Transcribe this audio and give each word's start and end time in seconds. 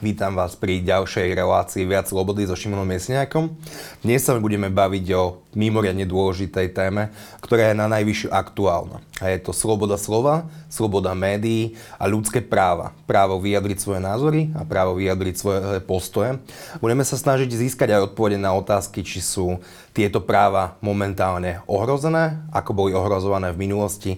vítam 0.00 0.32
vás 0.32 0.56
pri 0.56 0.80
ďalšej 0.80 1.36
relácii 1.36 1.84
Viac 1.84 2.08
slobody 2.08 2.48
so 2.48 2.56
Šimonom 2.56 2.88
Miesňákom. 2.88 3.52
Dnes 4.00 4.24
sa 4.24 4.32
budeme 4.40 4.72
baviť 4.72 5.06
o 5.12 5.44
mimoriadne 5.52 6.08
dôležitej 6.08 6.72
téme, 6.72 7.12
ktorá 7.44 7.70
je 7.70 7.76
na 7.76 7.86
najvyššiu 7.92 8.32
aktuálna. 8.32 9.04
A 9.20 9.28
je 9.28 9.38
to 9.44 9.52
sloboda 9.52 10.00
slova, 10.00 10.48
sloboda 10.72 11.12
médií 11.12 11.76
a 12.00 12.08
ľudské 12.08 12.40
práva. 12.40 12.96
Právo 13.04 13.36
vyjadriť 13.36 13.76
svoje 13.76 14.00
názory 14.00 14.48
a 14.56 14.64
právo 14.64 14.96
vyjadriť 14.96 15.34
svoje 15.36 15.60
postoje. 15.84 16.40
Budeme 16.80 17.04
sa 17.04 17.20
snažiť 17.20 17.52
získať 17.52 17.92
aj 17.92 18.14
odpovede 18.14 18.40
na 18.40 18.56
otázky, 18.56 19.04
či 19.04 19.20
sú 19.20 19.60
tieto 19.92 20.24
práva 20.24 20.80
momentálne 20.80 21.60
ohrozené, 21.68 22.40
ako 22.54 22.72
boli 22.72 22.96
ohrozované 22.96 23.52
v 23.52 23.68
minulosti 23.68 24.12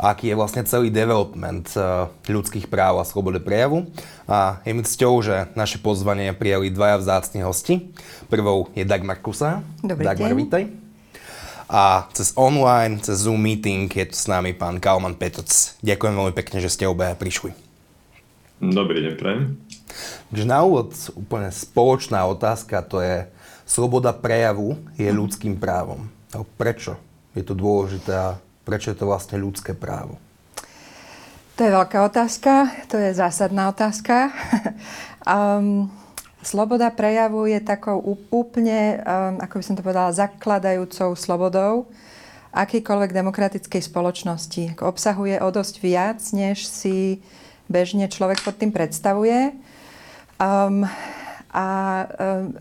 a 0.00 0.16
aký 0.16 0.32
je 0.32 0.38
vlastne 0.40 0.66
celý 0.66 0.88
development 0.90 1.68
eh, 1.76 2.08
ľudských 2.26 2.66
práv 2.66 2.98
a 2.98 3.06
slobody 3.06 3.38
prejavu. 3.38 3.86
A 4.26 4.60
je 4.64 4.72
mi 4.72 4.82
cťou, 4.82 5.20
že 5.28 5.52
naše 5.52 5.76
pozvanie 5.76 6.32
prijali 6.32 6.72
dvaja 6.72 6.96
vzácni 6.96 7.44
hosti. 7.44 7.92
Prvou 8.32 8.72
je 8.72 8.80
Dagmar 8.80 9.20
Kusa. 9.20 9.60
Dobrý 9.84 10.08
Dagmar, 10.08 10.32
deň. 10.32 10.40
vítaj. 10.40 10.62
A 11.68 12.08
cez 12.16 12.32
online, 12.32 12.96
cez 13.04 13.28
Zoom 13.28 13.36
meeting 13.36 13.92
je 13.92 14.08
tu 14.08 14.16
s 14.16 14.24
nami 14.24 14.56
pán 14.56 14.80
Kalman 14.80 15.12
Petoc. 15.20 15.52
Ďakujem 15.84 16.14
veľmi 16.16 16.32
pekne, 16.32 16.64
že 16.64 16.72
ste 16.72 16.88
obe 16.88 17.12
prišli. 17.12 17.52
Dobrý 18.56 19.04
deň, 19.04 19.14
prajem. 19.20 19.60
Takže 20.32 20.44
na 20.48 20.64
úvod 20.64 20.96
úplne 21.12 21.52
spoločná 21.52 22.24
otázka, 22.24 22.80
to 22.80 23.04
je, 23.04 23.28
sloboda 23.68 24.16
prejavu 24.16 24.80
je 24.96 25.12
ľudským 25.12 25.60
právom. 25.60 26.08
A 26.32 26.40
prečo 26.56 26.96
je 27.36 27.44
to 27.44 27.52
dôležité 27.52 28.16
a 28.16 28.40
prečo 28.64 28.88
je 28.88 28.96
to 28.96 29.04
vlastne 29.04 29.36
ľudské 29.36 29.76
právo? 29.76 30.16
To 31.58 31.66
je 31.66 31.74
veľká 31.74 32.06
otázka, 32.06 32.70
to 32.86 33.02
je 33.02 33.10
zásadná 33.18 33.68
otázka. 33.74 34.30
um, 35.28 35.92
sloboda 36.40 36.88
prejavu 36.88 37.44
je 37.44 37.60
takou 37.60 38.00
úplne, 38.32 39.04
um, 39.04 39.36
ako 39.44 39.54
by 39.60 39.64
som 39.64 39.76
to 39.76 39.84
povedala, 39.84 40.16
zakladajúcou 40.16 41.12
slobodou 41.12 41.86
akýkoľvek 42.48 43.12
demokratickej 43.12 43.82
spoločnosti. 43.84 44.80
Obsahuje 44.80 45.36
o 45.44 45.48
dosť 45.52 45.74
viac, 45.84 46.18
než 46.32 46.64
si 46.64 47.20
bežne 47.68 48.08
človek 48.08 48.40
pod 48.40 48.56
tým 48.56 48.72
predstavuje. 48.72 49.52
Um, 50.40 50.88
a 51.52 51.66
um, 52.08 52.56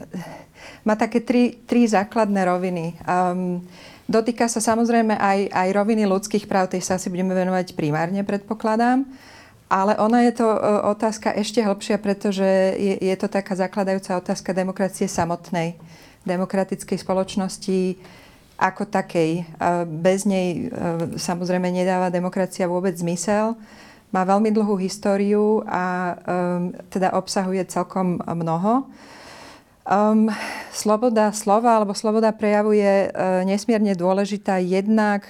má 0.84 0.96
také 0.96 1.24
tri, 1.24 1.60
tri 1.68 1.88
základné 1.88 2.42
roviny. 2.48 2.86
Um, 3.04 3.64
dotýka 4.08 4.48
sa 4.52 4.60
samozrejme 4.60 5.16
aj, 5.16 5.52
aj 5.52 5.70
roviny 5.76 6.04
ľudských 6.08 6.48
práv, 6.48 6.72
tej 6.72 6.84
sa 6.84 7.00
asi 7.00 7.12
budeme 7.12 7.36
venovať 7.36 7.76
primárne, 7.76 8.24
predpokladám. 8.24 9.08
Ale 9.68 10.00
ona 10.00 10.24
je 10.24 10.40
to 10.40 10.48
uh, 10.48 10.88
otázka 10.88 11.36
ešte 11.36 11.60
hĺbšia, 11.60 12.00
pretože 12.00 12.48
je, 12.80 12.96
je 13.04 13.16
to 13.20 13.28
taká 13.28 13.52
zakladajúca 13.52 14.16
otázka 14.16 14.56
demokracie 14.56 15.12
samotnej. 15.12 15.76
Demokratickej 16.24 16.98
spoločnosti 17.04 18.00
ako 18.56 18.88
takej. 18.88 19.44
Uh, 19.60 19.84
bez 19.84 20.24
nej 20.24 20.72
uh, 20.72 21.20
samozrejme 21.20 21.68
nedáva 21.68 22.08
demokracia 22.08 22.64
vôbec 22.64 22.96
zmysel. 22.96 23.60
Má 24.08 24.24
veľmi 24.24 24.56
dlhú 24.56 24.80
históriu 24.80 25.68
a 25.68 26.16
teda 26.88 27.12
obsahuje 27.20 27.60
celkom 27.68 28.24
mnoho. 28.24 28.88
Um, 29.84 30.32
sloboda 30.72 31.32
slova 31.32 31.80
alebo 31.80 31.96
sloboda 31.96 32.32
prejavu 32.36 32.72
je 32.72 33.08
uh, 33.08 33.44
nesmierne 33.48 33.96
dôležitá 33.96 34.64
jednak 34.64 35.28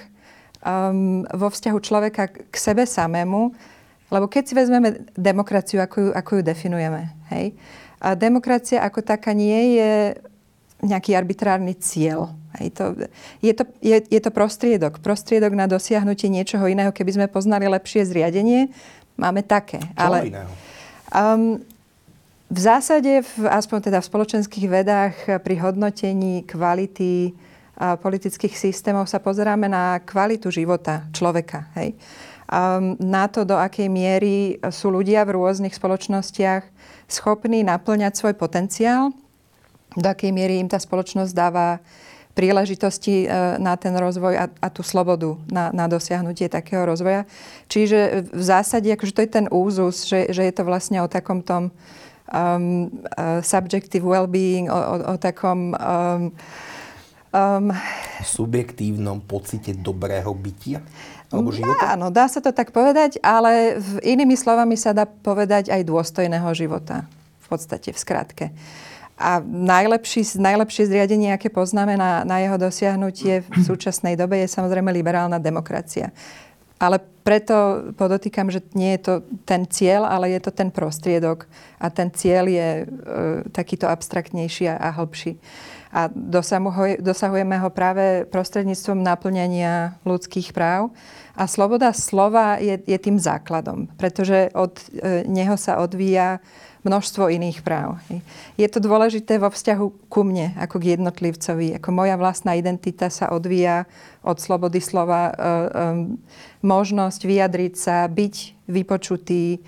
um, 0.62 1.22
vo 1.26 1.46
vzťahu 1.50 1.78
človeka 1.78 2.26
k 2.30 2.54
sebe 2.54 2.86
samému, 2.86 3.54
lebo 4.08 4.26
keď 4.28 4.42
si 4.48 4.54
vezmeme 4.56 5.08
demokraciu, 5.16 5.84
ako 5.84 5.96
ju, 6.00 6.10
ako 6.16 6.30
ju 6.40 6.42
definujeme, 6.42 7.12
hej? 7.32 7.52
A 7.98 8.14
demokracia 8.14 8.80
ako 8.80 9.02
taká 9.02 9.34
nie 9.34 9.74
je 9.76 9.92
nejaký 10.86 11.18
arbitrárny 11.18 11.74
cieľ. 11.74 12.30
Hej? 12.58 12.78
To, 12.78 12.84
je, 13.42 13.50
to, 13.50 13.66
je, 13.82 13.98
je 14.06 14.20
to 14.22 14.30
prostriedok. 14.30 15.02
Prostriedok 15.02 15.50
na 15.50 15.66
dosiahnutie 15.66 16.30
niečoho 16.30 16.70
iného. 16.70 16.94
Keby 16.94 17.18
sme 17.18 17.26
poznali 17.26 17.66
lepšie 17.66 18.06
zriadenie, 18.06 18.70
máme 19.18 19.42
také. 19.42 19.82
Čo 19.82 19.98
ale, 19.98 20.30
iného? 20.30 20.50
Um, 21.10 21.58
v 22.46 22.60
zásade, 22.62 23.26
v, 23.26 23.50
aspoň 23.50 23.90
teda 23.90 23.98
v 23.98 24.06
spoločenských 24.06 24.66
vedách, 24.70 25.14
pri 25.42 25.54
hodnotení 25.58 26.46
kvality 26.46 27.34
politických 27.78 28.54
systémov 28.58 29.06
sa 29.06 29.22
pozeráme 29.22 29.70
na 29.70 29.98
kvalitu 30.02 30.50
života 30.50 31.06
človeka. 31.14 31.70
Hej? 31.78 31.98
Um, 32.48 32.96
na 32.96 33.28
to, 33.28 33.44
do 33.44 33.60
akej 33.60 33.92
miery 33.92 34.56
sú 34.72 34.88
ľudia 34.88 35.28
v 35.28 35.36
rôznych 35.36 35.76
spoločnostiach 35.76 36.64
schopní 37.04 37.60
naplňať 37.60 38.16
svoj 38.16 38.34
potenciál, 38.40 39.12
do 39.92 40.08
akej 40.08 40.32
miery 40.32 40.56
im 40.56 40.68
tá 40.68 40.80
spoločnosť 40.80 41.32
dáva 41.36 41.80
príležitosti 42.38 43.26
na 43.58 43.74
ten 43.74 43.90
rozvoj 43.98 44.34
a, 44.38 44.46
a 44.46 44.68
tú 44.70 44.86
slobodu 44.86 45.34
na, 45.50 45.74
na 45.74 45.90
dosiahnutie 45.90 46.46
takého 46.46 46.86
rozvoja. 46.86 47.26
Čiže 47.66 48.30
v 48.30 48.42
zásade, 48.46 48.86
akože 48.94 49.10
to 49.10 49.22
je 49.26 49.30
ten 49.42 49.46
úzus, 49.50 50.06
že, 50.06 50.30
že 50.30 50.46
je 50.46 50.54
to 50.54 50.62
vlastne 50.62 51.02
o 51.02 51.10
takom 51.10 51.42
tom 51.42 51.74
um, 52.30 52.94
uh, 53.18 53.42
subjective 53.42 54.06
well-being, 54.06 54.70
o, 54.70 54.78
o, 54.78 54.94
o 55.12 55.14
takom... 55.18 55.74
Um, 55.74 56.30
um, 57.32 57.72
Subjektívnom 58.24 59.22
pocite 59.22 59.72
dobrého 59.76 60.30
bytia? 60.34 60.82
Alebo 61.28 61.52
života? 61.52 61.92
Áno, 61.92 62.08
dá 62.08 62.24
sa 62.24 62.40
to 62.40 62.50
tak 62.56 62.72
povedať, 62.72 63.20
ale 63.20 63.76
v, 63.76 64.16
inými 64.16 64.34
slovami 64.34 64.80
sa 64.80 64.96
dá 64.96 65.04
povedať 65.04 65.68
aj 65.68 65.84
dôstojného 65.84 66.48
života. 66.56 67.04
V 67.44 67.46
podstate, 67.52 67.92
v 67.92 67.98
skratke. 68.00 68.46
A 69.18 69.42
najlepší, 69.42 70.38
najlepšie 70.38 70.88
zriadenie, 70.88 71.34
aké 71.34 71.50
poznáme 71.50 71.98
na, 71.98 72.22
na 72.22 72.38
jeho 72.38 72.56
dosiahnutie 72.56 73.44
v 73.44 73.48
súčasnej 73.68 74.16
dobe, 74.16 74.40
je 74.40 74.48
samozrejme 74.48 74.88
liberálna 74.88 75.36
demokracia. 75.36 76.14
Ale 76.78 77.02
preto 77.26 77.90
podotýkam, 77.98 78.48
že 78.48 78.62
nie 78.72 78.94
je 78.96 79.00
to 79.02 79.14
ten 79.42 79.66
cieľ, 79.66 80.06
ale 80.06 80.30
je 80.30 80.40
to 80.40 80.54
ten 80.54 80.70
prostriedok. 80.70 81.50
A 81.82 81.90
ten 81.90 82.08
cieľ 82.14 82.46
je 82.46 82.68
e, 82.70 82.84
takýto 83.50 83.90
abstraktnejší 83.90 84.70
a, 84.70 84.78
a 84.78 84.88
hĺbší. 84.94 85.36
A 85.98 86.06
dosahujeme 87.02 87.58
ho 87.58 87.68
práve 87.74 88.22
prostredníctvom 88.30 89.02
naplňania 89.02 89.98
ľudských 90.06 90.54
práv. 90.54 90.94
A 91.34 91.50
sloboda 91.50 91.90
slova 91.90 92.62
je, 92.62 92.78
je 92.86 92.98
tým 93.02 93.18
základom, 93.18 93.90
pretože 93.98 94.54
od 94.54 94.78
e, 94.94 95.26
neho 95.26 95.58
sa 95.58 95.82
odvíja 95.82 96.38
množstvo 96.86 97.26
iných 97.26 97.66
práv. 97.66 97.98
Je 98.54 98.68
to 98.70 98.78
dôležité 98.78 99.42
vo 99.42 99.50
vzťahu 99.50 100.06
ku 100.06 100.22
mne, 100.22 100.54
ako 100.54 100.78
k 100.78 100.94
jednotlivcovi. 100.94 101.82
Ako 101.82 101.90
moja 101.90 102.14
vlastná 102.14 102.54
identita 102.54 103.10
sa 103.10 103.34
odvíja 103.34 103.90
od 104.22 104.38
slobody 104.38 104.78
slova, 104.78 105.30
e, 105.30 105.32
e, 105.34 105.46
možnosť 106.62 107.20
vyjadriť 107.26 107.74
sa, 107.74 108.06
byť 108.06 108.34
vypočutý, 108.70 109.58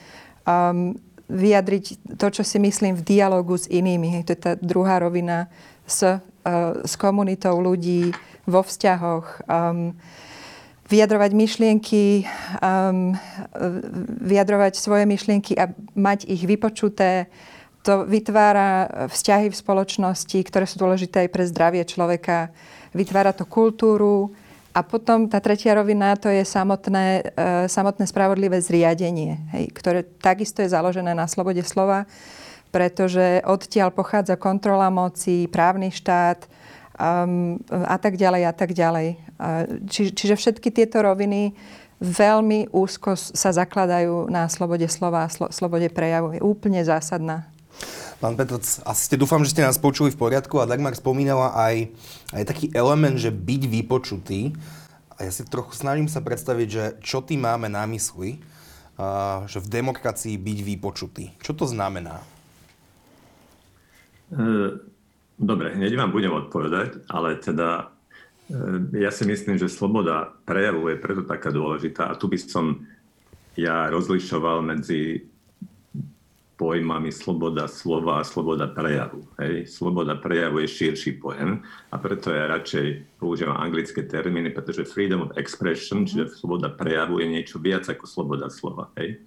um, 0.44 0.94
vyjadriť 1.30 2.19
to, 2.19 2.26
čo 2.28 2.42
si 2.42 2.58
myslím 2.58 2.98
v 2.98 3.06
dialogu 3.06 3.54
s 3.54 3.70
inými. 3.70 4.26
To 4.26 4.34
je 4.34 4.40
tá 4.40 4.52
druhá 4.58 4.98
rovina 4.98 5.46
s, 5.90 6.06
uh, 6.06 6.22
s 6.86 6.94
komunitou 6.94 7.58
ľudí 7.58 8.14
vo 8.46 8.62
vzťahoch. 8.62 9.44
Um, 9.50 9.98
vyjadrovať 10.90 11.30
myšlienky, 11.38 12.26
um, 12.58 13.14
vyjadrovať 14.26 14.74
svoje 14.74 15.06
myšlienky 15.06 15.54
a 15.54 15.70
mať 15.94 16.26
ich 16.26 16.42
vypočuté. 16.42 17.30
To 17.86 18.04
vytvára 18.04 19.08
vzťahy 19.08 19.48
v 19.48 19.56
spoločnosti, 19.56 20.38
ktoré 20.44 20.66
sú 20.66 20.82
dôležité 20.82 21.24
aj 21.24 21.30
pre 21.32 21.46
zdravie 21.46 21.86
človeka. 21.86 22.50
Vytvára 22.93 23.31
to 23.31 23.46
kultúru. 23.46 24.34
A 24.70 24.86
potom 24.86 25.26
tá 25.26 25.43
tretia 25.43 25.75
rovina, 25.75 26.14
to 26.14 26.31
je 26.31 26.46
samotné, 26.46 27.34
uh, 27.34 27.66
samotné 27.70 28.06
spravodlivé 28.06 28.58
zriadenie, 28.62 29.38
hej, 29.54 29.70
ktoré 29.75 30.06
takisto 30.06 30.62
je 30.62 30.70
založené 30.70 31.10
na 31.10 31.26
slobode 31.26 31.62
slova, 31.66 32.06
pretože 32.70 33.43
odtiaľ 33.44 33.90
pochádza 33.90 34.38
kontrola 34.38 34.88
moci, 34.88 35.50
právny 35.50 35.90
štát, 35.90 36.46
um, 37.00 37.58
a 37.70 37.96
tak 37.99 38.17
ďalej 38.17 38.43
a 38.46 38.52
tak 38.55 38.70
ďalej. 38.76 39.19
Či, 39.88 40.12
čiže 40.12 40.34
všetky 40.37 40.69
tieto 40.69 41.00
roviny 41.00 41.56
veľmi 42.00 42.72
úzko 42.72 43.17
sa 43.17 43.52
zakladajú 43.52 44.28
na 44.32 44.49
slobode 44.49 44.88
slova 44.88 45.28
a 45.28 45.32
slo, 45.32 45.49
slobode 45.52 45.88
prejavu. 45.93 46.37
Je 46.37 46.43
úplne 46.44 46.81
zásadná. 46.84 47.49
Pán 48.20 48.37
Petroc, 48.37 48.61
asi 48.64 49.02
ste 49.08 49.17
dúfam, 49.17 49.40
že 49.40 49.56
ste 49.56 49.64
nás 49.64 49.81
počuli 49.81 50.12
v 50.12 50.20
poriadku 50.20 50.61
a 50.61 50.69
Dagmar 50.69 50.93
spomínala 50.93 51.56
aj, 51.56 51.88
aj 52.37 52.44
taký 52.44 52.67
element, 52.76 53.17
že 53.17 53.32
byť 53.32 53.62
vypočutý. 53.64 54.52
A 55.17 55.25
ja 55.25 55.32
si 55.32 55.44
trochu 55.49 55.72
snažím 55.72 56.08
sa 56.08 56.20
predstaviť, 56.20 56.69
že 56.69 56.84
čo 57.00 57.25
tým 57.25 57.49
máme 57.49 57.72
na 57.72 57.88
mysli, 57.88 58.40
uh, 59.00 59.49
že 59.49 59.64
v 59.64 59.72
demokracii 59.72 60.37
byť 60.37 60.58
vypočutý. 60.61 61.25
Čo 61.40 61.56
to 61.56 61.64
znamená? 61.64 62.20
E, 64.31 64.91
Dobre, 65.41 65.73
hneď 65.73 65.97
vám 65.97 66.12
budem 66.12 66.37
odpovedať, 66.37 67.09
ale 67.09 67.41
teda 67.41 67.88
e, 68.53 69.00
ja 69.00 69.09
si 69.09 69.25
myslím, 69.25 69.56
že 69.56 69.73
sloboda 69.73 70.37
prejavu 70.44 70.93
je 70.93 71.00
preto 71.00 71.25
taká 71.25 71.49
dôležitá 71.49 72.12
a 72.12 72.19
tu 72.21 72.29
by 72.29 72.37
som 72.37 72.85
ja 73.56 73.88
rozlišoval 73.88 74.61
medzi 74.61 75.25
pojmami 76.61 77.09
sloboda 77.09 77.65
slova 77.73 78.21
a 78.21 78.29
sloboda 78.29 78.69
prejavu. 78.69 79.25
Hej. 79.41 79.65
Sloboda 79.73 80.21
prejavu 80.21 80.61
je 80.61 80.69
širší 80.69 81.17
pojem 81.17 81.65
a 81.88 81.97
preto 81.97 82.29
ja 82.37 82.44
radšej 82.53 83.17
používam 83.17 83.56
anglické 83.56 84.05
termíny, 84.05 84.53
pretože 84.53 84.85
freedom 84.85 85.25
of 85.25 85.41
expression, 85.41 86.05
čiže 86.05 86.37
sloboda 86.37 86.69
prejavu 86.69 87.17
je 87.25 87.32
niečo 87.32 87.56
viac 87.56 87.88
ako 87.88 88.05
sloboda 88.05 88.53
slova. 88.53 88.93
Hej. 89.00 89.25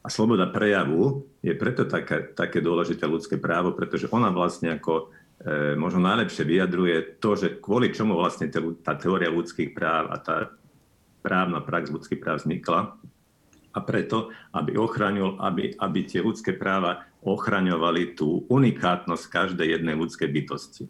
A 0.00 0.08
sloboda 0.08 0.48
prejavu 0.48 1.28
je 1.44 1.52
preto 1.52 1.84
také, 1.84 2.32
také 2.32 2.64
dôležité 2.64 3.04
ľudské 3.04 3.36
právo, 3.36 3.76
pretože 3.76 4.08
ona 4.08 4.32
vlastne 4.32 4.80
ako 4.80 5.12
e, 5.44 5.76
možno 5.76 6.00
najlepšie 6.00 6.44
vyjadruje 6.48 6.96
to, 7.20 7.36
že 7.36 7.60
kvôli 7.60 7.92
čomu 7.92 8.16
vlastne 8.16 8.48
tá 8.80 8.96
teória 8.96 9.28
ľudských 9.28 9.76
práv 9.76 10.08
a 10.08 10.16
tá 10.16 10.36
právna 11.20 11.60
prax 11.60 11.92
ľudských 11.92 12.16
práv 12.16 12.40
vznikla 12.40 12.96
a 13.70 13.78
preto, 13.84 14.34
aby, 14.50 14.74
ochraňul, 14.74 15.38
aby, 15.38 15.78
aby 15.78 15.98
tie 16.02 16.24
ľudské 16.24 16.56
práva 16.56 17.06
ochraňovali 17.22 18.16
tú 18.18 18.48
unikátnosť 18.50 19.24
každej 19.30 19.78
jednej 19.78 19.94
ľudskej 19.94 20.28
bytosti. 20.32 20.84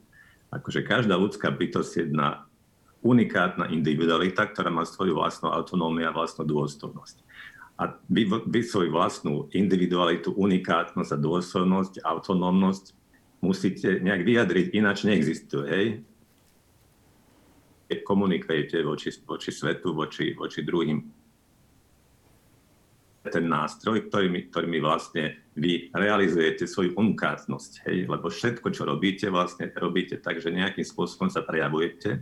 Akože 0.55 0.87
každá 0.87 1.19
ľudská 1.19 1.53
bytosť 1.53 1.91
je 1.93 2.03
jedna 2.09 2.47
unikátna 3.01 3.69
individualita, 3.73 4.49
ktorá 4.49 4.69
má 4.73 4.85
svoju 4.85 5.17
vlastnú 5.17 5.53
autonómiu 5.53 6.09
a 6.09 6.17
vlastnú 6.17 6.45
dôstojnosť. 6.49 7.17
A 7.81 7.97
svoju 8.61 8.93
vlastnú 8.93 9.49
individualitu, 9.57 10.37
unikátnosť 10.37 11.17
a 11.17 11.19
dôstojnosť, 11.19 12.05
autonómnosť 12.05 12.93
musíte 13.41 14.05
nejak 14.05 14.21
vyjadriť, 14.21 14.67
ináč 14.77 15.09
neexistuje. 15.09 15.67
Hej? 15.73 15.87
Komunikujete 18.05 18.85
voči, 18.85 19.09
voči 19.25 19.49
svetu, 19.49 19.97
voči, 19.97 20.37
voči 20.37 20.61
druhým 20.61 21.01
ten 23.21 23.45
nástroj, 23.45 24.09
ktorými, 24.09 24.49
ktorými 24.49 24.81
vlastne 24.81 25.37
vy 25.53 25.93
realizujete 25.93 26.65
svoju 26.65 26.97
unikátnosť. 26.97 27.85
Hej? 27.89 28.09
Lebo 28.09 28.33
všetko, 28.33 28.73
čo 28.73 28.89
robíte, 28.89 29.29
vlastne 29.29 29.69
robíte 29.77 30.17
tak, 30.17 30.41
že 30.41 30.53
nejakým 30.53 30.85
spôsobom 30.85 31.29
sa 31.29 31.45
prejavujete 31.45 32.21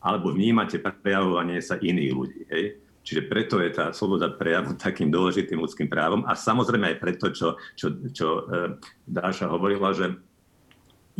alebo 0.00 0.32
vnímate 0.32 0.80
prejavovanie 0.80 1.60
sa 1.60 1.76
iných 1.76 2.12
ľudí. 2.12 2.42
Hej? 2.48 2.64
Čiže 3.00 3.26
preto 3.32 3.56
je 3.64 3.72
tá 3.72 3.96
sloboda 3.96 4.28
prejavu 4.28 4.76
takým 4.76 5.08
dôležitým 5.08 5.56
ľudským 5.56 5.88
právom 5.88 6.28
a 6.28 6.36
samozrejme 6.36 6.94
aj 6.94 7.00
preto, 7.00 7.32
čo, 7.32 7.56
čo, 7.72 7.96
čo 8.12 8.28
e, 8.28 8.42
Dáša 9.08 9.48
hovorila, 9.48 9.96
že 9.96 10.20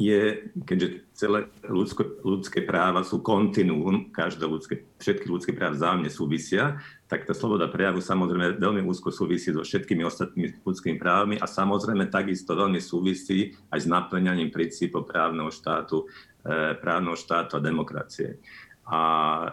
je, 0.01 0.49
keďže 0.65 0.89
celé 1.13 1.39
ľudsko, 1.67 2.25
ľudské 2.25 2.65
práva 2.65 3.05
sú 3.05 3.21
kontinuum, 3.21 4.09
každé 4.09 4.49
ľudské, 4.49 4.89
všetky 4.97 5.29
ľudské 5.29 5.53
práva 5.53 5.77
vzájomne 5.77 6.09
súvisia, 6.09 6.81
tak 7.05 7.29
tá 7.29 7.37
sloboda 7.37 7.69
prejavu 7.69 8.01
samozrejme 8.01 8.57
veľmi 8.57 8.81
úzko 8.87 9.13
súvisí 9.13 9.53
so 9.53 9.61
všetkými 9.61 10.01
ostatnými 10.01 10.65
ľudskými 10.65 10.97
právami 10.97 11.37
a 11.37 11.45
samozrejme 11.45 12.09
takisto 12.09 12.57
veľmi 12.57 12.81
súvisí 12.81 13.53
aj 13.69 13.79
s 13.85 13.87
naplňaním 13.91 14.49
princípov 14.49 15.05
právneho 15.05 15.53
štátu, 15.53 16.09
e, 16.49 16.81
právneho 16.81 17.19
štátu 17.19 17.59
a 17.59 17.65
demokracie. 17.65 18.41
A 18.89 19.01
e, 19.01 19.49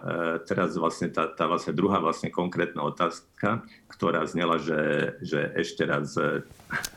teraz 0.50 0.74
vlastne 0.80 1.14
tá, 1.14 1.30
tá 1.30 1.46
vlastne 1.46 1.70
druhá 1.76 2.02
vlastne 2.02 2.34
konkrétna 2.34 2.82
otázka, 2.90 3.62
ktorá 3.86 4.26
znela, 4.26 4.58
že, 4.58 5.14
že 5.22 5.54
ešte 5.54 5.86
raz... 5.86 6.18
E, 6.18 6.42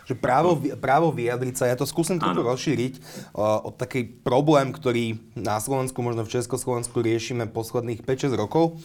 že 0.09 0.15
právo, 0.17 0.57
právo 0.81 1.13
vyjadriť 1.13 1.55
sa, 1.55 1.69
ja 1.69 1.77
to 1.77 1.85
skúsim 1.85 2.17
trochu 2.17 2.41
rozšíriť 2.41 2.95
o, 3.37 3.69
o 3.69 3.71
taký 3.77 4.09
problém, 4.09 4.73
ktorý 4.73 5.21
na 5.37 5.61
Slovensku, 5.61 6.01
možno 6.01 6.25
v 6.25 6.33
Československu 6.41 6.97
riešime 7.05 7.45
posledných 7.51 8.07
5-6 8.09 8.33
rokov. 8.41 8.81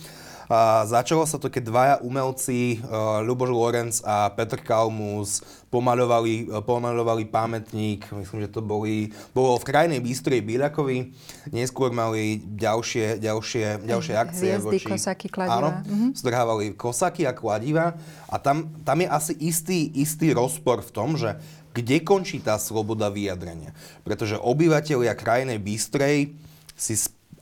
A 0.46 0.86
začalo 0.86 1.26
sa 1.26 1.42
to, 1.42 1.50
keď 1.50 1.64
dvaja 1.66 1.96
umelci, 2.06 2.78
uh, 2.86 3.22
Ľuboš 3.26 3.50
Lorenz 3.50 3.96
a 4.06 4.30
Petr 4.30 4.62
Kalmus, 4.62 5.42
pomaľovali, 5.74 6.54
uh, 6.54 6.62
pomaľovali 6.62 7.26
pamätník, 7.26 8.06
myslím, 8.14 8.46
že 8.46 8.54
to 8.54 8.62
boli, 8.62 9.10
bolo 9.34 9.58
v 9.58 9.66
krajnej 9.66 10.00
Bystrej 10.02 10.46
Bíľakovi, 10.46 11.12
neskôr 11.50 11.90
mali 11.90 12.46
ďalšie, 12.46 13.18
ďalšie, 13.18 13.90
ďalšie 13.90 14.14
akcie. 14.14 14.50
Hviezdy, 14.54 14.78
voči, 14.78 14.86
kosaky, 14.86 15.28
kladiva. 15.34 15.58
Áno, 15.58 15.70
mm-hmm. 15.82 16.10
zdrhávali 16.14 16.66
kosaky 16.78 17.26
a 17.26 17.34
kladiva 17.34 17.98
a 18.30 18.36
tam, 18.38 18.70
tam 18.86 19.02
je 19.02 19.08
asi 19.10 19.34
istý, 19.42 19.90
istý 19.98 20.30
rozpor 20.32 20.86
v 20.86 20.94
tom, 20.94 21.18
že 21.18 21.42
kde 21.76 22.00
končí 22.06 22.40
tá 22.40 22.56
sloboda 22.56 23.12
vyjadrenia. 23.12 23.76
Pretože 24.08 24.40
obyvateľia 24.40 25.12
krajnej 25.18 25.60
Bystrej 25.60 26.32
si 26.78 26.96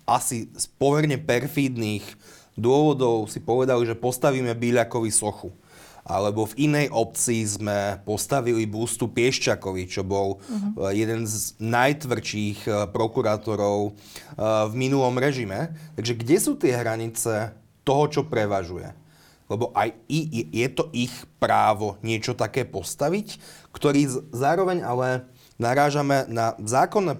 asi 0.04 0.50
z 0.52 0.66
pomerne 0.76 1.16
perfídnych 1.22 2.04
dôvodov 2.58 3.30
si 3.30 3.42
povedali, 3.42 3.86
že 3.86 3.98
postavíme 3.98 4.54
Bíľakovi 4.54 5.10
sochu. 5.10 5.54
Alebo 6.04 6.44
v 6.44 6.68
inej 6.68 6.92
obci 6.92 7.48
sme 7.48 8.04
postavili 8.04 8.68
bústu 8.68 9.08
Pieščakovi, 9.08 9.88
čo 9.88 10.04
bol 10.04 10.36
uh-huh. 10.36 10.92
jeden 10.92 11.24
z 11.24 11.56
najtvrdších 11.64 12.60
eh, 12.68 12.74
prokurátorov 12.92 13.80
eh, 13.88 13.94
v 14.68 14.74
minulom 14.76 15.16
režime. 15.16 15.72
Takže 15.96 16.14
kde 16.20 16.38
sú 16.44 16.60
tie 16.60 16.76
hranice 16.76 17.56
toho, 17.88 18.04
čo 18.12 18.22
prevažuje? 18.28 18.92
Lebo 19.48 19.72
aj 19.76 19.96
je 20.10 20.68
to 20.72 20.88
ich 20.96 21.12
právo 21.40 22.00
niečo 22.00 22.36
také 22.36 22.64
postaviť, 22.64 23.40
ktorý 23.76 24.32
zároveň 24.32 24.84
ale 24.84 25.28
narážame 25.64 26.28
na, 26.28 26.60
zákonné, 26.60 27.16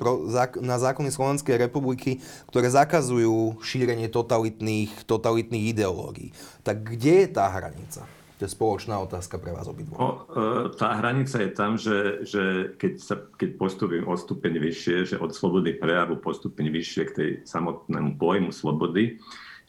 na 0.60 0.76
zákony 0.76 1.10
Slovenskej 1.16 1.56
republiky, 1.56 2.20
ktoré 2.52 2.68
zakazujú 2.68 3.64
šírenie 3.64 4.12
totalitných, 4.12 5.08
totalitných 5.08 5.72
ideológií. 5.72 6.36
Tak 6.68 6.84
kde 6.84 7.24
je 7.24 7.28
tá 7.32 7.48
hranica? 7.48 8.04
To 8.42 8.52
je 8.52 8.52
spoločná 8.52 9.00
otázka 9.00 9.40
pre 9.40 9.56
vás 9.56 9.72
obidvoch. 9.72 9.96
No, 9.96 10.10
e, 10.28 10.76
tá 10.76 11.00
hranica 11.00 11.40
je 11.40 11.52
tam, 11.56 11.80
že, 11.80 12.28
že 12.28 12.76
keď, 12.76 12.94
sa, 13.00 13.16
keď 13.40 13.56
postupím 13.56 14.04
o 14.04 14.20
stupeň 14.20 14.60
vyššie, 14.60 15.16
že 15.16 15.16
od 15.16 15.32
slobody 15.32 15.72
prejavu 15.80 16.20
postupím 16.20 16.68
vyššie 16.68 17.04
k 17.08 17.16
tej 17.16 17.30
samotnému 17.48 18.20
pojmu 18.20 18.52
slobody, 18.52 19.22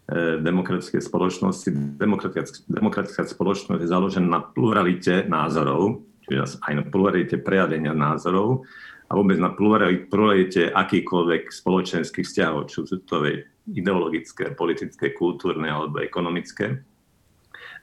v 0.04 0.40
e, 0.40 0.42
demokratickej 0.42 1.00
spoločnosti. 1.00 1.68
Demokratická, 1.96 2.66
demokratická 2.68 3.22
spoločnosť 3.24 3.80
je 3.80 3.88
založená 3.88 4.28
na 4.28 4.40
pluralite 4.44 5.24
názorov, 5.24 6.04
čiže 6.24 6.60
aj 6.64 6.72
na 6.72 6.84
pluralite 6.88 7.36
prejavenia 7.40 7.92
názorov 7.92 8.64
a 9.08 9.12
vôbec 9.12 9.36
na 9.36 9.52
pluralite 9.52 10.72
akýkoľvek 10.72 11.52
spoločenských 11.52 12.24
vzťahov, 12.24 12.72
či 12.72 12.76
sú 12.88 12.98
to 13.04 13.24
ideologické, 13.68 14.52
politické, 14.56 15.12
kultúrne 15.12 15.68
alebo 15.68 16.00
ekonomické. 16.00 16.84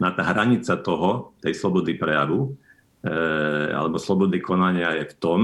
Na 0.01 0.09
tá 0.13 0.25
hranica 0.25 0.77
toho, 0.81 1.37
tej 1.45 1.53
slobody 1.53 1.93
prejavu, 1.93 2.57
e, 3.05 3.09
alebo 3.69 4.01
slobody 4.01 4.41
konania 4.41 4.97
je 4.97 5.13
v 5.13 5.15
tom, 5.21 5.41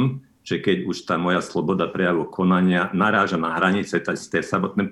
že 0.47 0.63
keď 0.63 0.87
už 0.87 1.03
tá 1.03 1.19
moja 1.19 1.43
sloboda 1.43 1.91
prejavu 1.91 2.23
konania 2.31 2.87
naráža 2.95 3.35
na 3.35 3.51
hranice 3.59 3.99
tej 3.99 4.43
samotnej 4.47 4.87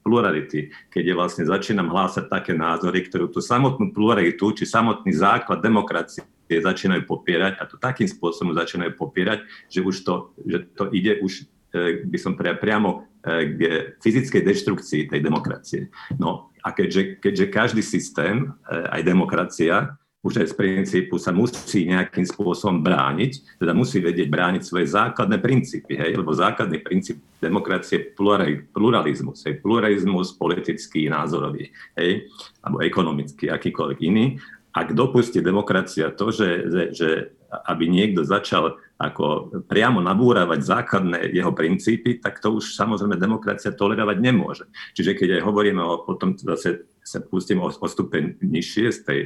plurality, 0.00 0.72
keď 0.88 1.02
je 1.04 1.14
vlastne 1.14 1.44
začínam 1.44 1.92
hlásať 1.92 2.32
také 2.32 2.56
názory, 2.56 3.04
ktorú 3.04 3.28
tú 3.28 3.44
samotnú 3.44 3.92
pluralitu, 3.92 4.56
či 4.56 4.64
samotný 4.64 5.12
základ 5.12 5.60
demokracie 5.60 6.24
začínajú 6.48 7.08
popierať 7.08 7.60
a 7.60 7.64
to 7.64 7.80
takým 7.80 8.08
spôsobom 8.08 8.52
začínajú 8.52 8.94
popierať, 8.96 9.44
že 9.68 9.80
už 9.80 10.04
to, 10.04 10.14
že 10.44 10.58
to 10.76 10.92
ide 10.92 11.20
už 11.24 11.48
e, 11.72 12.04
by 12.04 12.18
som 12.20 12.36
priamo 12.36 12.90
e, 13.24 13.56
k 13.56 13.60
fyzickej 14.00 14.42
deštrukcii 14.44 15.02
tej 15.08 15.20
demokracie. 15.24 15.88
No 16.20 16.52
a 16.60 16.72
keďže, 16.72 17.20
keďže 17.20 17.46
každý 17.52 17.82
systém, 17.84 18.52
e, 18.68 18.84
aj 18.92 19.00
demokracia, 19.04 19.96
už 20.24 20.40
aj 20.40 20.48
z 20.48 20.54
princípu 20.56 21.20
sa 21.20 21.36
musí 21.36 21.84
nejakým 21.84 22.24
spôsobom 22.24 22.80
brániť, 22.80 23.60
teda 23.60 23.76
musí 23.76 24.00
vedieť 24.00 24.32
brániť 24.32 24.62
svoje 24.64 24.88
základné 24.88 25.36
princípy, 25.36 26.00
hej? 26.00 26.16
lebo 26.16 26.32
základný 26.32 26.80
princíp 26.80 27.20
demokracie 27.44 28.00
je 28.00 28.16
pluralizmus, 28.72 29.44
hej? 29.44 29.60
pluralizmus 29.60 30.32
politický, 30.40 31.12
názorový, 31.12 31.68
hej? 32.00 32.24
alebo 32.64 32.80
ekonomický, 32.80 33.52
akýkoľvek 33.52 33.98
iný. 34.00 34.40
Ak 34.74 34.90
dopustí 34.90 35.38
demokracia 35.38 36.10
to, 36.10 36.34
že, 36.34 36.48
že, 36.90 37.10
aby 37.70 37.86
niekto 37.86 38.26
začal 38.26 38.74
ako 38.98 39.54
priamo 39.70 40.02
nabúravať 40.02 40.60
základné 40.62 41.18
jeho 41.30 41.54
princípy, 41.54 42.18
tak 42.18 42.42
to 42.42 42.58
už 42.58 42.74
samozrejme 42.74 43.14
demokracia 43.14 43.70
tolerovať 43.70 44.18
nemôže. 44.18 44.66
Čiže 44.98 45.14
keď 45.14 45.28
aj 45.38 45.42
hovoríme 45.46 45.82
o, 45.82 46.02
o 46.06 46.14
tom, 46.18 46.34
zase 46.34 46.90
sa 47.06 47.22
pustím 47.22 47.62
o, 47.62 47.70
o 47.70 47.86
stupeň 47.86 48.42
nižšie 48.42 48.86
z 48.90 48.98
tej 49.06 49.20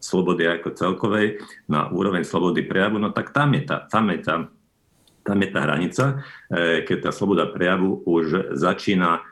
slobody 0.00 0.48
ako 0.48 0.74
celkovej 0.74 1.42
na 1.68 1.90
úroveň 1.92 2.24
slobody 2.24 2.64
prejavu, 2.64 3.02
no 3.02 3.12
tak 3.12 3.34
tam 3.36 3.52
je 3.58 3.62
tá, 3.68 3.84
tam 3.90 4.08
je 4.10 4.18
tá, 4.24 4.34
tam 5.22 5.38
je 5.38 5.48
tá 5.52 5.60
hranica, 5.60 6.04
e, 6.48 6.82
keď 6.88 7.08
tá 7.08 7.10
sloboda 7.12 7.46
prejavu 7.52 8.00
už 8.08 8.56
začína 8.56 9.22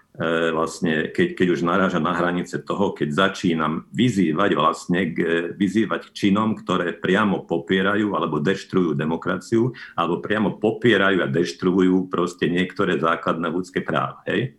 vlastne, 0.51 1.15
keď, 1.15 1.39
keď 1.39 1.47
už 1.55 1.61
naráža 1.63 2.03
na 2.03 2.11
hranice 2.11 2.59
toho, 2.67 2.91
keď 2.91 3.31
začínam 3.31 3.87
vyzývať 3.95 4.51
vlastne, 4.59 5.15
k, 5.15 5.19
vyzývať 5.55 6.11
činom, 6.11 6.59
ktoré 6.59 6.99
priamo 6.99 7.47
popierajú 7.47 8.19
alebo 8.19 8.43
deštrujú 8.43 8.99
demokraciu, 8.99 9.71
alebo 9.95 10.19
priamo 10.19 10.59
popierajú 10.59 11.23
a 11.23 11.31
deštruujú 11.31 12.11
proste 12.11 12.51
niektoré 12.51 12.99
základné 12.99 13.47
ľudské 13.47 13.79
práva. 13.79 14.19
Hej? 14.27 14.59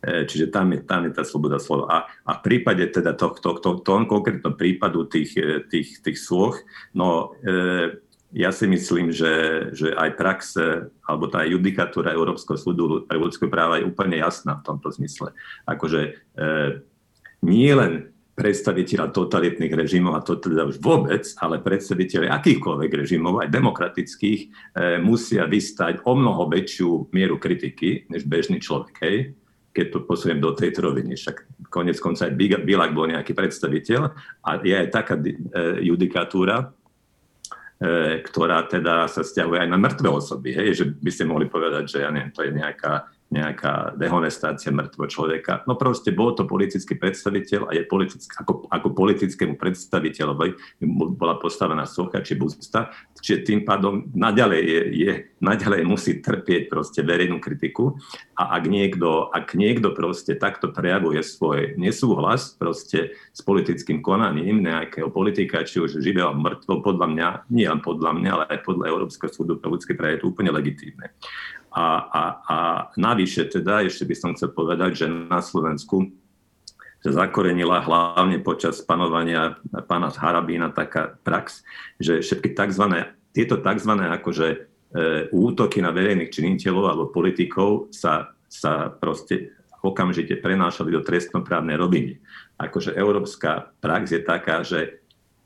E, 0.00 0.24
čiže 0.24 0.48
tam 0.48 0.72
je, 0.72 0.80
tam 0.84 1.04
je 1.04 1.12
tá 1.12 1.24
sloboda 1.24 1.60
slova. 1.60 1.84
A, 1.88 1.98
a 2.24 2.32
v 2.36 2.44
prípade 2.44 2.88
teda 2.88 3.12
tohto, 3.12 3.60
to, 3.60 3.80
to, 3.80 3.84
to 3.84 4.08
konkrétnom 4.08 4.56
prípadu 4.56 5.04
tých, 5.04 5.36
e, 5.36 5.64
tých, 5.68 6.00
tých 6.00 6.16
sloh, 6.20 6.56
no 6.96 7.36
e, 7.44 8.00
ja 8.30 8.54
si 8.54 8.70
myslím, 8.70 9.10
že, 9.10 9.32
že 9.74 9.90
aj 9.90 10.10
praxe 10.14 10.64
alebo 11.02 11.26
tá 11.26 11.42
judikatúra 11.42 12.14
Európskeho 12.14 12.54
súdu 12.54 13.02
pre 13.02 13.18
ľudské 13.18 13.50
práva 13.50 13.82
je 13.82 13.88
úplne 13.90 14.22
jasná 14.22 14.62
v 14.62 14.66
tomto 14.70 14.94
zmysle. 14.94 15.34
Akože 15.66 16.00
e, 16.06 16.10
nie 17.42 17.72
len 17.74 18.14
predstaviteľa 18.38 19.12
totalitných 19.12 19.74
režimov, 19.74 20.16
a 20.16 20.24
to 20.24 20.38
teda 20.38 20.64
už 20.64 20.80
vôbec, 20.80 21.26
ale 21.42 21.60
predstaviteľe 21.60 22.32
akýchkoľvek 22.32 22.90
režimov, 23.04 23.42
aj 23.42 23.52
demokratických, 23.52 24.40
e, 24.40 24.48
musia 25.02 25.44
vystať 25.50 26.06
o 26.06 26.14
mnoho 26.14 26.46
väčšiu 26.48 27.10
mieru 27.10 27.36
kritiky 27.36 28.08
než 28.08 28.24
bežný 28.30 28.62
človek. 28.62 28.94
Hej? 29.02 29.16
Keď 29.74 29.86
to 29.90 29.98
posuniem 30.06 30.38
do 30.38 30.54
tejto 30.54 30.86
roviny. 30.86 31.18
Však 31.18 31.66
konec 31.66 31.98
konca 31.98 32.30
aj 32.30 32.34
Bilak 32.38 32.94
bol 32.94 33.10
nejaký 33.10 33.34
predstaviteľ 33.34 34.00
a 34.46 34.50
je 34.62 34.74
aj 34.74 34.88
taká 34.94 35.18
e, 35.18 35.34
judikatúra, 35.90 36.70
ktorá 38.20 38.68
teda 38.68 39.08
sa 39.08 39.24
stiahuje 39.24 39.64
aj 39.64 39.70
na 39.72 39.80
mŕtve 39.80 40.12
osoby. 40.12 40.52
Hej? 40.52 40.68
Že 40.76 40.84
by 41.00 41.10
ste 41.10 41.24
mohli 41.24 41.48
povedať, 41.48 41.88
že 41.88 41.98
ja 42.04 42.12
neviem, 42.12 42.28
to 42.28 42.44
je 42.44 42.52
nejaká 42.52 43.08
nejaká 43.30 43.94
dehonestácia 43.94 44.74
mŕtvého 44.74 45.06
človeka. 45.06 45.62
No 45.70 45.78
proste 45.78 46.10
bol 46.10 46.34
to 46.34 46.50
politický 46.50 46.98
predstaviteľ 46.98 47.70
a 47.70 47.72
je 47.78 47.86
politický, 47.86 48.34
ako, 48.42 48.66
ako 48.66 48.88
politickému 48.90 49.54
predstaviteľovi 49.54 50.82
bola 51.14 51.38
postavená 51.38 51.86
socha 51.86 52.26
či 52.26 52.34
busta, 52.34 52.90
čiže 53.22 53.46
tým 53.46 53.60
pádom 53.62 54.10
naďalej, 54.10 54.60
je, 54.66 54.80
je, 55.06 55.12
naďalej 55.38 55.86
musí 55.86 56.18
trpieť 56.18 56.66
proste 56.66 57.06
verejnú 57.06 57.38
kritiku 57.38 57.94
a 58.34 58.58
ak 58.58 58.66
niekto, 58.66 59.30
ak 59.30 59.54
niekto 59.54 59.94
proste 59.94 60.34
takto 60.34 60.74
prejavuje 60.74 61.22
svoj 61.22 61.78
nesúhlas 61.78 62.58
proste 62.58 63.14
s 63.30 63.40
politickým 63.46 64.02
konaním 64.02 64.58
nejakého 64.58 65.06
politika, 65.06 65.62
či 65.62 65.78
už 65.78 66.02
živého 66.02 66.34
mŕtvo, 66.34 66.82
podľa 66.82 67.06
mňa, 67.06 67.28
nie 67.54 67.70
len 67.70 67.78
podľa 67.78 68.10
mňa, 68.10 68.30
ale 68.34 68.44
aj 68.50 68.58
podľa 68.66 68.90
Európskeho 68.90 69.30
súdu 69.30 69.54
pre 69.62 69.70
ľudské 69.70 69.94
práve 69.94 70.18
je 70.18 70.26
to 70.26 70.30
úplne 70.34 70.50
legitímne. 70.50 71.14
A, 71.70 71.86
a, 72.10 72.22
a 72.42 72.56
navyše 72.98 73.46
teda, 73.46 73.86
ešte 73.86 74.02
by 74.02 74.14
som 74.18 74.30
chcel 74.34 74.50
povedať, 74.50 75.04
že 75.04 75.06
na 75.06 75.38
Slovensku 75.38 76.10
sa 77.00 77.10
zakorenila 77.24 77.80
hlavne 77.80 78.44
počas 78.44 78.84
panovania 78.84 79.56
pána 79.88 80.12
Harabína 80.12 80.68
taká 80.76 81.16
prax, 81.24 81.64
že 81.96 82.20
všetky 82.20 82.52
tzv. 82.52 83.08
tieto 83.32 83.56
tzv. 83.56 83.92
akože 83.96 84.46
e, 84.52 84.56
útoky 85.32 85.80
na 85.80 85.96
verejných 85.96 86.28
činiteľov 86.28 86.84
alebo 86.84 87.14
politikov 87.14 87.88
sa, 87.88 88.36
sa 88.52 88.92
proste 88.92 89.56
okamžite 89.80 90.36
prenášali 90.44 90.92
do 90.92 91.00
trestnoprávnej 91.00 91.80
roviny. 91.80 92.12
Akože 92.60 92.92
európska 92.92 93.72
prax 93.80 94.12
je 94.12 94.20
taká, 94.20 94.60
že 94.60 94.99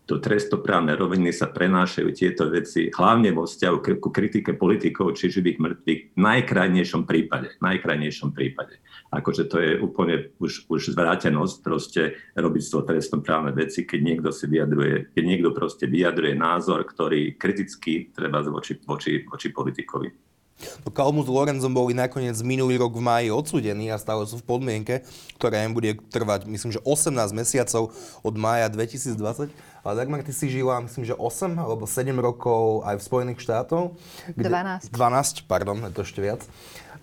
do 0.05 0.21
trestoprávne 0.21 0.93
roviny 1.01 1.33
sa 1.33 1.49
prenášajú 1.49 2.09
tieto 2.13 2.53
veci, 2.53 2.93
hlavne 2.93 3.33
vo 3.33 3.49
vzťahu 3.49 3.77
ku 4.01 4.13
kritike 4.13 4.53
politikov 4.53 5.17
či 5.17 5.33
živých 5.33 5.57
mŕtvych, 5.57 6.01
v 6.13 6.21
najkrajnejšom 6.21 7.09
prípade. 7.09 7.57
najkrajnejšom 7.65 8.37
prípade. 8.37 8.85
Akože 9.09 9.49
to 9.49 9.57
je 9.63 9.73
úplne 9.81 10.29
už, 10.37 10.69
už 10.69 10.93
zvrátenosť 10.93 11.57
proste 11.65 12.03
robiť 12.37 12.63
z 12.63 12.71
toho 12.71 12.83
trestnoprávne 12.85 13.57
veci, 13.57 13.89
keď 13.89 14.01
niekto 14.05 14.29
si 14.29 14.45
vyjadruje, 14.45 15.17
keď 15.17 15.25
niekto 15.25 15.51
proste 15.57 15.89
vyjadruje 15.89 16.35
názor, 16.37 16.85
ktorý 16.85 17.41
kriticky 17.41 18.13
treba 18.13 18.45
voči, 18.45 18.77
voči, 18.85 19.25
voči 19.25 19.49
politikovi. 19.49 20.34
No 20.87 20.89
Kalmu 20.95 21.27
s 21.27 21.29
Lorenzom 21.29 21.75
boli 21.75 21.93
nakoniec 21.93 22.39
minulý 22.41 22.79
rok 22.79 22.95
v 22.95 23.03
máji 23.03 23.29
odsudení 23.29 23.91
a 23.91 23.99
stále 23.99 24.25
sú 24.25 24.39
v 24.39 24.47
podmienke, 24.47 25.03
ktorá 25.37 25.67
im 25.67 25.75
bude 25.75 25.99
trvať, 26.09 26.47
myslím, 26.47 26.71
že 26.73 26.81
18 26.87 27.11
mesiacov 27.35 27.91
od 28.23 28.35
mája 28.39 28.71
2020. 28.71 29.51
Ale 29.85 29.93
Dagmar, 29.99 30.25
ty 30.25 30.33
si 30.33 30.49
žila, 30.49 30.81
myslím, 30.81 31.05
že 31.05 31.13
8 31.19 31.59
alebo 31.59 31.85
7 31.85 32.15
rokov 32.17 32.87
aj 32.87 32.97
v 32.97 33.03
Spojených 33.03 33.43
štátoch. 33.43 33.99
Kde, 34.33 34.49
12. 34.49 34.89
12, 34.95 35.45
pardon, 35.51 35.77
je 35.77 35.93
to 35.93 36.01
ešte 36.07 36.21
viac. 36.23 36.41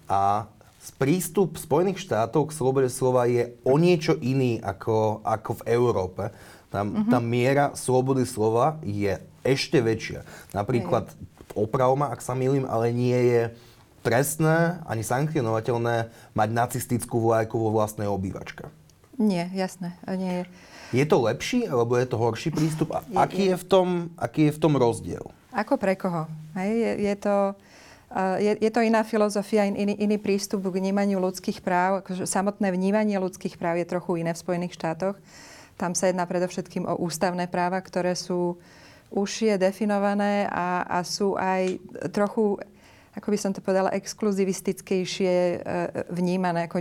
A 0.09 0.49
prístup 0.97 1.61
Spojených 1.61 2.01
štátov 2.01 2.49
k 2.49 2.55
slobode 2.57 2.89
slova 2.89 3.29
je 3.29 3.53
o 3.61 3.77
niečo 3.77 4.17
iný 4.17 4.57
ako, 4.61 5.21
ako 5.21 5.61
v 5.61 5.65
Európe. 5.69 6.23
Tam, 6.71 6.87
mm-hmm. 6.87 7.11
Tá 7.11 7.19
miera 7.19 7.65
slobody 7.75 8.23
slova 8.25 8.79
je 8.81 9.19
ešte 9.43 9.81
väčšia. 9.81 10.23
Napríklad 10.55 11.11
oprav 11.53 11.93
ma, 11.95 12.09
ak 12.11 12.23
sa 12.23 12.35
milím, 12.35 12.67
ale 12.67 12.91
nie 12.91 13.15
je 13.15 13.41
trestné 14.01 14.81
ani 14.89 15.05
sankcionovateľné 15.05 16.09
mať 16.33 16.49
nacistickú 16.49 17.21
vlajku 17.21 17.55
vo 17.55 17.69
vlastnej 17.69 18.09
obývačke. 18.09 18.65
Nie, 19.21 19.51
jasné, 19.53 19.93
nie 20.09 20.41
je. 20.41 20.45
Je 20.91 21.05
to 21.07 21.23
lepší, 21.23 21.69
alebo 21.69 21.95
je 21.95 22.07
to 22.09 22.17
horší 22.17 22.49
prístup? 22.51 22.91
A 22.91 23.05
je, 23.05 23.15
aký, 23.15 23.43
je. 23.45 23.49
Je 23.53 23.57
v 23.61 23.65
tom, 23.69 23.87
aký 24.17 24.41
je 24.49 24.55
v 24.57 24.59
tom 24.59 24.73
rozdiel? 24.75 25.23
Ako 25.53 25.77
pre 25.77 25.95
koho? 25.95 26.27
Hej, 26.57 26.71
je, 26.71 26.91
je 27.07 27.15
to... 27.21 27.35
Je, 28.43 28.59
je 28.59 28.67
to 28.75 28.83
iná 28.83 29.07
filozofia, 29.07 29.63
iný, 29.71 29.95
iný 29.95 30.19
prístup 30.19 30.67
k 30.67 30.83
vnímaniu 30.83 31.15
ľudských 31.23 31.63
práv. 31.63 32.03
Akože 32.03 32.27
samotné 32.27 32.67
vnímanie 32.75 33.15
ľudských 33.15 33.55
práv 33.55 33.79
je 33.79 33.87
trochu 33.87 34.19
iné 34.19 34.35
v 34.35 34.41
Spojených 34.43 34.75
štátoch. 34.75 35.15
Tam 35.79 35.95
sa 35.95 36.11
jedná 36.11 36.27
predovšetkým 36.27 36.91
o 36.91 36.99
ústavné 36.99 37.47
práva, 37.47 37.79
ktoré 37.79 38.19
sú 38.19 38.59
užšie 39.11 39.59
definované 39.59 40.47
a, 40.47 40.87
a 40.87 41.03
sú 41.03 41.35
aj 41.35 41.77
trochu, 42.15 42.55
ako 43.11 43.27
by 43.27 43.37
som 43.37 43.51
to 43.51 43.59
povedala, 43.59 43.91
exkluzivistickejšie 43.91 45.33
e, 45.35 45.57
vnímané. 46.09 46.71
Ako 46.71 46.79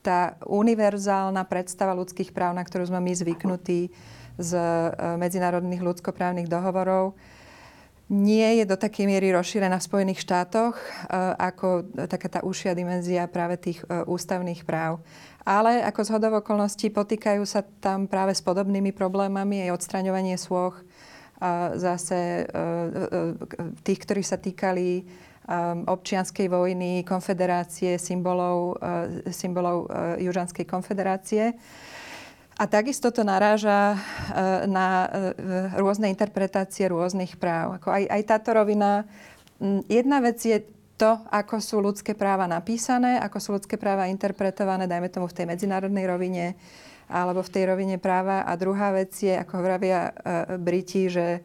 tá 0.00 0.40
univerzálna 0.48 1.44
predstava 1.44 1.92
ľudských 1.92 2.32
práv, 2.32 2.56
na 2.56 2.64
ktorú 2.64 2.88
sme 2.88 3.04
my 3.04 3.12
zvyknutí 3.12 3.92
z 4.40 4.50
e, 4.56 4.64
medzinárodných 5.20 5.84
ľudskoprávnych 5.84 6.48
dohovorov, 6.48 7.12
nie 8.10 8.58
je 8.58 8.66
do 8.66 8.74
takej 8.74 9.06
miery 9.06 9.30
rozšírená 9.30 9.78
v 9.78 9.86
Spojených 9.86 10.24
štátoch 10.24 10.74
e, 10.74 10.82
ako 11.36 11.92
taká 12.08 12.28
tá 12.32 12.40
užšia 12.40 12.72
dimenzia 12.72 13.28
práve 13.28 13.60
tých 13.60 13.84
ústavných 13.86 14.64
práv. 14.64 15.04
Ale 15.44 15.80
ako 15.84 16.00
z 16.04 16.12
hodov 16.12 16.32
okolností 16.44 16.92
potýkajú 16.92 17.42
sa 17.48 17.64
tam 17.80 18.04
práve 18.04 18.36
s 18.36 18.44
podobnými 18.44 18.92
problémami 18.92 19.64
aj 19.68 19.80
odstraňovanie 19.80 20.36
svoch, 20.36 20.76
zase 21.76 22.20
e, 22.20 22.42
e, 22.44 22.66
tých, 23.80 24.00
ktorí 24.04 24.22
sa 24.22 24.36
týkali 24.36 25.04
občianskej 25.90 26.46
vojny, 26.46 27.02
konfederácie, 27.02 27.98
symbolov, 27.98 28.78
e, 28.78 29.34
symbolov 29.34 29.90
Južanskej 30.22 30.62
konfederácie. 30.62 31.58
A 32.60 32.68
takisto 32.68 33.08
to 33.08 33.24
naráža 33.24 33.96
na 34.68 35.08
rôzne 35.80 36.12
interpretácie 36.12 36.92
rôznych 36.92 37.40
práv. 37.40 37.80
Ako 37.80 37.88
aj, 37.88 38.04
aj 38.04 38.22
táto 38.28 38.52
rovina, 38.52 39.08
jedna 39.88 40.20
vec 40.20 40.44
je 40.44 40.60
to, 41.00 41.24
ako 41.32 41.56
sú 41.56 41.80
ľudské 41.80 42.12
práva 42.12 42.44
napísané, 42.44 43.16
ako 43.16 43.38
sú 43.40 43.48
ľudské 43.56 43.80
práva 43.80 44.12
interpretované, 44.12 44.84
dajme 44.84 45.08
tomu 45.08 45.24
v 45.32 45.36
tej 45.40 45.46
medzinárodnej 45.48 46.04
rovine, 46.04 46.60
alebo 47.10 47.42
v 47.42 47.52
tej 47.52 47.64
rovine 47.66 47.98
práva. 47.98 48.46
A 48.46 48.54
druhá 48.54 48.94
vec 48.94 49.10
je, 49.18 49.34
ako 49.34 49.52
hovoria 49.58 50.14
uh, 50.14 50.56
Briti, 50.56 51.10
že 51.10 51.42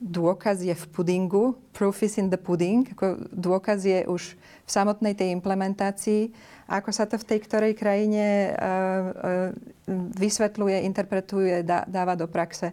dôkaz 0.00 0.64
je 0.64 0.74
v 0.74 0.84
pudingu, 0.90 1.54
proof 1.76 2.02
is 2.02 2.16
in 2.16 2.32
the 2.32 2.40
pudding, 2.40 2.88
ako 2.92 3.28
dôkaz 3.30 3.84
je 3.84 4.08
už 4.08 4.34
v 4.64 4.70
samotnej 4.70 5.12
tej 5.12 5.30
implementácii, 5.36 6.32
ako 6.66 6.90
sa 6.90 7.04
to 7.04 7.20
v 7.20 7.28
tej 7.28 7.38
ktorej 7.44 7.72
krajine 7.76 8.52
uh, 8.52 8.56
uh, 8.56 9.04
vysvetľuje, 10.16 10.88
interpretuje, 10.88 11.60
dá, 11.60 11.84
dáva 11.84 12.16
do 12.16 12.24
praxe. 12.24 12.72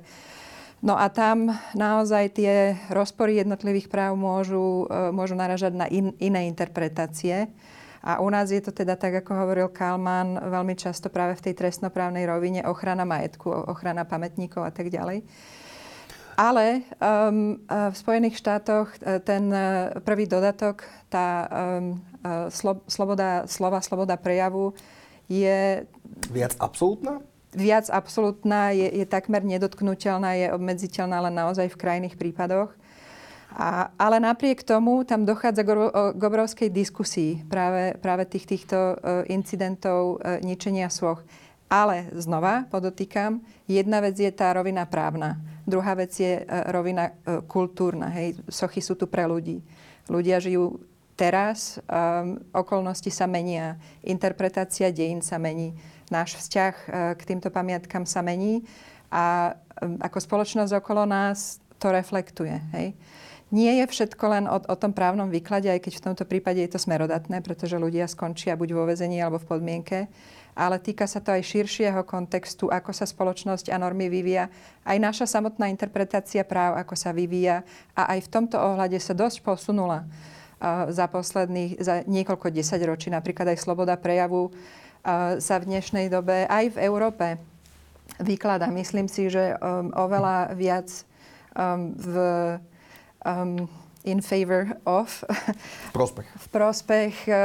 No 0.81 0.97
a 0.97 1.13
tam 1.13 1.53
naozaj 1.77 2.41
tie 2.41 2.73
rozpory 2.89 3.37
jednotlivých 3.37 3.85
práv 3.85 4.17
môžu, 4.17 4.89
môžu 5.13 5.37
naražať 5.37 5.77
na 5.77 5.85
in, 5.85 6.09
iné 6.17 6.49
interpretácie. 6.49 7.53
A 8.01 8.17
u 8.17 8.29
nás 8.33 8.49
je 8.49 8.61
to 8.61 8.73
teda 8.73 8.97
tak, 8.97 9.21
ako 9.21 9.45
hovoril 9.45 9.67
Kalman, 9.69 10.41
veľmi 10.41 10.73
často 10.73 11.13
práve 11.13 11.37
v 11.37 11.49
tej 11.49 11.53
trestnoprávnej 11.53 12.25
rovine 12.25 12.65
ochrana 12.65 13.05
majetku, 13.05 13.69
ochrana 13.69 14.09
pamätníkov 14.09 14.65
a 14.65 14.73
tak 14.73 14.89
ďalej. 14.89 15.21
Ale 16.33 16.81
um, 16.97 17.61
v 17.69 17.95
Spojených 17.95 18.41
štátoch 18.41 18.89
e, 18.97 19.21
ten 19.21 19.53
e, 19.53 19.93
prvý 20.01 20.25
dodatok, 20.25 20.81
tá 21.05 21.45
um, 21.77 22.01
slo, 22.49 22.81
sloboda 22.89 23.45
slova, 23.45 23.77
sloboda 23.85 24.17
prejavu 24.17 24.73
je... 25.29 25.85
Viac 26.33 26.57
absolútna? 26.57 27.21
Viac 27.51 27.91
absolútna, 27.93 28.73
je, 28.73 28.89
je 28.89 29.05
takmer 29.05 29.43
nedotknutelná, 29.43 30.39
je 30.39 30.47
obmedziteľná 30.55 31.29
len 31.29 31.35
naozaj 31.35 31.69
v 31.69 31.77
krajných 31.77 32.15
prípadoch. 32.15 32.73
A, 33.51 33.91
ale 33.99 34.23
napriek 34.23 34.63
tomu 34.63 35.03
tam 35.03 35.27
dochádza 35.27 35.67
k 36.15 36.21
obrovskej 36.23 36.71
diskusii 36.71 37.43
práve, 37.51 37.99
práve 37.99 38.23
tých, 38.23 38.47
týchto 38.47 38.95
uh, 38.95 39.27
incidentov 39.27 40.23
uh, 40.23 40.39
ničenia 40.39 40.87
svoch. 40.87 41.19
Ale 41.71 42.11
znova 42.15 42.67
podotýkam, 42.71 43.43
jedna 43.67 43.99
vec 43.99 44.19
je 44.19 44.31
tá 44.31 44.51
rovina 44.55 44.83
právna, 44.87 45.39
druhá 45.67 45.95
vec 45.95 46.15
je 46.15 46.43
uh, 46.43 46.71
rovina 46.71 47.11
kultúrna. 47.47 48.07
Hej. 48.11 48.39
Sochy 48.47 48.79
sú 48.79 48.95
tu 48.95 49.07
pre 49.07 49.27
ľudí. 49.27 49.59
Ľudia 50.07 50.39
žijú 50.39 50.79
teraz, 51.19 51.79
um, 51.87 52.39
okolnosti 52.55 53.11
sa 53.11 53.27
menia, 53.27 53.75
interpretácia 53.99 54.91
dejín 54.95 55.19
sa 55.19 55.35
mení, 55.39 55.75
náš 56.11 56.35
vzťah 56.39 56.75
k 57.15 57.21
týmto 57.23 57.47
pamiatkám 57.47 58.03
sa 58.03 58.19
mení 58.19 58.67
a 59.07 59.55
ako 59.79 60.19
spoločnosť 60.19 60.83
okolo 60.83 61.07
nás 61.07 61.63
to 61.79 61.87
reflektuje. 61.87 62.59
Hej. 62.75 62.99
Nie 63.51 63.83
je 63.83 63.85
všetko 63.91 64.25
len 64.31 64.45
o, 64.47 64.55
o 64.55 64.75
tom 64.79 64.95
právnom 64.95 65.27
výklade, 65.27 65.67
aj 65.67 65.83
keď 65.83 65.93
v 65.99 66.05
tomto 66.07 66.23
prípade 66.23 66.63
je 66.63 66.71
to 66.71 66.79
smerodatné, 66.79 67.43
pretože 67.43 67.75
ľudia 67.75 68.07
skončia 68.07 68.55
buď 68.55 68.69
vo 68.71 68.87
vezení 68.87 69.19
alebo 69.19 69.43
v 69.43 69.49
podmienke, 69.51 70.07
ale 70.55 70.79
týka 70.79 71.03
sa 71.03 71.19
to 71.19 71.35
aj 71.35 71.43
širšieho 71.43 71.99
kontextu, 72.07 72.71
ako 72.71 72.95
sa 72.95 73.03
spoločnosť 73.03 73.67
a 73.71 73.75
normy 73.75 74.07
vyvíja, 74.07 74.47
aj 74.87 74.97
naša 75.03 75.25
samotná 75.27 75.67
interpretácia 75.67 76.47
práv, 76.47 76.79
ako 76.79 76.95
sa 76.95 77.11
vyvíja 77.11 77.67
a 77.91 78.15
aj 78.15 78.23
v 78.23 78.31
tomto 78.31 78.55
ohľade 78.55 78.99
sa 79.03 79.11
dosť 79.11 79.43
posunula 79.43 80.07
za 80.87 81.09
posledných, 81.09 81.81
za 81.81 82.05
niekoľko 82.05 82.53
desaťročí, 82.53 83.09
napríklad 83.09 83.51
aj 83.51 83.63
sloboda 83.63 83.97
prejavu 83.97 84.53
sa 85.41 85.55
v 85.57 85.67
dnešnej 85.67 86.07
dobe 86.13 86.45
aj 86.45 86.77
v 86.77 86.81
Európe 86.85 87.27
vyklada. 88.21 88.69
Myslím 88.69 89.09
si, 89.09 89.33
že 89.33 89.57
um, 89.57 89.89
oveľa 89.97 90.53
viac 90.53 90.87
um, 91.57 91.97
v 91.97 92.15
um, 93.25 93.69
in 94.03 94.21
favor 94.21 94.73
of. 94.85 95.23
V 95.89 95.91
prospech. 95.93 96.27
v 96.45 96.47
prospech 96.49 97.15
uh, 97.29 97.35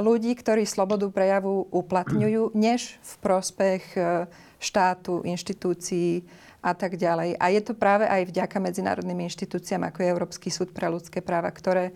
ľudí, 0.00 0.32
ktorí 0.36 0.64
slobodu 0.64 1.08
prejavu 1.12 1.68
uplatňujú, 1.70 2.54
než 2.66 2.96
v 3.00 3.14
prospech 3.20 3.82
uh, 3.96 4.28
štátu, 4.56 5.22
inštitúcií 5.24 6.24
a 6.64 6.72
tak 6.74 6.98
ďalej. 6.98 7.38
A 7.38 7.46
je 7.52 7.60
to 7.62 7.78
práve 7.78 8.08
aj 8.08 8.26
vďaka 8.32 8.56
medzinárodným 8.58 9.28
inštitúciám, 9.30 9.86
ako 9.86 9.98
je 10.02 10.12
Európsky 10.12 10.48
súd 10.50 10.74
pre 10.74 10.90
ľudské 10.90 11.22
práva, 11.22 11.52
ktoré 11.52 11.94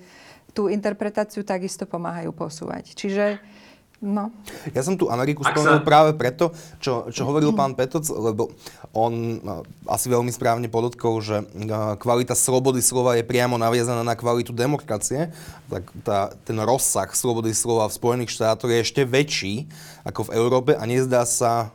tú 0.55 0.71
interpretáciu 0.71 1.43
takisto 1.47 1.87
pomáhajú 1.87 2.31
posúvať. 2.35 2.95
Čiže 2.95 3.39
No. 4.01 4.33
Ja 4.73 4.81
som 4.81 4.97
tu 4.97 5.13
Ameriku 5.13 5.45
spomenul 5.45 5.85
sa... 5.85 5.89
práve 5.89 6.17
preto, 6.17 6.57
čo, 6.81 7.13
čo 7.13 7.29
hovoril 7.29 7.53
pán 7.53 7.77
Petoc, 7.77 8.09
lebo 8.09 8.49
on 8.97 9.45
no, 9.45 9.61
asi 9.85 10.09
veľmi 10.09 10.33
správne 10.33 10.73
podotkol, 10.73 11.21
že 11.21 11.45
no, 11.53 12.01
kvalita 12.01 12.33
slobody 12.33 12.81
slova 12.81 13.21
je 13.21 13.29
priamo 13.29 13.61
naviazaná 13.61 14.01
na 14.01 14.17
kvalitu 14.17 14.57
demokracie. 14.57 15.29
Tak 15.69 15.85
tá, 16.01 16.33
ten 16.49 16.57
rozsah 16.65 17.13
slobody 17.13 17.53
slova 17.53 17.93
v 17.93 17.97
Spojených 18.01 18.33
štátoch 18.33 18.73
je 18.73 18.81
ešte 18.81 19.05
väčší 19.05 19.69
ako 20.09 20.33
v 20.33 20.35
Európe 20.41 20.73
a 20.73 20.83
nezdá 20.89 21.29
sa, 21.29 21.69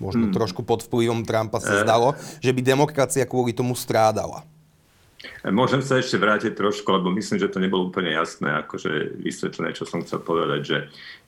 možno 0.00 0.32
hmm. 0.32 0.34
trošku 0.34 0.64
pod 0.64 0.88
vplyvom 0.88 1.28
Trumpa 1.28 1.60
sa 1.60 1.76
eh. 1.76 1.84
zdalo, 1.84 2.16
že 2.40 2.48
by 2.48 2.64
demokracia 2.64 3.28
kvôli 3.28 3.52
tomu 3.52 3.76
strádala. 3.76 4.40
Môžem 5.46 5.82
sa 5.82 6.02
ešte 6.02 6.18
vrátiť 6.18 6.58
trošku, 6.58 6.86
lebo 6.90 7.10
myslím, 7.14 7.38
že 7.38 7.50
to 7.50 7.62
nebolo 7.62 7.90
úplne 7.90 8.10
jasné, 8.10 8.58
akože 8.62 9.22
vysvetlené, 9.22 9.74
čo 9.74 9.86
som 9.86 10.02
chcel 10.02 10.18
povedať, 10.22 10.60
že, 10.66 10.78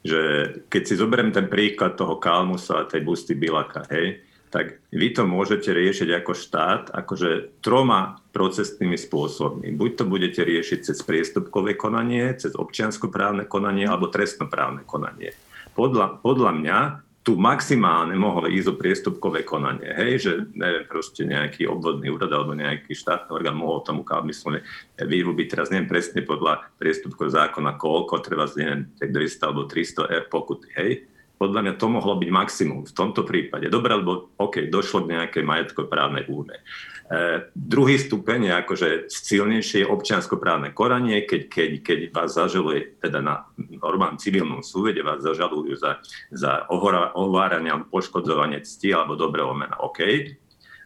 že 0.02 0.20
keď 0.66 0.82
si 0.82 0.94
zoberiem 0.98 1.30
ten 1.30 1.46
príklad 1.46 1.94
toho 1.94 2.18
Kalmusa 2.18 2.82
a 2.82 2.88
tej 2.90 3.06
Busty 3.06 3.38
Bilaka, 3.38 3.86
hej, 3.90 4.22
tak 4.54 4.86
vy 4.94 5.10
to 5.10 5.26
môžete 5.26 5.66
riešiť 5.66 6.22
ako 6.22 6.30
štát, 6.30 6.82
akože 6.94 7.58
troma 7.58 8.22
procesnými 8.30 8.94
spôsobmi. 8.94 9.74
Buď 9.74 9.90
to 9.98 10.04
budete 10.06 10.46
riešiť 10.46 10.78
cez 10.86 10.98
priestupkové 11.02 11.74
konanie, 11.74 12.30
cez 12.38 12.54
občianskoprávne 12.54 13.50
konanie 13.50 13.90
alebo 13.90 14.06
trestnoprávne 14.14 14.86
konanie. 14.86 15.34
Podľa, 15.74 16.22
podľa 16.22 16.52
mňa 16.54 16.78
tu 17.24 17.40
maximálne 17.40 18.12
mohlo 18.20 18.44
ísť 18.52 18.68
o 18.68 18.76
priestupkové 18.76 19.48
konanie. 19.48 19.88
Hej, 19.96 20.12
že 20.20 20.32
neviem, 20.52 20.84
proste 20.84 21.24
nejaký 21.24 21.64
obvodný 21.64 22.12
úrad 22.12 22.28
alebo 22.28 22.52
nejaký 22.52 22.92
štátny 22.92 23.32
orgán 23.32 23.56
mohol 23.56 23.80
tomu 23.80 24.04
kalmyslovne 24.04 24.60
vyrúbiť. 25.00 25.56
Teraz 25.56 25.72
neviem 25.72 25.88
presne 25.88 26.20
podľa 26.20 26.68
priestupkového 26.76 27.32
zákona, 27.32 27.80
koľko 27.80 28.20
treba, 28.20 28.44
neviem, 28.60 28.92
200 29.00 29.40
alebo 29.40 29.64
300 29.64 30.12
R 30.12 30.24
pokuty. 30.28 30.68
Hej, 30.76 31.08
podľa 31.40 31.60
mňa 31.64 31.74
to 31.80 31.86
mohlo 31.88 32.14
byť 32.20 32.30
maximum 32.30 32.84
v 32.84 32.92
tomto 32.92 33.24
prípade. 33.24 33.72
Dobre, 33.72 33.96
lebo 33.96 34.36
OK, 34.36 34.68
došlo 34.68 35.08
k 35.08 35.16
nejakej 35.16 35.42
majetkoprávnej 35.48 36.28
úme. 36.28 36.60
E, 37.04 37.52
druhý 37.52 38.00
stupeň 38.00 38.48
je 38.48 38.52
akože 38.64 38.88
silnejšie 39.12 39.84
občianskoprávne 39.84 40.72
koranie, 40.72 41.28
keď, 41.28 41.52
keď, 41.52 41.70
keď 41.84 41.98
vás 42.16 42.32
zažaluje, 42.32 42.96
teda 42.96 43.20
na 43.20 43.44
normálnom 43.60 44.16
civilnom 44.16 44.64
súvede 44.64 45.04
vás 45.04 45.20
zažalujú 45.20 45.76
za, 45.76 46.00
za 46.32 46.64
ohováranie 47.12 47.68
alebo 47.68 47.92
poškodzovanie 47.92 48.64
cti 48.64 48.96
alebo 48.96 49.20
dobrého 49.20 49.52
mena. 49.52 49.76
OK, 49.84 50.00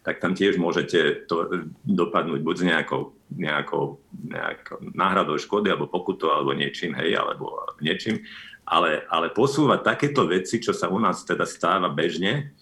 tak 0.02 0.18
tam 0.18 0.34
tiež 0.34 0.58
môžete 0.58 1.30
to 1.30 1.68
dopadnúť 1.86 2.40
buď 2.42 2.56
s 2.58 2.64
nejakou, 2.66 3.02
nejakou, 3.30 4.02
nejakou 4.10 4.78
náhradou 4.98 5.38
škody 5.38 5.70
alebo 5.70 5.86
pokutou 5.86 6.34
alebo 6.34 6.50
niečím, 6.50 6.98
hej, 6.98 7.14
alebo 7.14 7.62
niečím. 7.78 8.26
Ale, 8.66 9.06
ale 9.06 9.30
posúvať 9.30 9.86
takéto 9.86 10.26
veci, 10.26 10.58
čo 10.58 10.74
sa 10.74 10.90
u 10.90 10.98
nás 10.98 11.22
teda 11.22 11.46
stáva 11.46 11.88
bežne, 11.88 12.58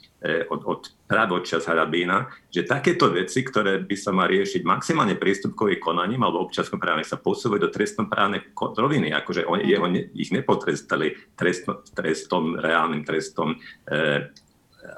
od, 0.50 0.60
od 0.66 0.80
práve 1.06 1.32
od 1.38 1.44
čas 1.46 1.66
Harabína, 1.66 2.26
že 2.50 2.66
takéto 2.66 3.08
veci, 3.14 3.46
ktoré 3.46 3.82
by 3.82 3.96
sa 3.96 4.10
mali 4.10 4.42
riešiť 4.42 4.62
maximálne 4.66 5.14
prístupkovým 5.14 5.78
konaním 5.78 6.26
alebo 6.26 6.42
občanskom 6.46 6.82
právne 6.82 7.06
sa 7.06 7.18
posúvajú 7.18 7.68
do 7.68 7.70
trestnoprávnej 7.70 8.52
roviny, 8.56 9.14
akože 9.14 9.46
oni 9.46 9.62
jeho, 9.70 9.86
ich 10.14 10.30
nepotrestali 10.34 11.14
trestom, 11.38 11.82
trestom 11.94 12.58
reálnym 12.58 13.06
trestom 13.06 13.54
e, 13.86 14.28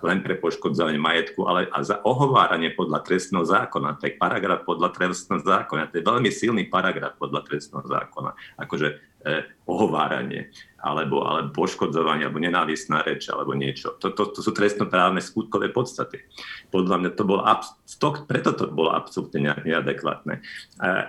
len 0.03 0.19
pre 0.21 0.37
poškodzovanie 0.37 1.01
majetku, 1.01 1.47
ale 1.49 1.69
a 1.73 1.81
za 1.81 2.01
ohováranie 2.05 2.75
podľa 2.77 3.03
trestného 3.05 3.45
zákona. 3.47 3.99
To 3.99 4.05
je 4.09 4.21
paragraf 4.21 4.63
podľa 4.69 4.93
trestného 4.95 5.41
zákona. 5.41 5.91
To 5.91 5.99
je 5.99 6.05
veľmi 6.05 6.31
silný 6.33 6.69
paragraf 6.69 7.17
podľa 7.17 7.47
trestného 7.47 7.85
zákona. 7.87 8.31
Akože 8.61 8.89
eh, 9.25 9.49
ohováranie 9.65 10.53
alebo, 10.79 11.27
alebo 11.27 11.67
poškodzovanie, 11.67 12.23
alebo 12.23 12.39
nenávistná 12.39 13.03
reč, 13.03 13.27
alebo 13.27 13.51
niečo. 13.51 13.99
To, 13.99 14.15
to, 14.15 14.31
to 14.31 14.41
sú 14.47 14.55
trestnoprávne 14.55 15.19
skutkové 15.19 15.75
podstaty. 15.75 16.23
Podľa 16.71 16.97
mňa 17.03 17.11
to 17.19 17.25
bolo, 17.27 17.43
to, 17.83 18.09
preto 18.31 18.55
to 18.55 18.71
bolo 18.71 18.95
absolútne 18.95 19.59
neadekvátne. 19.67 20.39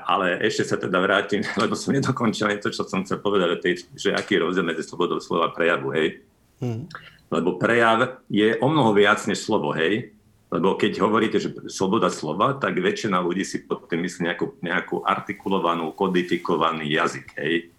Ale 0.10 0.42
ešte 0.42 0.74
sa 0.74 0.82
teda 0.82 0.98
vrátim, 0.98 1.46
lebo 1.62 1.78
som 1.78 1.94
nedokončil 1.94 2.50
to, 2.58 2.74
čo 2.74 2.82
som 2.82 3.06
chcel 3.06 3.22
povedať, 3.22 3.62
že 3.94 4.10
aký 4.10 4.42
je 4.42 4.44
rozdiel 4.50 4.66
medzi 4.66 4.82
slobodou 4.82 5.22
slova 5.22 5.54
prejavu, 5.54 5.94
hej. 5.94 6.26
Hmm. 6.60 6.90
Lebo 7.30 7.62
prejav 7.62 8.26
je 8.30 8.58
o 8.58 8.68
mnoho 8.68 8.94
viac 8.98 9.22
než 9.30 9.46
slovo, 9.46 9.74
hej. 9.78 10.14
Lebo 10.50 10.74
keď 10.74 11.06
hovoríte, 11.06 11.38
že 11.38 11.54
sloboda 11.70 12.10
slova, 12.10 12.58
tak 12.58 12.82
väčšina 12.82 13.22
ľudí 13.22 13.46
si 13.46 13.62
pod 13.62 13.86
tým 13.86 14.02
myslí 14.02 14.34
nejakú, 14.34 14.46
nejakú 14.66 14.96
artikulovanú, 15.06 15.94
kodifikovaný 15.94 16.90
jazyk, 16.90 17.28
hej 17.38 17.70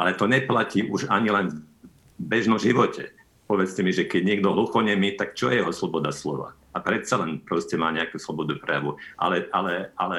ale 0.00 0.14
to 0.14 0.24
neplatí 0.26 0.86
už 0.86 1.10
ani 1.10 1.28
len 1.28 1.46
v 1.50 1.60
bežnom 2.16 2.56
živote. 2.56 3.10
Povedzte 3.44 3.82
mi, 3.82 3.90
že 3.90 4.06
keď 4.06 4.22
niekto 4.22 4.54
hluchonemý, 4.54 5.18
tak 5.18 5.34
čo 5.34 5.50
je 5.50 5.60
jeho 5.60 5.72
sloboda 5.74 6.14
slova? 6.14 6.54
A 6.70 6.78
predsa 6.78 7.18
len 7.18 7.42
proste 7.42 7.74
má 7.74 7.90
nejakú 7.90 8.20
slobodu 8.22 8.54
prejavu, 8.62 8.94
ale, 9.18 9.50
ale, 9.50 9.90
ale 9.98 10.18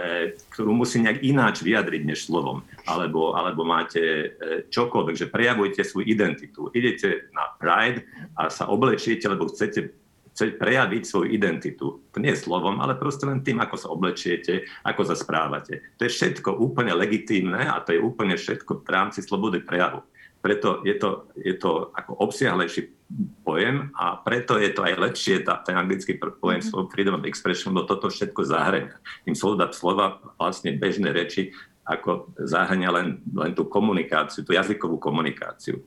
ktorú 0.52 0.76
musí 0.76 1.00
nejak 1.00 1.24
ináč 1.24 1.64
vyjadriť 1.64 2.02
než 2.04 2.28
slovom. 2.28 2.68
Alebo, 2.84 3.40
alebo 3.40 3.64
máte 3.64 4.02
e, 4.04 4.28
čokoľvek, 4.68 5.16
že 5.16 5.32
prejavujete 5.32 5.88
svoju 5.88 6.06
identitu. 6.12 6.68
Idete 6.76 7.32
na 7.32 7.56
Pride 7.56 8.04
a 8.36 8.52
sa 8.52 8.68
oblečiete, 8.68 9.32
lebo 9.32 9.48
chcete 9.48 10.02
chce 10.32 10.56
prejaviť 10.56 11.04
svoju 11.04 11.28
identitu. 11.28 12.00
To 12.08 12.18
nie 12.18 12.32
slovom, 12.34 12.80
ale 12.80 12.96
proste 12.96 13.28
len 13.28 13.44
tým, 13.44 13.60
ako 13.60 13.76
sa 13.76 13.92
oblečiete, 13.92 14.64
ako 14.88 15.04
sa 15.04 15.16
správate. 15.16 15.84
To 16.00 16.08
je 16.08 16.12
všetko 16.12 16.56
úplne 16.56 16.96
legitímne 16.96 17.68
a 17.68 17.84
to 17.84 17.94
je 17.94 18.00
úplne 18.00 18.40
všetko 18.40 18.88
v 18.88 18.90
rámci 18.90 19.20
slobody 19.22 19.60
prejavu. 19.60 20.02
Preto 20.42 20.82
je 20.82 20.98
to, 20.98 21.30
je 21.38 21.54
to 21.54 21.94
ako 21.94 22.18
obsiahlejší 22.18 22.90
pojem 23.46 23.94
a 23.94 24.18
preto 24.18 24.58
je 24.58 24.74
to 24.74 24.82
aj 24.82 24.98
lepšie, 24.98 25.46
tá, 25.46 25.62
ten 25.62 25.78
anglický 25.78 26.18
pojem 26.18 26.66
mm-hmm. 26.66 26.90
freedom 26.90 27.22
of 27.22 27.30
expression, 27.30 27.72
lebo 27.72 27.86
toto 27.86 28.10
všetko 28.10 28.42
zahrania. 28.42 28.98
Tým 29.22 29.38
slovo 29.38 29.62
slova 29.70 30.18
vlastne 30.42 30.74
bežné 30.74 31.14
reči 31.14 31.54
ako 31.86 32.34
zahrania 32.42 32.90
len, 32.94 33.22
len 33.34 33.54
tú 33.54 33.70
komunikáciu, 33.70 34.46
tú 34.46 34.54
jazykovú 34.54 34.98
komunikáciu. 35.02 35.82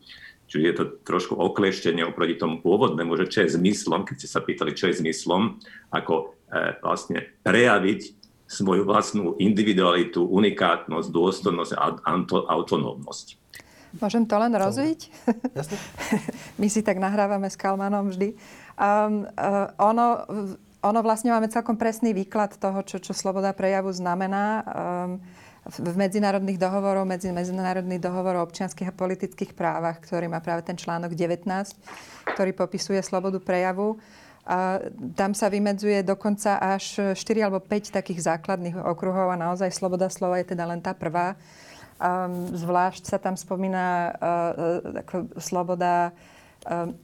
Čiže 0.44 0.64
je 0.64 0.74
to 0.76 0.84
trošku 1.02 1.34
oklieštenie 1.34 2.04
oproti 2.04 2.36
tomu 2.36 2.60
pôvodnému, 2.60 3.16
že 3.16 3.30
čo 3.32 3.38
je 3.42 3.56
zmyslom, 3.56 4.04
keď 4.04 4.16
ste 4.22 4.28
sa 4.28 4.44
pýtali, 4.44 4.76
čo 4.76 4.92
je 4.92 5.00
zmyslom, 5.00 5.56
ako 5.88 6.36
e, 6.52 6.78
vlastne 6.84 7.32
prejaviť 7.42 8.00
svoju 8.44 8.84
vlastnú 8.84 9.40
individualitu, 9.40 10.20
unikátnosť, 10.20 11.08
dôstojnosť 11.08 11.72
a 11.80 11.84
autonómnosť. 12.52 13.40
Môžem 14.02 14.26
to 14.26 14.34
len 14.38 14.50
rozviť? 14.50 15.00
My 16.60 16.66
si 16.66 16.82
tak 16.82 16.98
nahrávame 16.98 17.46
s 17.46 17.54
Kalmanom 17.54 18.10
vždy. 18.10 18.34
Um, 18.74 19.28
uh, 19.38 19.70
ono, 19.78 20.26
ono 20.82 21.00
vlastne 21.02 21.30
máme 21.30 21.46
celkom 21.46 21.78
presný 21.78 22.10
výklad 22.10 22.58
toho, 22.58 22.82
čo, 22.82 22.98
čo 22.98 23.14
sloboda 23.14 23.54
prejavu 23.54 23.94
znamená. 23.94 24.66
Um, 24.66 25.22
v 25.64 25.96
medzinárodných 25.96 26.60
dohovoroch, 26.60 27.08
medzi 27.08 27.32
medzinárodný 27.32 27.96
dohovor 27.96 28.36
o 28.36 28.44
občianských 28.44 28.92
a 28.92 28.96
politických 28.96 29.56
právach, 29.56 29.96
ktorý 30.04 30.28
má 30.28 30.44
práve 30.44 30.60
ten 30.60 30.76
článok 30.76 31.16
19, 31.16 31.48
ktorý 32.36 32.52
popisuje 32.52 33.00
slobodu 33.00 33.40
prejavu. 33.40 33.96
A 34.44 34.76
tam 35.16 35.32
sa 35.32 35.48
vymedzuje 35.48 36.04
dokonca 36.04 36.60
až 36.60 37.16
4 37.16 37.48
alebo 37.48 37.64
5 37.64 37.96
takých 37.96 38.28
základných 38.28 38.76
okruhov 38.76 39.32
a 39.32 39.40
naozaj 39.40 39.72
sloboda 39.72 40.12
slova 40.12 40.36
je 40.44 40.52
teda 40.52 40.68
len 40.68 40.84
tá 40.84 40.92
prvá. 40.92 41.32
Um, 41.94 42.50
zvlášť 42.52 43.06
sa 43.06 43.22
tam 43.22 43.38
spomína 43.38 43.86
uh, 44.10 45.28
sloboda 45.38 46.10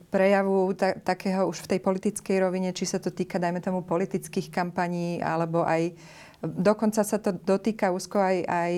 prejavu 0.09 0.73
ta, 0.73 0.97
takého 0.97 1.45
už 1.45 1.69
v 1.69 1.77
tej 1.77 1.81
politickej 1.85 2.41
rovine, 2.41 2.73
či 2.73 2.89
sa 2.89 2.97
to 2.97 3.13
týka, 3.13 3.37
dajme 3.37 3.61
tomu, 3.61 3.85
politických 3.85 4.49
kampaní, 4.49 5.21
alebo 5.21 5.69
aj 5.69 5.93
Dokonca 6.41 7.05
sa 7.05 7.21
to 7.21 7.37
dotýka 7.37 7.93
úzko 7.93 8.17
aj, 8.17 8.49
aj 8.49 8.73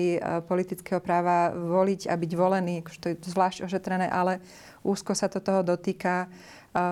politického 0.51 0.99
práva 0.99 1.55
voliť 1.55 2.11
a 2.11 2.19
byť 2.19 2.31
volený, 2.35 2.83
akože 2.83 2.99
to 2.99 3.07
je 3.07 3.31
zvlášť 3.31 3.63
ošetrené, 3.63 4.11
ale 4.11 4.43
úzko 4.83 5.15
sa 5.15 5.31
to 5.31 5.39
toho 5.39 5.63
dotýka. 5.63 6.27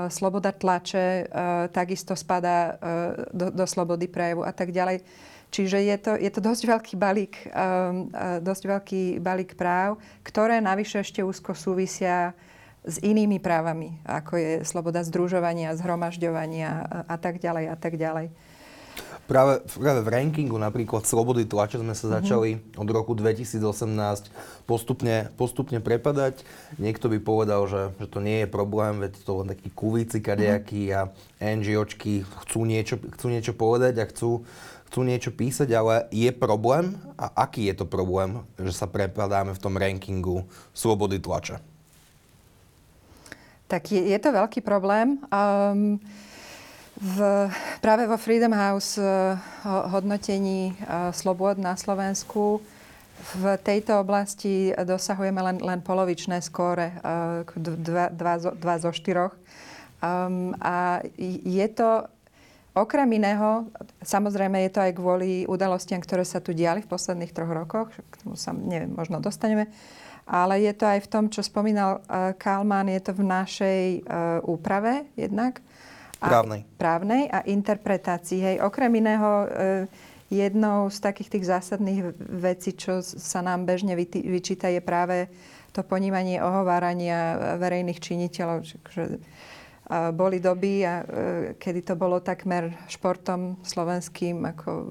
Sloboda 0.08 0.56
tlače 0.56 1.28
takisto 1.76 2.16
spadá 2.16 2.80
do, 3.36 3.52
do 3.52 3.66
slobody 3.68 4.08
prejavu 4.08 4.48
a 4.48 4.56
tak 4.56 4.72
ďalej. 4.72 5.04
Čiže 5.52 5.84
je 5.84 5.98
to, 6.00 6.12
je 6.16 6.32
to 6.32 6.40
dosť 6.40 6.64
veľký 6.64 6.96
balík, 6.96 7.36
um, 7.52 8.08
dosť 8.40 8.64
veľký 8.72 9.04
balík 9.20 9.60
práv, 9.60 10.00
ktoré 10.24 10.64
navyše 10.64 11.04
ešte 11.04 11.20
úzko 11.20 11.52
súvisia 11.52 12.32
s 12.82 12.98
inými 13.04 13.38
právami, 13.38 14.00
ako 14.08 14.34
je 14.40 14.52
sloboda 14.66 15.06
združovania, 15.06 15.78
zhromažďovania 15.78 17.04
a 17.06 17.16
tak 17.20 17.38
ďalej 17.38 17.66
a 17.70 17.76
tak 17.78 18.00
ďalej. 18.00 18.34
Práve, 19.30 19.64
práve 19.64 20.02
v 20.04 20.12
rankingu 20.12 20.60
napríklad 20.60 21.08
Slobody 21.08 21.48
tlače 21.48 21.80
sme 21.80 21.96
sa 21.96 22.20
začali 22.20 22.58
mm-hmm. 22.58 22.82
od 22.84 22.90
roku 22.92 23.16
2018 23.16 23.64
postupne, 24.68 25.32
postupne 25.40 25.80
prepadať. 25.80 26.44
Niekto 26.76 27.08
by 27.08 27.18
povedal, 27.24 27.64
že, 27.64 27.96
že 27.96 28.12
to 28.12 28.20
nie 28.20 28.44
je 28.44 28.48
problém, 28.52 29.00
veď 29.00 29.24
to 29.24 29.32
len 29.40 29.48
takí 29.56 29.72
kuvíci 29.72 30.20
kadejakí 30.20 30.92
mm-hmm. 30.92 31.40
a 31.40 31.48
NGOčky 31.48 32.28
chcú 32.44 32.68
niečo, 32.68 33.00
chcú 33.00 33.28
niečo 33.32 33.54
povedať 33.56 34.04
a 34.04 34.10
chcú, 34.10 34.44
chcú 34.92 35.08
niečo 35.08 35.32
písať, 35.32 35.72
ale 35.72 36.12
je 36.12 36.28
problém 36.36 36.92
a 37.16 37.48
aký 37.48 37.72
je 37.72 37.80
to 37.80 37.88
problém, 37.88 38.44
že 38.60 38.76
sa 38.76 38.92
prepadáme 38.92 39.56
v 39.56 39.62
tom 39.64 39.80
rankingu 39.80 40.44
Slobody 40.76 41.16
tlače? 41.16 41.64
Tak 43.72 43.88
je, 43.88 44.04
je 44.04 44.20
to 44.20 44.36
veľký 44.36 44.60
problém. 44.60 45.16
Um, 45.32 45.96
v, 47.00 47.48
práve 47.80 48.04
vo 48.04 48.20
Freedom 48.20 48.52
House 48.52 49.00
uh, 49.00 49.40
hodnotení 49.96 50.76
uh, 50.76 51.16
slobod 51.16 51.56
na 51.56 51.80
Slovensku 51.80 52.60
v 53.40 53.56
tejto 53.64 53.96
oblasti 53.96 54.76
dosahujeme 54.76 55.40
len, 55.40 55.58
len 55.64 55.80
polovičné 55.80 56.44
skóre, 56.44 57.00
uh, 57.00 57.48
dva, 57.56 58.12
dva, 58.12 58.36
dva 58.44 58.76
zo 58.76 58.92
štyroch. 58.92 59.40
Um, 60.04 60.52
a 60.60 61.00
je 61.16 61.68
to 61.72 62.12
okrem 62.78 63.10
iného, 63.18 63.68
samozrejme 64.04 64.64
je 64.68 64.72
to 64.72 64.80
aj 64.82 64.94
kvôli 64.96 65.44
udalostiam, 65.48 66.00
ktoré 66.00 66.24
sa 66.24 66.40
tu 66.40 66.56
diali 66.56 66.84
v 66.84 66.92
posledných 66.92 67.36
troch 67.36 67.52
rokoch, 67.52 67.90
k 67.92 68.16
tomu 68.24 68.40
sa 68.40 68.56
neviem, 68.56 68.92
možno 68.92 69.20
dostaneme, 69.20 69.68
ale 70.24 70.64
je 70.64 70.74
to 70.76 70.86
aj 70.88 71.00
v 71.04 71.12
tom, 71.12 71.26
čo 71.28 71.44
spomínal 71.44 72.00
uh, 72.06 72.32
Kalman, 72.38 72.88
je 72.94 73.02
to 73.04 73.12
v 73.18 73.24
našej 73.28 73.82
uh, 74.06 74.40
úprave 74.48 75.10
jednak 75.20 75.60
Právnej. 76.22 76.62
A, 76.62 76.78
právnej 76.78 77.24
a 77.34 77.40
interpretácii. 77.50 78.40
Hej. 78.46 78.56
Okrem 78.62 78.94
iného, 78.94 79.30
e, 79.42 79.48
jednou 80.30 80.86
z 80.94 81.02
takých 81.02 81.34
tých 81.34 81.50
zásadných 81.50 82.14
vecí, 82.22 82.78
čo 82.78 83.02
sa 83.02 83.42
nám 83.42 83.66
bežne 83.66 83.98
vyčíta, 83.98 84.70
je 84.70 84.86
práve 84.86 85.34
to 85.74 85.82
ponímanie 85.82 86.38
ohovárania 86.38 87.58
verejných 87.58 87.98
činiteľov. 87.98 88.58
Že, 88.94 89.18
boli 90.16 90.40
doby, 90.40 90.88
e, 90.88 91.04
kedy 91.60 91.84
to 91.84 91.94
bolo 92.00 92.24
takmer 92.24 92.72
športom 92.88 93.60
slovenským, 93.60 94.40
ako 94.56 94.70
e, 94.72 94.86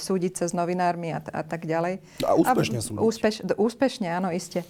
súdiť 0.00 0.32
sa 0.32 0.44
s 0.48 0.56
novinármi 0.56 1.12
a, 1.12 1.20
a 1.20 1.42
tak 1.44 1.68
ďalej. 1.68 2.00
A 2.24 2.32
úspešne 2.32 2.80
sú. 2.80 2.96
Úspeš, 2.96 3.44
úspešne, 3.60 4.08
áno, 4.08 4.32
iste. 4.32 4.64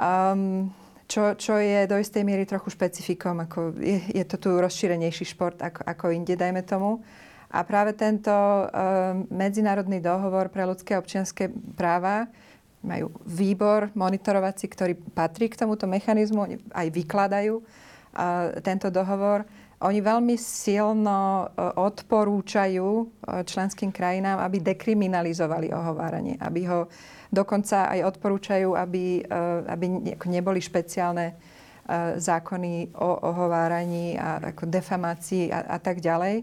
Um, 0.00 0.72
čo, 1.06 1.36
čo 1.36 1.60
je 1.60 1.84
do 1.84 2.00
istej 2.00 2.24
miery 2.24 2.48
trochu 2.48 2.72
špecifikom. 2.72 3.44
Ako 3.44 3.76
je, 3.78 4.00
je 4.16 4.24
to 4.24 4.40
tu 4.40 4.48
rozšírenejší 4.56 5.28
šport 5.28 5.60
ako, 5.60 5.84
ako 5.84 6.04
inde, 6.16 6.32
dajme 6.32 6.64
tomu. 6.64 7.04
A 7.52 7.62
práve 7.62 7.94
tento 7.94 8.32
um, 8.32 8.66
medzinárodný 9.28 10.00
dohovor 10.00 10.48
pre 10.48 10.64
ľudské 10.64 10.96
a 10.96 11.00
občianské 11.04 11.52
práva 11.78 12.26
majú 12.80 13.12
výbor 13.28 13.92
monitorovací, 13.92 14.72
ktorý 14.72 14.96
patrí 15.12 15.52
k 15.52 15.58
tomuto 15.58 15.84
mechanizmu, 15.84 16.58
aj 16.72 16.88
vykladajú 16.90 17.60
tento 18.64 18.88
dohovor. 18.88 19.44
Oni 19.84 20.00
veľmi 20.00 20.40
silno 20.40 21.52
uh, 21.52 21.76
odporúčajú 21.76 22.88
uh, 22.88 23.06
členským 23.44 23.92
krajinám, 23.92 24.40
aby 24.40 24.64
dekriminalizovali 24.64 25.68
ohováranie, 25.68 26.40
aby 26.40 26.64
ho 26.64 26.88
Dokonca 27.26 27.90
aj 27.90 28.16
odporúčajú, 28.16 28.78
aby, 28.78 29.20
eh, 29.20 29.60
aby 29.66 30.14
neboli 30.30 30.62
špeciálne 30.62 31.36
zákony 32.18 32.98
o 32.98 33.30
ohováraní 33.30 34.18
a 34.18 34.42
ako 34.42 34.66
defamácii 34.66 35.54
a, 35.54 35.70
a 35.70 35.78
tak 35.78 36.02
ďalej, 36.02 36.42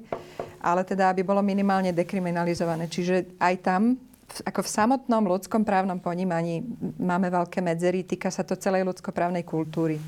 ale 0.63 0.81
teda, 0.87 1.11
aby 1.11 1.19
bolo 1.19 1.43
minimálne 1.43 1.91
dekriminalizované. 1.91 2.87
Čiže 2.87 3.35
aj 3.43 3.55
tam, 3.59 3.99
ako 4.39 4.63
v 4.63 4.71
samotnom 4.71 5.19
ľudskom 5.27 5.67
právnom 5.67 5.99
ponímaní 5.99 6.63
máme 6.95 7.27
veľké 7.27 7.59
medzery, 7.59 8.07
týka 8.07 8.31
sa 8.31 8.47
to 8.47 8.55
celej 8.55 8.87
ľudskoprávnej 8.87 9.43
kultúry. 9.43 9.99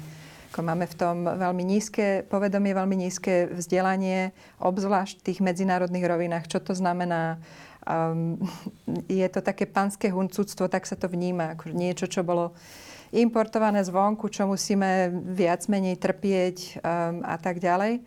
Máme 0.63 0.87
v 0.87 0.95
tom 0.95 1.27
veľmi 1.27 1.63
nízke 1.65 2.23
povedomie, 2.31 2.71
veľmi 2.71 2.95
nízke 2.95 3.51
vzdelanie, 3.51 4.31
obzvlášť 4.61 5.19
v 5.19 5.25
tých 5.31 5.39
medzinárodných 5.43 6.05
rovinách, 6.07 6.45
čo 6.47 6.63
to 6.63 6.71
znamená 6.71 7.41
um, 7.83 8.39
je 9.11 9.27
to 9.31 9.39
také 9.43 9.65
panské 9.67 10.11
huncúctvo, 10.11 10.71
tak 10.71 10.87
sa 10.87 10.95
to 10.95 11.11
vníma. 11.11 11.55
Ako 11.55 11.71
niečo, 11.71 12.07
čo 12.07 12.23
bolo 12.23 12.55
importované 13.15 13.83
zvonku, 13.83 14.27
čo 14.27 14.47
musíme 14.49 15.11
viac 15.31 15.67
menej 15.71 15.99
trpieť 15.99 16.57
um, 16.79 17.23
a 17.23 17.35
tak 17.39 17.63
ďalej. 17.63 18.03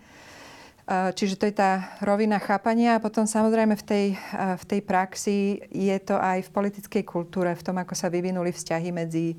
Uh, 0.89 1.13
čiže 1.13 1.37
to 1.37 1.45
je 1.49 1.55
tá 1.57 2.01
rovina 2.01 2.41
chápania 2.41 2.97
a 2.97 3.03
potom 3.05 3.29
samozrejme 3.29 3.77
v 3.77 3.85
tej, 3.85 4.07
v 4.33 4.65
tej 4.65 4.81
praxi 4.81 5.61
je 5.69 5.97
to 6.01 6.17
aj 6.17 6.49
v 6.49 6.53
politickej 6.53 7.05
kultúre, 7.05 7.53
v 7.53 7.65
tom, 7.65 7.77
ako 7.77 7.93
sa 7.93 8.09
vyvinuli 8.09 8.53
vzťahy 8.53 8.89
medzi 8.89 9.37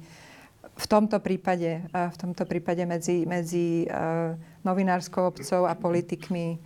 v 0.79 0.85
tomto 0.87 1.19
prípade, 1.19 1.83
uh, 1.91 2.07
v 2.09 2.17
tomto 2.17 2.47
prípade 2.47 2.87
medzi, 2.87 3.27
medzi 3.27 3.83
uh, 3.85 4.33
novinárskou 4.63 5.35
obcov 5.35 5.67
a 5.67 5.75
politikmi 5.75 6.59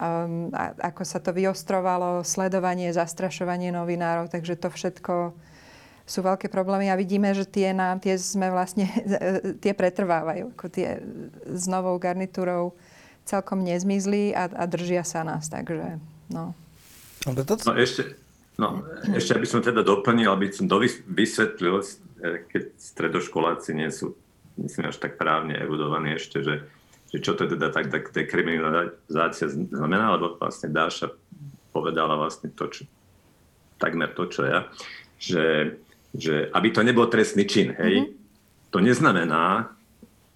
a, 0.00 0.64
ako 0.80 1.02
sa 1.04 1.20
to 1.20 1.36
vyostrovalo, 1.36 2.24
sledovanie, 2.24 2.88
zastrašovanie 2.88 3.68
novinárov, 3.68 4.32
takže 4.32 4.56
to 4.56 4.72
všetko 4.72 5.36
sú 6.08 6.26
veľké 6.26 6.48
problémy 6.48 6.88
a 6.88 6.98
vidíme, 6.98 7.30
že 7.36 7.44
tie, 7.44 7.76
nám, 7.76 8.00
tie 8.00 8.16
sme 8.16 8.48
vlastne, 8.48 8.88
tie 9.62 9.76
pretrvávajú, 9.76 10.56
ako 10.56 10.66
tie 10.72 11.04
s 11.44 11.68
novou 11.68 11.94
garnitúrou 12.00 12.72
celkom 13.28 13.60
nezmizli 13.60 14.32
a, 14.32 14.48
a 14.48 14.64
držia 14.64 15.04
sa 15.04 15.22
nás, 15.22 15.52
takže 15.52 16.00
no. 16.32 16.56
No, 17.68 17.76
ešte, 17.76 18.16
no, 18.56 18.80
ešte 19.12 19.36
aby 19.36 19.44
som 19.44 19.60
teda 19.60 19.84
doplnil, 19.84 20.32
aby 20.32 20.48
som 20.48 20.64
vysvetlil, 21.04 21.84
keď 22.22 22.62
stredoškoláci 22.76 23.72
nie 23.72 23.88
sú, 23.88 24.14
myslím, 24.60 24.92
až 24.92 25.00
tak 25.00 25.16
právne 25.16 25.56
erudovaní 25.56 26.14
ešte, 26.14 26.44
že 26.44 26.54
že 27.10 27.18
čo 27.18 27.34
to 27.34 27.50
teda 27.50 27.74
tak, 27.74 27.90
tak 27.90 28.14
dekriminalizácia 28.14 29.50
znamená, 29.50 30.14
lebo 30.14 30.38
vlastne 30.38 30.70
Dáša 30.70 31.10
povedala 31.74 32.14
vlastne 32.14 32.54
to, 32.54 32.70
čo, 32.70 32.86
takmer 33.82 34.14
to, 34.14 34.30
čo 34.30 34.46
ja, 34.46 34.70
že, 35.18 35.78
že 36.14 36.46
aby 36.54 36.68
to 36.70 36.86
nebol 36.86 37.10
trestný 37.10 37.46
čin, 37.50 37.74
hej, 37.74 38.06
mm-hmm. 38.06 38.70
to 38.70 38.78
neznamená, 38.78 39.74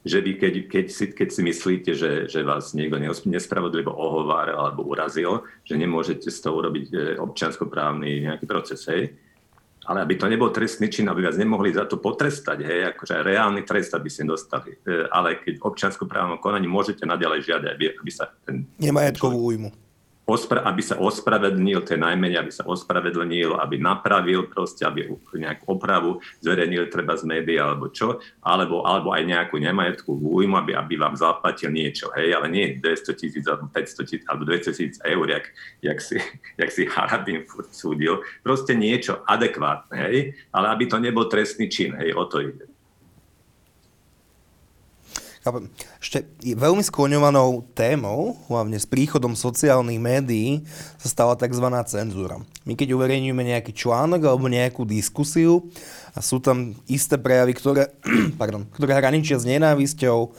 že 0.05 0.21
vy, 0.21 0.37
keď, 0.37 0.55
keď, 0.69 0.87
si, 0.91 1.05
keď 1.15 1.29
si 1.33 1.41
myslíte, 1.47 1.91
že, 1.97 2.13
že 2.29 2.45
vás 2.45 2.77
niekto 2.77 3.01
nespravodlivo 3.25 3.89
ohováril 3.89 4.59
alebo 4.59 4.85
urazil, 4.85 5.47
že 5.65 5.81
nemôžete 5.81 6.29
z 6.29 6.39
toho 6.45 6.61
urobiť 6.61 6.87
e, 6.93 6.97
občianskoprávny 7.17 8.29
nejaký 8.29 8.45
proces, 8.45 8.85
hej, 8.91 9.17
ale 9.85 10.03
aby 10.03 10.15
to 10.17 10.27
nebol 10.27 10.49
trestný 10.49 10.89
čin, 10.89 11.07
aby 11.13 11.25
vás 11.25 11.37
nemohli 11.37 11.71
za 11.77 11.85
to 11.85 12.01
potrestať, 12.01 12.65
hej, 12.65 12.81
akože 12.97 13.21
reálny 13.21 13.63
trest, 13.69 13.93
aby 13.93 14.09
ste 14.09 14.25
dostali. 14.25 14.81
E, 14.81 15.07
ale 15.13 15.41
keď 15.45 15.61
občiansko 15.61 16.09
právnom 16.09 16.41
konaní 16.41 16.65
môžete 16.65 17.05
naďalej 17.05 17.45
žiadať, 17.45 17.71
aby, 17.77 17.85
aby 18.01 18.11
sa 18.11 18.33
ten... 18.49 18.65
Nemajetkovú 18.81 19.39
újmu 19.53 19.84
ospra- 20.25 20.65
aby 20.65 20.81
sa 20.81 20.97
ospravedlnil, 20.97 21.85
to 21.85 21.95
je 21.97 22.01
najmenej, 22.01 22.41
aby 22.41 22.53
sa 22.53 22.65
ospravedlnil, 22.65 23.61
aby 23.61 23.77
napravil 23.77 24.49
proste, 24.49 24.89
aby 24.89 25.13
nejakú 25.37 25.65
opravu 25.69 26.21
zverejnil 26.41 26.89
treba 26.89 27.17
z 27.17 27.29
médií 27.29 27.61
alebo 27.61 27.93
čo, 27.93 28.21
alebo, 28.41 28.85
alebo 28.89 29.13
aj 29.13 29.23
nejakú 29.25 29.61
nemajetku 29.61 30.11
újmu, 30.17 30.57
aby, 30.61 30.73
aby 30.77 30.95
vám 30.97 31.15
zaplatil 31.17 31.71
niečo, 31.71 32.09
hej, 32.17 32.33
ale 32.33 32.49
nie 32.49 32.81
200 32.81 33.21
tisíc 33.21 33.45
alebo 33.45 33.69
500 33.69 34.09
tisíc 34.09 34.25
alebo 34.29 34.43
200 34.49 34.73
tisíc 34.73 34.95
eur, 35.05 35.27
jak, 35.29 35.45
jak, 35.85 35.99
si, 36.01 36.17
jak 36.61 36.71
si 36.73 36.83
Harabin 36.89 37.45
súdil, 37.71 38.25
proste 38.41 38.73
niečo 38.73 39.21
adekvátne, 39.29 39.97
hej, 40.09 40.33
ale 40.51 40.67
aby 40.73 40.85
to 40.89 40.97
nebol 40.97 41.29
trestný 41.29 41.69
čin, 41.69 41.93
hej, 42.01 42.17
o 42.17 42.25
to 42.25 42.41
ide. 42.41 42.74
Ešte 46.01 46.25
veľmi 46.41 46.81
skloňovanou 46.81 47.69
témou, 47.77 48.41
hlavne 48.49 48.81
s 48.81 48.89
príchodom 48.89 49.37
sociálnych 49.37 50.01
médií, 50.01 50.65
sa 50.97 51.13
stala 51.13 51.37
tzv. 51.37 51.69
cenzúra. 51.85 52.41
My 52.65 52.73
keď 52.73 52.97
uverejňujeme 52.97 53.53
nejaký 53.53 53.77
článok 53.77 54.25
alebo 54.25 54.49
nejakú 54.49 54.89
diskusiu 54.89 55.69
a 56.17 56.25
sú 56.25 56.41
tam 56.41 56.73
isté 56.89 57.21
prejavy, 57.21 57.53
ktoré, 57.61 57.93
pardon, 58.41 58.65
ktoré 58.73 58.97
hraničia 58.97 59.37
s 59.37 59.45
nenávisťou, 59.45 60.33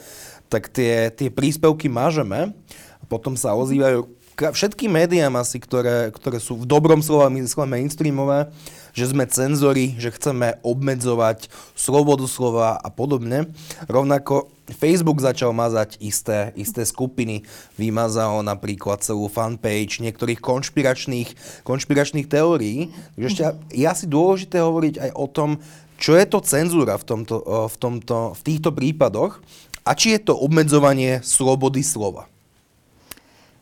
tak 0.50 0.74
tie, 0.74 1.14
tie 1.14 1.30
príspevky 1.30 1.86
mažeme, 1.86 2.58
potom 3.06 3.38
sa 3.38 3.54
ozývajú 3.54 4.10
všetkým 4.36 4.92
médiám 4.92 5.40
asi, 5.40 5.58
ktoré, 5.58 6.12
ktoré 6.12 6.38
sú 6.44 6.60
v 6.60 6.68
dobrom 6.68 7.00
slova 7.00 7.32
mysle 7.32 7.64
mainstreamové, 7.64 8.52
že 8.96 9.12
sme 9.12 9.28
cenzori, 9.28 9.96
že 10.00 10.12
chceme 10.12 10.60
obmedzovať 10.64 11.52
slobodu 11.76 12.28
slova 12.28 12.80
a 12.80 12.90
podobne. 12.92 13.52
Rovnako 13.88 14.52
Facebook 14.72 15.22
začal 15.22 15.52
mazať 15.52 16.00
isté, 16.00 16.52
isté 16.56 16.88
skupiny. 16.88 17.44
Vymazal 17.76 18.42
napríklad 18.42 19.04
celú 19.04 19.28
fanpage 19.28 20.00
niektorých 20.00 20.40
konšpiračných, 20.40 21.62
konšpiračných 21.68 22.28
teórií. 22.28 22.90
Takže 23.16 23.28
ešte 23.28 23.44
je 23.72 23.86
asi 23.86 24.06
dôležité 24.08 24.64
hovoriť 24.64 24.96
aj 25.00 25.12
o 25.16 25.26
tom, 25.28 25.50
čo 25.96 26.16
je 26.16 26.26
to 26.28 26.44
cenzúra 26.44 27.00
v, 27.00 27.06
tomto, 27.08 27.40
v, 27.72 27.76
tomto, 27.80 28.36
v 28.36 28.42
týchto 28.44 28.76
prípadoch 28.76 29.40
a 29.86 29.92
či 29.96 30.18
je 30.18 30.28
to 30.28 30.34
obmedzovanie 30.36 31.24
slobody 31.24 31.86
slova. 31.86 32.28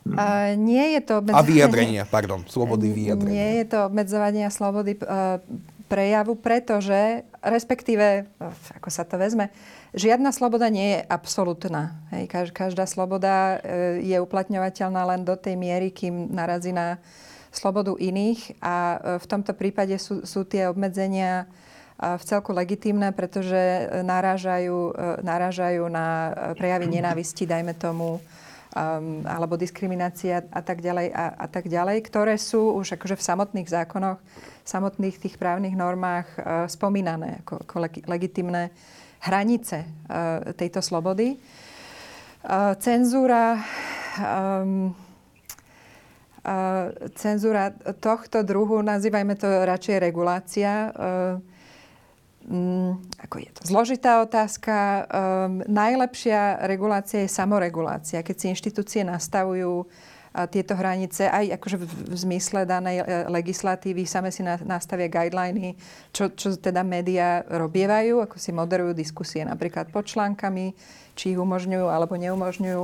Uh, 0.03 0.59
nie 0.59 0.83
je 0.99 1.01
to 1.01 1.23
obmedzovanie... 1.23 1.47
A 1.47 1.51
vyjadrenia, 1.51 2.03
pardon, 2.03 2.43
slobody 2.47 2.91
vyjadrenia. 2.91 3.31
Nie 3.31 3.49
je 3.63 3.65
to 3.71 3.79
obmedzovanie 3.87 4.45
slobody 4.51 4.99
uh, 4.99 5.39
prejavu, 5.87 6.35
pretože, 6.35 7.23
respektíve, 7.39 8.27
uh, 8.27 8.75
ako 8.75 8.89
sa 8.91 9.07
to 9.07 9.15
vezme, 9.15 9.47
žiadna 9.95 10.35
sloboda 10.35 10.67
nie 10.67 10.99
je 10.99 10.99
absolútna. 11.07 11.95
Hej, 12.11 12.51
každá 12.51 12.83
sloboda 12.83 13.57
uh, 13.57 13.95
je 14.03 14.19
uplatňovateľná 14.19 15.01
len 15.15 15.23
do 15.23 15.39
tej 15.39 15.55
miery, 15.55 15.95
kým 15.95 16.35
narazí 16.35 16.75
na 16.75 16.99
slobodu 17.55 17.95
iných 17.95 18.59
a 18.59 18.75
uh, 18.75 18.99
v 19.23 19.25
tomto 19.25 19.55
prípade 19.55 19.95
sú, 19.95 20.27
sú 20.27 20.43
tie 20.43 20.67
obmedzenia 20.67 21.47
v 21.93 22.23
celku 22.25 22.51
legitímne, 22.51 23.15
pretože 23.15 23.87
narážajú, 24.03 24.97
narážajú 25.23 25.87
na 25.87 26.35
prejavy 26.57 26.89
nenávisti, 26.89 27.47
dajme 27.47 27.77
tomu, 27.79 28.19
um, 28.73 29.21
alebo 29.23 29.55
diskriminácia 29.55 30.43
a 30.49 30.61
tak 30.65 30.81
ďalej 30.81 31.13
a, 31.13 31.25
a 31.37 31.47
tak 31.47 31.69
ďalej, 31.69 32.01
ktoré 32.09 32.35
sú 32.41 32.73
už 32.75 32.97
akože 32.97 33.15
v 33.15 33.23
samotných 33.23 33.69
zákonoch, 33.69 34.19
v 34.65 34.67
samotných 34.67 35.15
tých 35.21 35.35
právnych 35.37 35.77
normách 35.77 36.27
uh, 36.35 36.65
spomínané 36.65 37.45
ako, 37.45 37.63
ako 37.63 37.75
leg- 37.85 38.05
legitimné 38.09 38.73
hranice 39.23 39.85
uh, 39.85 40.51
tejto 40.57 40.81
slobody. 40.81 41.37
Uh, 42.43 42.75
cenzúra 42.81 43.61
um, 44.19 44.91
cenzúra 47.15 47.71
tohto 48.03 48.43
druhu, 48.43 48.83
nazývajme 48.83 49.39
to 49.39 49.47
radšej 49.47 49.95
regulácia, 49.95 50.91
ako 53.23 53.35
je 53.39 53.49
to 53.55 53.61
zložitá 53.63 54.19
otázka. 54.19 55.07
Um, 55.07 55.63
najlepšia 55.63 56.67
regulácia 56.67 57.23
je 57.23 57.31
samoregulácia, 57.31 58.19
keď 58.19 58.35
si 58.35 58.45
inštitúcie 58.51 59.01
nastavujú 59.07 59.87
tieto 60.49 60.73
hranice 60.73 61.29
aj 61.29 61.61
akože 61.61 61.77
v, 61.77 61.85
zmysle 62.17 62.65
danej 62.65 63.05
uh, 63.05 63.29
legislatívy, 63.29 64.09
same 64.09 64.33
si 64.33 64.41
na, 64.41 64.57
nastavia 64.65 65.05
guideliny, 65.05 65.77
čo, 66.09 66.33
čo 66.33 66.57
teda 66.57 66.81
médiá 66.81 67.45
robievajú, 67.45 68.25
ako 68.25 68.41
si 68.41 68.49
moderujú 68.49 68.97
diskusie 68.97 69.45
napríklad 69.45 69.93
pod 69.93 70.09
článkami, 70.09 70.73
či 71.13 71.37
ich 71.37 71.39
umožňujú 71.39 71.85
alebo 71.85 72.17
neumožňujú. 72.17 72.83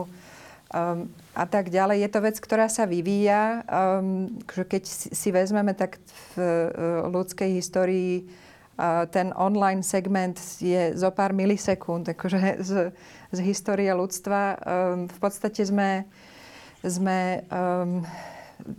Um, 0.69 1.09
a 1.33 1.49
tak 1.49 1.73
ďalej. 1.73 2.05
Je 2.05 2.09
to 2.13 2.19
vec, 2.21 2.37
ktorá 2.37 2.69
sa 2.69 2.85
vyvíja. 2.85 3.65
Um, 3.65 4.37
keď 4.45 4.85
si 4.85 5.29
vezmeme, 5.33 5.73
tak 5.73 5.97
v 5.97 6.33
uh, 6.37 7.09
ľudskej 7.09 7.57
histórii 7.57 8.29
ten 9.11 9.35
online 9.35 9.83
segment 9.83 10.39
je 10.59 10.95
zo 10.95 11.11
pár 11.11 11.35
milisekúnd, 11.35 12.07
akože 12.15 12.63
z, 12.63 12.71
z 13.35 13.39
histórie 13.43 13.91
ľudstva. 13.91 14.41
Um, 14.55 14.57
v 15.11 15.17
podstate 15.19 15.61
sme, 15.67 16.07
sme 16.79 17.43
um, 17.51 18.01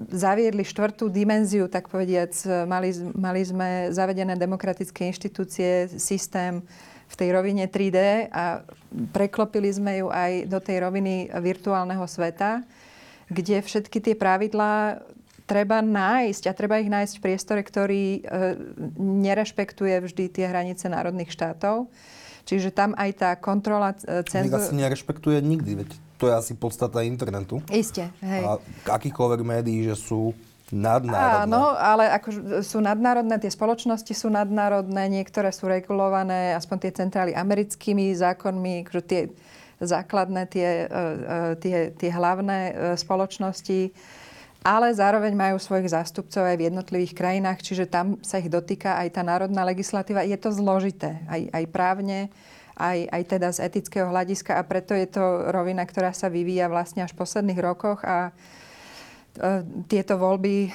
zaviedli 0.09 0.65
štvrtú 0.65 1.09
dimenziu, 1.09 1.69
tak 1.69 1.89
povediac. 1.89 2.33
Mali, 2.69 2.91
mali 3.17 3.43
sme 3.45 3.69
zavedené 3.93 4.37
demokratické 4.37 5.09
inštitúcie, 5.09 5.89
systém 5.97 6.65
v 7.11 7.15
tej 7.19 7.29
rovine 7.35 7.67
3D 7.67 8.31
a 8.31 8.63
preklopili 9.11 9.67
sme 9.75 9.99
ju 9.99 10.07
aj 10.09 10.47
do 10.47 10.63
tej 10.63 10.87
roviny 10.87 11.27
virtuálneho 11.43 12.07
sveta, 12.07 12.63
kde 13.27 13.63
všetky 13.63 13.99
tie 13.99 14.15
pravidlá 14.15 15.03
treba 15.51 15.83
nájsť 15.83 16.47
a 16.47 16.53
treba 16.55 16.79
ich 16.79 16.87
nájsť 16.87 17.19
v 17.19 17.25
priestore, 17.27 17.61
ktorý 17.67 18.05
e, 18.15 18.21
nerešpektuje 19.03 19.99
vždy 20.07 20.25
tie 20.31 20.47
hranice 20.47 20.87
národných 20.87 21.35
štátov. 21.35 21.91
Čiže 22.47 22.71
tam 22.71 22.95
aj 22.95 23.11
tá 23.19 23.31
kontrola 23.35 23.99
e, 23.99 24.23
cenzúry... 24.31 24.63
asi 24.63 24.79
nerešpektuje 24.79 25.43
nikdy, 25.43 25.83
veď 25.83 25.91
to 26.23 26.31
je 26.31 26.35
asi 26.39 26.53
podstata 26.55 27.03
internetu. 27.03 27.59
Isté, 27.67 28.15
hej. 28.23 28.47
A 28.47 28.63
akýchkoľvek 28.95 29.41
médií, 29.43 29.91
že 29.91 29.99
sú 29.99 30.31
nadnárodné. 30.71 31.51
Áno, 31.51 31.75
ale 31.75 32.15
ako 32.15 32.63
sú 32.63 32.79
nadnárodné, 32.79 33.43
tie 33.43 33.51
spoločnosti 33.51 34.15
sú 34.15 34.31
nadnárodné, 34.31 35.11
niektoré 35.11 35.51
sú 35.51 35.67
regulované, 35.67 36.55
aspoň 36.55 36.77
tie 36.87 36.93
centrály 36.95 37.35
americkými 37.35 38.15
zákonmi, 38.15 38.87
akože 38.87 39.03
tie 39.03 39.23
základné, 39.83 40.43
tie, 40.47 40.87
e, 40.87 41.57
tie, 41.59 41.77
tie 41.99 42.11
hlavné 42.15 42.95
spoločnosti 42.95 43.91
ale 44.61 44.93
zároveň 44.93 45.33
majú 45.33 45.57
svojich 45.57 45.89
zástupcov 45.89 46.45
aj 46.45 46.57
v 46.61 46.67
jednotlivých 46.69 47.17
krajinách, 47.17 47.65
čiže 47.65 47.89
tam 47.89 48.21
sa 48.21 48.41
ich 48.41 48.53
dotýka 48.53 49.01
aj 49.01 49.09
tá 49.17 49.23
národná 49.25 49.65
legislatíva. 49.65 50.27
Je 50.29 50.37
to 50.37 50.53
zložité, 50.53 51.25
aj, 51.33 51.49
aj 51.49 51.65
právne, 51.73 52.29
aj, 52.77 53.09
aj 53.09 53.23
teda 53.25 53.49
z 53.57 53.59
etického 53.65 54.09
hľadiska 54.09 54.57
a 54.57 54.63
preto 54.65 54.93
je 54.93 55.09
to 55.09 55.53
rovina, 55.53 55.85
ktorá 55.85 56.13
sa 56.13 56.29
vyvíja 56.29 56.69
vlastne 56.69 57.05
až 57.05 57.17
v 57.17 57.21
posledných 57.25 57.61
rokoch 57.61 58.05
a 58.05 58.29
e, 58.29 58.33
tieto 59.89 60.21
voľby 60.21 60.69
e, 60.69 60.71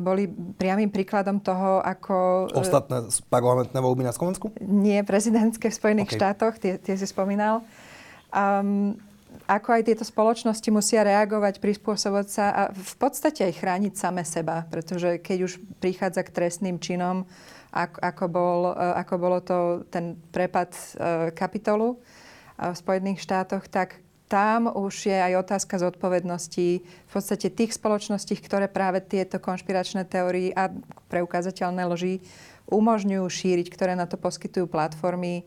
boli 0.00 0.28
priamým 0.56 0.92
príkladom 0.92 1.40
toho, 1.40 1.80
ako... 1.80 2.48
E, 2.52 2.56
Ostatné 2.56 3.08
parlamentné 3.32 3.80
voľby 3.80 4.04
na 4.04 4.12
Slovensku? 4.12 4.52
Nie, 4.60 5.04
prezidentské 5.08 5.72
v 5.72 5.78
Spojených 5.80 6.12
okay. 6.12 6.18
štátoch, 6.20 6.54
tie, 6.60 6.76
tie 6.76 7.00
si 7.00 7.08
spomínal. 7.08 7.64
Um, 8.32 8.96
ako 9.46 9.68
aj 9.74 9.82
tieto 9.86 10.04
spoločnosti 10.06 10.68
musia 10.72 11.02
reagovať, 11.02 11.58
prispôsobovať 11.58 12.28
sa 12.28 12.46
a 12.50 12.62
v 12.70 12.94
podstate 12.96 13.48
aj 13.48 13.58
chrániť 13.58 13.92
same 13.96 14.22
seba, 14.22 14.64
pretože 14.70 15.18
keď 15.20 15.38
už 15.48 15.52
prichádza 15.82 16.22
k 16.24 16.34
trestným 16.34 16.76
činom, 16.78 17.28
ako, 17.72 17.98
ako, 17.98 18.24
bol, 18.28 18.60
e, 18.70 18.74
ako 18.76 19.14
bolo 19.16 19.38
to 19.40 19.58
ten 19.88 20.16
prepad 20.30 20.76
e, 20.76 21.32
kapitolu 21.32 21.96
e, 21.96 21.96
v 22.68 22.76
Spojených 22.76 23.24
štátoch, 23.24 23.64
tak 23.66 24.00
tam 24.28 24.72
už 24.72 25.12
je 25.12 25.18
aj 25.18 25.44
otázka 25.44 25.76
zodpovednosti 25.76 26.68
v 26.84 27.10
podstate 27.12 27.52
tých 27.52 27.76
spoločností, 27.76 28.32
ktoré 28.40 28.64
práve 28.64 29.04
tieto 29.04 29.36
konšpiračné 29.36 30.08
teórie 30.08 30.56
a 30.56 30.72
preukázateľné 31.12 31.84
loži 31.84 32.24
umožňujú 32.72 33.24
šíriť, 33.28 33.68
ktoré 33.68 33.92
na 33.92 34.08
to 34.08 34.16
poskytujú 34.16 34.64
platformy 34.72 35.44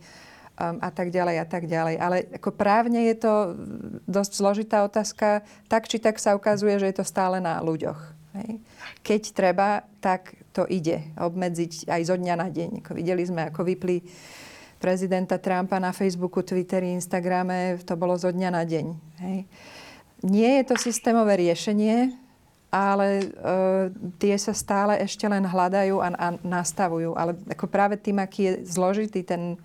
um, 0.56 0.80
a 0.80 0.89
tak 0.91 1.12
ďalej 1.12 1.36
a 1.44 1.46
tak 1.48 1.68
ďalej. 1.68 1.96
Ale 2.00 2.18
ako 2.36 2.50
právne 2.56 3.08
je 3.12 3.15
to 3.20 3.34
dosť 4.08 4.32
zložitá 4.36 4.84
otázka. 4.88 5.44
Tak 5.68 5.88
či 5.91 6.00
tak 6.00 6.18
sa 6.18 6.36
ukazuje, 6.36 6.80
že 6.80 6.89
je 6.91 6.98
to 7.00 7.06
stále 7.06 7.39
na 7.44 7.60
ľuďoch. 7.60 8.00
Hej. 8.36 8.60
Keď 9.04 9.22
treba, 9.32 9.88
tak 10.04 10.36
to 10.52 10.68
ide 10.68 11.04
obmedziť 11.15 11.88
aj 11.88 12.02
zo 12.04 12.15
dňa 12.20 12.36
na 12.36 12.48
deň. 12.52 12.84
Ako 12.84 12.91
videli 12.96 13.24
sme, 13.24 13.48
ako 13.48 13.63
vypli 13.63 14.04
prezidenta 14.80 15.39
Trumpa 15.39 15.80
na 15.80 15.96
Facebooku, 15.96 16.44
Twitteri, 16.44 16.91
Instagrame, 16.91 17.80
to 17.88 17.96
bolo 17.96 18.20
zo 18.20 18.30
dňa 18.32 18.50
na 18.52 18.63
deň. 18.68 18.86
Hej. 19.24 19.38
Nie 20.26 20.52
je 20.62 20.63
to 20.68 20.76
systémové 20.76 21.39
riešenie, 21.39 22.12
ale 22.76 23.08
e, 23.20 23.26
tie 24.20 24.36
sa 24.36 24.52
stále 24.52 25.00
ešte 25.00 25.24
len 25.32 25.48
hľadajú 25.48 25.96
a, 26.04 26.12
a 26.12 26.28
nastavujú. 26.44 27.15
Ale 27.15 27.39
ako 27.48 27.72
práve 27.72 27.96
tým, 27.96 28.20
aký 28.20 28.52
je 28.52 28.54
zložitý 28.68 29.24
ten 29.24 29.56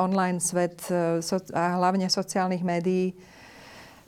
online 0.00 0.40
svet 0.40 0.88
eh, 0.88 1.20
a 1.52 1.62
hlavne 1.76 2.08
sociálnych 2.08 2.64
médií, 2.64 3.12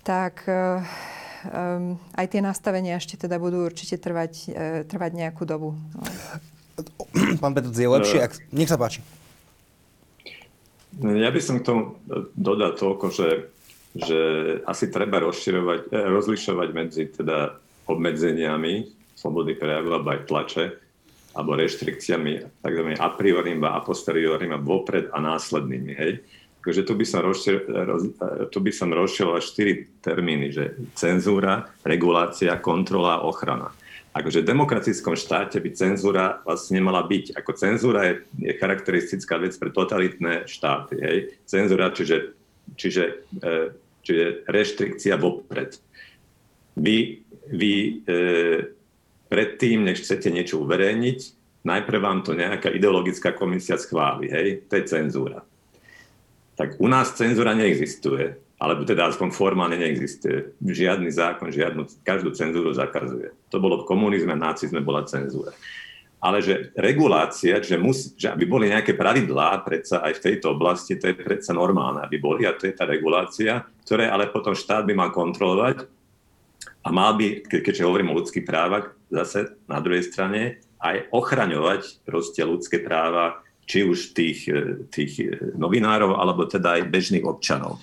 tak 0.07 0.47
um, 0.47 1.99
aj 2.15 2.27
tie 2.31 2.41
nastavenia 2.41 2.97
ešte 2.97 3.27
teda 3.27 3.43
budú 3.43 3.67
určite 3.67 3.99
trvať, 3.99 4.55
trvať 4.87 5.12
nejakú 5.19 5.43
dobu. 5.43 5.75
No. 5.75 6.03
Pán 7.43 7.53
Petr, 7.53 7.75
je 7.75 7.91
lepšie, 7.91 8.19
ak... 8.23 8.33
nech 8.55 8.71
sa 8.71 8.79
páči. 8.79 9.03
Ja 11.03 11.29
by 11.29 11.41
som 11.43 11.61
k 11.61 11.67
tomu 11.69 11.83
dodal 12.33 12.73
toľko, 12.73 13.12
že, 13.12 13.53
že 13.93 14.21
asi 14.65 14.89
treba 14.89 15.21
rozširovať, 15.21 15.93
rozlišovať 15.93 16.69
medzi 16.73 17.05
teda 17.12 17.59
obmedzeniami 17.85 18.89
slobody 19.17 19.57
prejavu 19.57 19.93
alebo 19.93 20.12
aj 20.12 20.21
tlače 20.29 20.65
alebo 21.37 21.53
reštrikciami 21.53 22.64
tzv. 22.64 22.83
a 22.96 23.07
priorím 23.12 23.61
a 23.68 23.85
posteriorím 23.85 24.57
a 24.57 24.62
vopred 24.62 25.12
a 25.12 25.20
následnými. 25.20 25.92
Hej? 25.92 26.12
Takže 26.64 26.83
tu 26.83 26.99
by 26.99 27.05
som, 27.07 27.22
rozšir, 27.22 27.57
roz, 27.68 28.05
rozširoval 28.83 29.38
štyri 29.38 29.87
termíny, 30.03 30.51
že 30.51 30.75
cenzúra, 30.99 31.70
regulácia, 31.87 32.59
kontrola 32.59 33.22
a 33.22 33.25
ochrana. 33.29 33.70
Akože 34.16 34.42
v 34.42 34.51
demokratickom 34.51 35.14
štáte 35.14 35.61
by 35.61 35.77
cenzúra 35.77 36.40
vlastne 36.42 36.81
nemala 36.81 37.05
byť. 37.05 37.37
Ako 37.37 37.53
cenzúra 37.55 38.09
je, 38.09 38.14
je 38.40 38.53
charakteristická 38.57 39.37
vec 39.38 39.55
pre 39.61 39.70
totalitné 39.70 40.49
štáty. 40.49 40.99
Hej? 40.99 41.16
Cenzúra, 41.46 41.92
čiže, 41.92 42.35
čiže 42.75 43.29
e, 43.44 43.87
čiže 44.07 44.46
reštrikcia 44.46 45.18
vopred. 45.18 45.75
Vy, 46.79 47.27
vy 47.51 47.75
e, 47.75 48.16
predtým, 49.27 49.87
než 49.87 50.03
chcete 50.03 50.31
niečo 50.31 50.62
uverejniť, 50.62 51.19
najprv 51.67 51.99
vám 51.99 52.21
to 52.23 52.33
nejaká 52.35 52.71
ideologická 52.71 53.35
komisia 53.35 53.75
schváli, 53.77 54.31
hej, 54.31 54.67
to 54.71 54.79
je 54.79 54.85
cenzúra. 54.87 55.43
Tak 56.57 56.81
u 56.81 56.89
nás 56.89 57.12
cenzúra 57.12 57.53
neexistuje, 57.53 58.39
alebo 58.57 58.89
teda 58.89 59.12
aspoň 59.12 59.29
formálne 59.35 59.77
neexistuje. 59.77 60.57
Žiadny 60.65 61.12
zákon, 61.12 61.53
žiadnu, 61.53 61.85
každú 62.01 62.33
cenzúru 62.33 62.73
zakazuje. 62.73 63.35
To 63.53 63.61
bolo 63.61 63.85
v 63.85 63.89
komunizme, 63.93 64.33
nacizme 64.33 64.81
bola 64.81 65.05
cenzúra 65.05 65.53
ale 66.27 66.43
že 66.43 66.75
regulácia, 66.75 67.62
že, 67.62 67.79
musí, 67.79 68.17
že 68.17 68.33
aby 68.33 68.49
boli 68.49 68.73
nejaké 68.73 68.99
pravidlá 68.99 69.62
predsa 69.62 70.03
aj 70.03 70.19
v 70.19 70.25
tejto 70.27 70.57
oblasti, 70.59 70.97
to 70.97 71.12
je 71.12 71.15
predsa 71.15 71.53
normálne, 71.53 72.01
aby 72.03 72.17
boli 72.17 72.43
a 72.49 72.57
to 72.57 72.67
je 72.67 72.75
tá 72.75 72.89
regulácia, 72.89 73.62
ktoré 73.85 74.09
ale 74.09 74.33
potom 74.33 74.57
štát 74.57 74.83
by 74.89 74.95
mal 74.97 75.11
kontrolovať 75.12 75.87
a 76.83 76.89
mal 76.89 77.15
by, 77.15 77.45
keďže 77.47 77.85
hovorím 77.85 78.11
o 78.11 78.19
ľudských 78.19 78.43
právach, 78.43 78.96
zase 79.12 79.59
na 79.71 79.79
druhej 79.81 80.07
strane 80.07 80.62
aj 80.83 81.09
ochraňovať 81.11 82.05
proste 82.05 82.42
ľudské 82.45 82.83
práva, 82.83 83.42
či 83.66 83.83
už 83.83 84.14
tých, 84.14 84.47
tých 84.95 85.12
novinárov, 85.59 86.14
alebo 86.14 86.47
teda 86.47 86.79
aj 86.79 86.90
bežných 86.90 87.27
občanov 87.27 87.83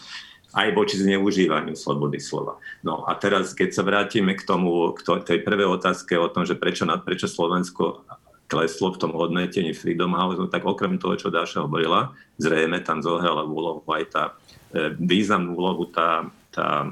aj 0.53 0.69
voči 0.77 1.01
zneužívaniu 1.01 1.73
slobody 1.73 2.21
slova. 2.21 2.62
No 2.86 3.09
a 3.09 3.17
teraz, 3.17 3.57
keď 3.57 3.69
sa 3.73 3.81
vrátime 3.81 4.38
k 4.38 4.45
tomu, 4.45 4.93
k 4.93 5.01
tej 5.25 5.41
prvej 5.41 5.65
otázke 5.65 6.13
o 6.13 6.29
tom, 6.29 6.45
že 6.45 6.53
prečo, 6.53 6.86
prečo 7.01 7.25
Slovensko 7.25 8.05
kleslo 8.45 8.93
v 8.93 9.01
tom 9.01 9.12
hodnotení 9.17 9.73
Freedom 9.73 10.13
House, 10.13 10.38
no 10.38 10.45
tak 10.45 10.62
okrem 10.62 11.01
toho, 11.01 11.17
čo 11.17 11.33
Dáša 11.33 11.65
hovorila, 11.65 12.13
zrejme 12.38 12.86
tam 12.86 13.01
zohrala 13.01 13.49
úlohu 13.49 13.81
aj 13.89 14.03
tá 14.13 14.23
e, 14.69 14.93
významnú 14.93 15.57
úlohu 15.57 15.89
tá, 15.89 16.29
tá, 16.53 16.86
e, 16.86 16.89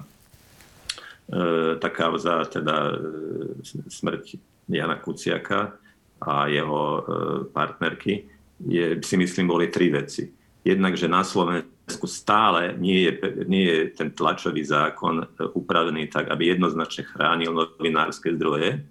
tá 1.80 1.90
kauza, 1.90 2.44
teda 2.44 2.92
e, 2.92 3.88
smrť 3.88 4.36
Jana 4.68 5.00
Kuciaka 5.00 5.80
a 6.22 6.48
jeho 6.48 7.02
partnerky, 7.50 8.30
je, 8.62 9.02
si 9.02 9.16
myslím, 9.18 9.50
boli 9.50 9.74
tri 9.74 9.90
veci. 9.90 10.30
Jednak, 10.62 10.94
že 10.94 11.10
na 11.10 11.26
Slovensku 11.26 12.06
stále 12.06 12.78
nie 12.78 13.10
je, 13.10 13.12
nie 13.50 13.66
je 13.66 13.80
ten 13.90 14.14
tlačový 14.14 14.62
zákon 14.62 15.26
upravený 15.58 16.14
tak, 16.14 16.30
aby 16.30 16.54
jednoznačne 16.54 17.10
chránil 17.10 17.52
novinárske 17.58 18.38
zdroje, 18.38 18.86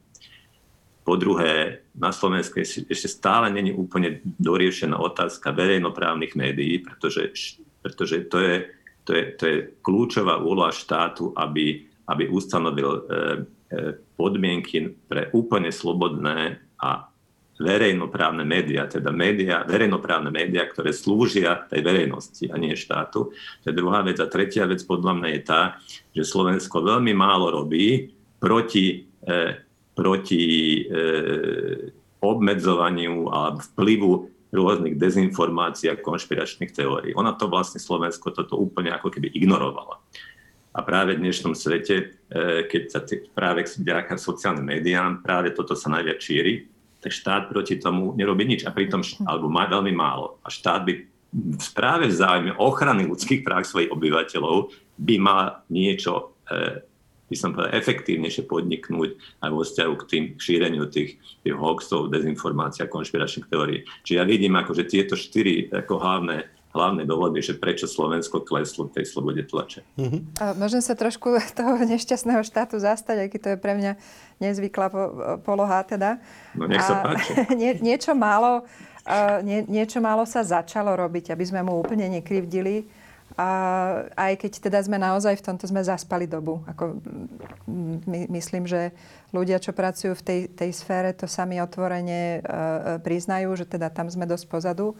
po 1.11 1.17
druhé, 1.17 1.83
na 1.97 2.15
Slovensku 2.15 2.63
ešte 2.63 3.09
stále 3.11 3.51
není 3.51 3.75
úplne 3.75 4.23
doriešená 4.23 4.95
otázka 4.95 5.51
verejnoprávnych 5.51 6.39
médií, 6.39 6.79
pretože, 6.79 7.35
pretože 7.83 8.31
to, 8.31 8.39
je, 8.39 8.57
to, 9.03 9.11
je, 9.19 9.25
to 9.35 9.43
je 9.43 9.57
kľúčová 9.83 10.39
úloha 10.39 10.71
štátu, 10.71 11.35
aby, 11.35 11.90
aby 12.11 12.27
ustanovil 12.27 12.91
e, 12.91 12.99
e, 12.99 13.01
podmienky 14.19 14.99
pre 15.07 15.31
úplne 15.31 15.71
slobodné 15.71 16.59
a 16.83 17.07
verejnoprávne 17.61 18.43
médiá, 18.43 18.89
teda 18.89 19.13
médiá, 19.13 19.63
verejnoprávne 19.69 20.33
médiá, 20.33 20.65
ktoré 20.65 20.97
slúžia 20.97 21.69
tej 21.69 21.85
verejnosti 21.85 22.49
a 22.49 22.57
nie 22.57 22.73
štátu. 22.73 23.31
To 23.37 23.67
je 23.69 23.77
druhá 23.77 24.01
vec. 24.01 24.17
A 24.19 24.33
tretia 24.33 24.65
vec 24.65 24.81
podľa 24.83 25.13
mňa 25.21 25.29
je 25.37 25.41
tá, 25.45 25.63
že 26.17 26.25
Slovensko 26.25 26.81
veľmi 26.81 27.13
málo 27.13 27.53
robí 27.53 28.17
proti 28.41 29.05
e, 29.29 29.69
proti 30.01 30.45
e, 30.81 30.97
obmedzovaniu 32.25 33.29
a 33.29 33.53
vplyvu 33.61 34.33
rôznych 34.51 34.99
dezinformácií 34.99 35.93
a 35.93 36.01
konšpiračných 36.01 36.73
teórií. 36.73 37.13
Ona 37.15 37.37
to 37.37 37.47
vlastne 37.47 37.79
Slovensko 37.79 38.35
toto 38.35 38.59
úplne 38.59 38.91
ako 38.97 39.13
keby 39.13 39.31
ignorovala. 39.31 40.01
A 40.71 40.87
práve 40.87 41.19
v 41.19 41.23
dnešnom 41.27 41.59
svete, 41.59 41.95
e, 42.31 42.65
keď 42.71 42.83
sa 42.87 43.01
práve 43.35 43.67
vďaka 43.67 44.15
sociálnym 44.15 44.79
médiám, 44.79 45.19
práve 45.19 45.51
toto 45.51 45.75
sa 45.75 45.91
najviac 45.91 46.23
šíri, 46.23 46.71
tak 47.03 47.11
štát 47.11 47.51
proti 47.51 47.81
tomu 47.81 48.15
nerobí 48.15 48.47
nič. 48.47 48.63
A 48.63 48.71
pritom, 48.71 49.03
alebo 49.27 49.51
má 49.51 49.67
veľmi 49.67 49.91
málo. 49.91 50.39
A 50.47 50.53
štát 50.53 50.87
by 50.87 50.93
práve 51.75 52.07
v 52.07 52.15
záujme 52.15 52.53
ochrany 52.59 53.07
ľudských 53.07 53.43
práv 53.43 53.67
svojich 53.67 53.91
obyvateľov 53.91 54.71
by 54.99 55.17
mal 55.19 55.63
niečo 55.71 56.39
e, 56.47 56.87
by 57.31 57.37
som 57.39 57.55
povedal, 57.55 57.79
efektívnejšie 57.79 58.51
podniknúť 58.51 59.11
aj 59.47 59.51
vo 59.55 59.63
vzťahu 59.63 59.93
k 60.03 60.09
tým 60.11 60.25
šíreniu 60.35 60.91
tých, 60.91 61.23
tých 61.47 61.55
hoaxov, 61.55 62.11
dezinformácií 62.11 62.83
a 62.83 62.91
konšpiračných 62.91 63.47
teórií. 63.47 63.87
Čiže 64.03 64.19
ja 64.19 64.27
vidím 64.27 64.59
akože 64.59 64.91
tieto 64.91 65.15
štyri 65.15 65.71
ako 65.71 66.03
hlavné 66.03 66.51
hlavné 66.71 67.03
dôvody, 67.03 67.43
že 67.43 67.59
prečo 67.59 67.91
Slovensko 67.91 68.47
kleslo 68.47 68.87
v 68.87 69.01
tej 69.01 69.05
slobode 69.11 69.43
tlače. 69.43 69.83
Mm-hmm. 69.99 70.23
A 70.39 70.45
môžem 70.55 70.79
sa 70.79 70.95
trošku 70.95 71.35
toho 71.59 71.75
nešťastného 71.83 72.43
štátu 72.47 72.79
zastať, 72.79 73.27
aký 73.27 73.39
to 73.43 73.55
je 73.55 73.59
pre 73.59 73.75
mňa 73.75 73.93
nezvyklá 74.39 74.87
po, 74.89 75.03
poloha 75.43 75.83
teda. 75.83 76.23
No 76.55 76.71
nech 76.71 76.83
sa 76.83 77.03
páči. 77.03 77.35
nie, 77.61 77.75
niečo, 77.83 78.15
málo, 78.15 78.63
uh, 78.63 79.39
nie, 79.43 79.67
niečo 79.67 79.99
málo 79.99 80.23
sa 80.25 80.47
začalo 80.47 80.95
robiť, 80.95 81.35
aby 81.35 81.45
sme 81.45 81.61
mu 81.67 81.75
úplne 81.83 82.07
nekrivdili 82.07 82.87
a 83.39 83.49
aj 84.19 84.43
keď 84.43 84.53
teda 84.59 84.79
sme 84.83 84.99
naozaj 84.99 85.39
v 85.39 85.45
tomto 85.47 85.67
sme 85.71 85.87
zaspali 85.87 86.27
dobu. 86.27 86.67
Ako, 86.67 86.99
my, 88.07 88.27
myslím, 88.27 88.67
že 88.67 88.91
ľudia, 89.31 89.63
čo 89.63 89.71
pracujú 89.71 90.19
v 90.19 90.23
tej, 90.23 90.41
tej 90.51 90.71
sfére, 90.75 91.15
to 91.15 91.31
sami 91.31 91.63
otvorene 91.63 92.43
uh, 92.43 92.99
priznajú, 92.99 93.55
že 93.55 93.67
teda 93.71 93.87
tam 93.91 94.11
sme 94.11 94.27
dosť 94.27 94.47
pozadu. 94.51 94.99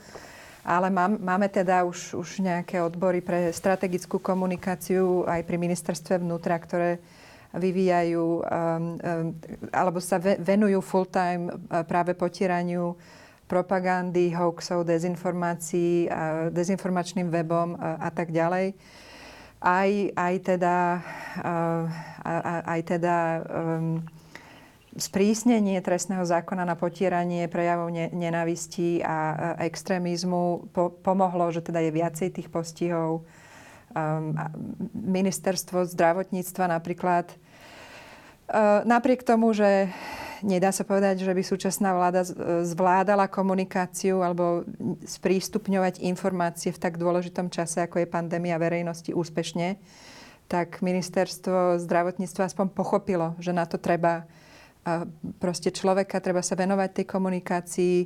Ale 0.61 0.93
mám, 0.93 1.17
máme 1.17 1.49
teda 1.49 1.89
už, 1.89 2.21
už 2.21 2.45
nejaké 2.45 2.85
odbory 2.85 3.25
pre 3.25 3.49
strategickú 3.49 4.21
komunikáciu 4.21 5.25
aj 5.25 5.41
pri 5.49 5.57
ministerstve 5.57 6.21
vnútra, 6.21 6.61
ktoré 6.61 7.01
vyvíjajú 7.51 8.25
um, 8.25 8.43
um, 8.45 9.29
alebo 9.75 9.99
sa 9.99 10.21
venujú 10.21 10.79
full-time 10.85 11.51
uh, 11.51 11.83
práve 11.83 12.15
potieraniu 12.15 12.95
propagandy, 13.51 14.31
hoaxov, 14.31 14.87
dezinformácií, 14.87 16.07
dezinformačným 16.55 17.35
webom 17.35 17.75
a, 17.75 18.07
a 18.07 18.11
tak 18.15 18.31
ďalej. 18.31 18.79
Aj, 19.59 19.91
aj 20.15 20.35
teda, 20.47 21.03
aj 22.63 22.81
teda 22.87 23.17
um, 23.51 24.07
sprísnenie 25.01 25.81
trestného 25.81 26.23
zákona 26.23 26.69
na 26.69 26.77
potieranie 26.77 27.49
prejavov 27.49 27.89
ne, 27.91 28.13
nenavistí 28.13 29.01
a 29.01 29.57
extrémizmu 29.65 30.71
po, 30.71 30.93
pomohlo, 30.93 31.49
že 31.51 31.65
teda 31.65 31.81
je 31.81 31.91
viacej 31.91 32.29
tých 32.37 32.49
postihov. 32.53 33.25
Um, 33.91 34.39
ministerstvo 34.95 35.83
zdravotníctva 35.89 36.71
napríklad 36.71 37.27
uh, 37.35 38.87
napriek 38.87 39.27
tomu, 39.27 39.51
že 39.51 39.91
nedá 40.47 40.71
sa 40.71 40.87
povedať, 40.87 41.25
že 41.25 41.33
by 41.35 41.43
súčasná 41.43 41.91
vláda 41.93 42.23
zvládala 42.65 43.27
komunikáciu 43.27 44.23
alebo 44.25 44.63
sprístupňovať 45.05 46.07
informácie 46.07 46.71
v 46.71 46.81
tak 46.81 46.97
dôležitom 46.97 47.53
čase, 47.53 47.85
ako 47.85 48.05
je 48.05 48.07
pandémia 48.07 48.57
verejnosti 48.57 49.13
úspešne, 49.13 49.77
tak 50.51 50.83
ministerstvo 50.83 51.79
zdravotníctva 51.79 52.51
aspoň 52.51 52.67
pochopilo, 52.75 53.39
že 53.39 53.55
na 53.55 53.67
to 53.67 53.79
treba 53.79 54.27
proste 55.37 55.69
človeka, 55.71 56.25
treba 56.25 56.41
sa 56.41 56.57
venovať 56.57 56.91
tej 57.03 57.07
komunikácii, 57.07 57.97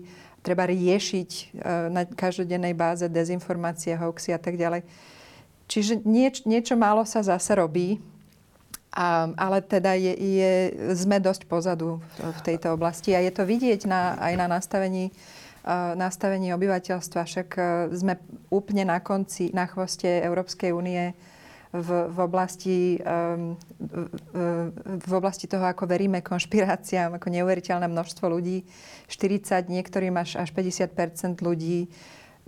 treba 0.45 0.69
riešiť 0.69 1.31
e, 1.33 1.43
na 1.89 2.05
každodennej 2.05 2.77
báze 2.77 3.09
dezinformácie, 3.09 3.97
hoaxy 3.97 4.37
a 4.37 4.41
tak 4.43 4.61
ďalej. 4.61 4.85
Čiže 5.65 6.05
nieč, 6.05 6.45
niečo 6.45 6.77
málo 6.77 7.09
sa 7.09 7.25
zase 7.25 7.57
robí 7.57 7.97
a, 8.93 9.33
ale 9.35 9.65
teda 9.65 9.97
je, 9.97 10.13
je, 10.13 10.53
sme 10.93 11.17
dosť 11.19 11.49
pozadu 11.49 12.05
v 12.21 12.41
tejto 12.45 12.77
oblasti 12.77 13.17
a 13.17 13.25
je 13.25 13.33
to 13.33 13.49
vidieť 13.49 13.89
na, 13.89 14.21
aj 14.21 14.35
na 14.37 14.47
nastavení, 14.47 15.09
uh, 15.64 15.97
nastavení 15.97 16.53
obyvateľstva. 16.53 17.20
Však 17.25 17.49
uh, 17.57 17.66
sme 17.97 18.20
úplne 18.53 18.85
na 18.87 19.01
konci, 19.01 19.51
na 19.57 19.64
chvoste 19.66 20.07
Európskej 20.07 20.70
únie 20.77 21.16
v, 21.75 21.91
v, 22.07 22.18
oblasti, 22.22 22.79
um, 23.03 23.59
v, 25.03 25.12
oblasti 25.12 25.51
toho, 25.51 25.66
ako 25.66 25.91
veríme 25.91 26.22
konšpiráciám, 26.22 27.18
ako 27.18 27.35
neuveriteľné 27.35 27.91
množstvo 27.91 28.31
ľudí. 28.31 28.62
40, 29.11 29.66
niektorým 29.66 30.14
až, 30.14 30.39
až 30.39 30.55
50% 30.55 31.43
ľudí 31.43 31.91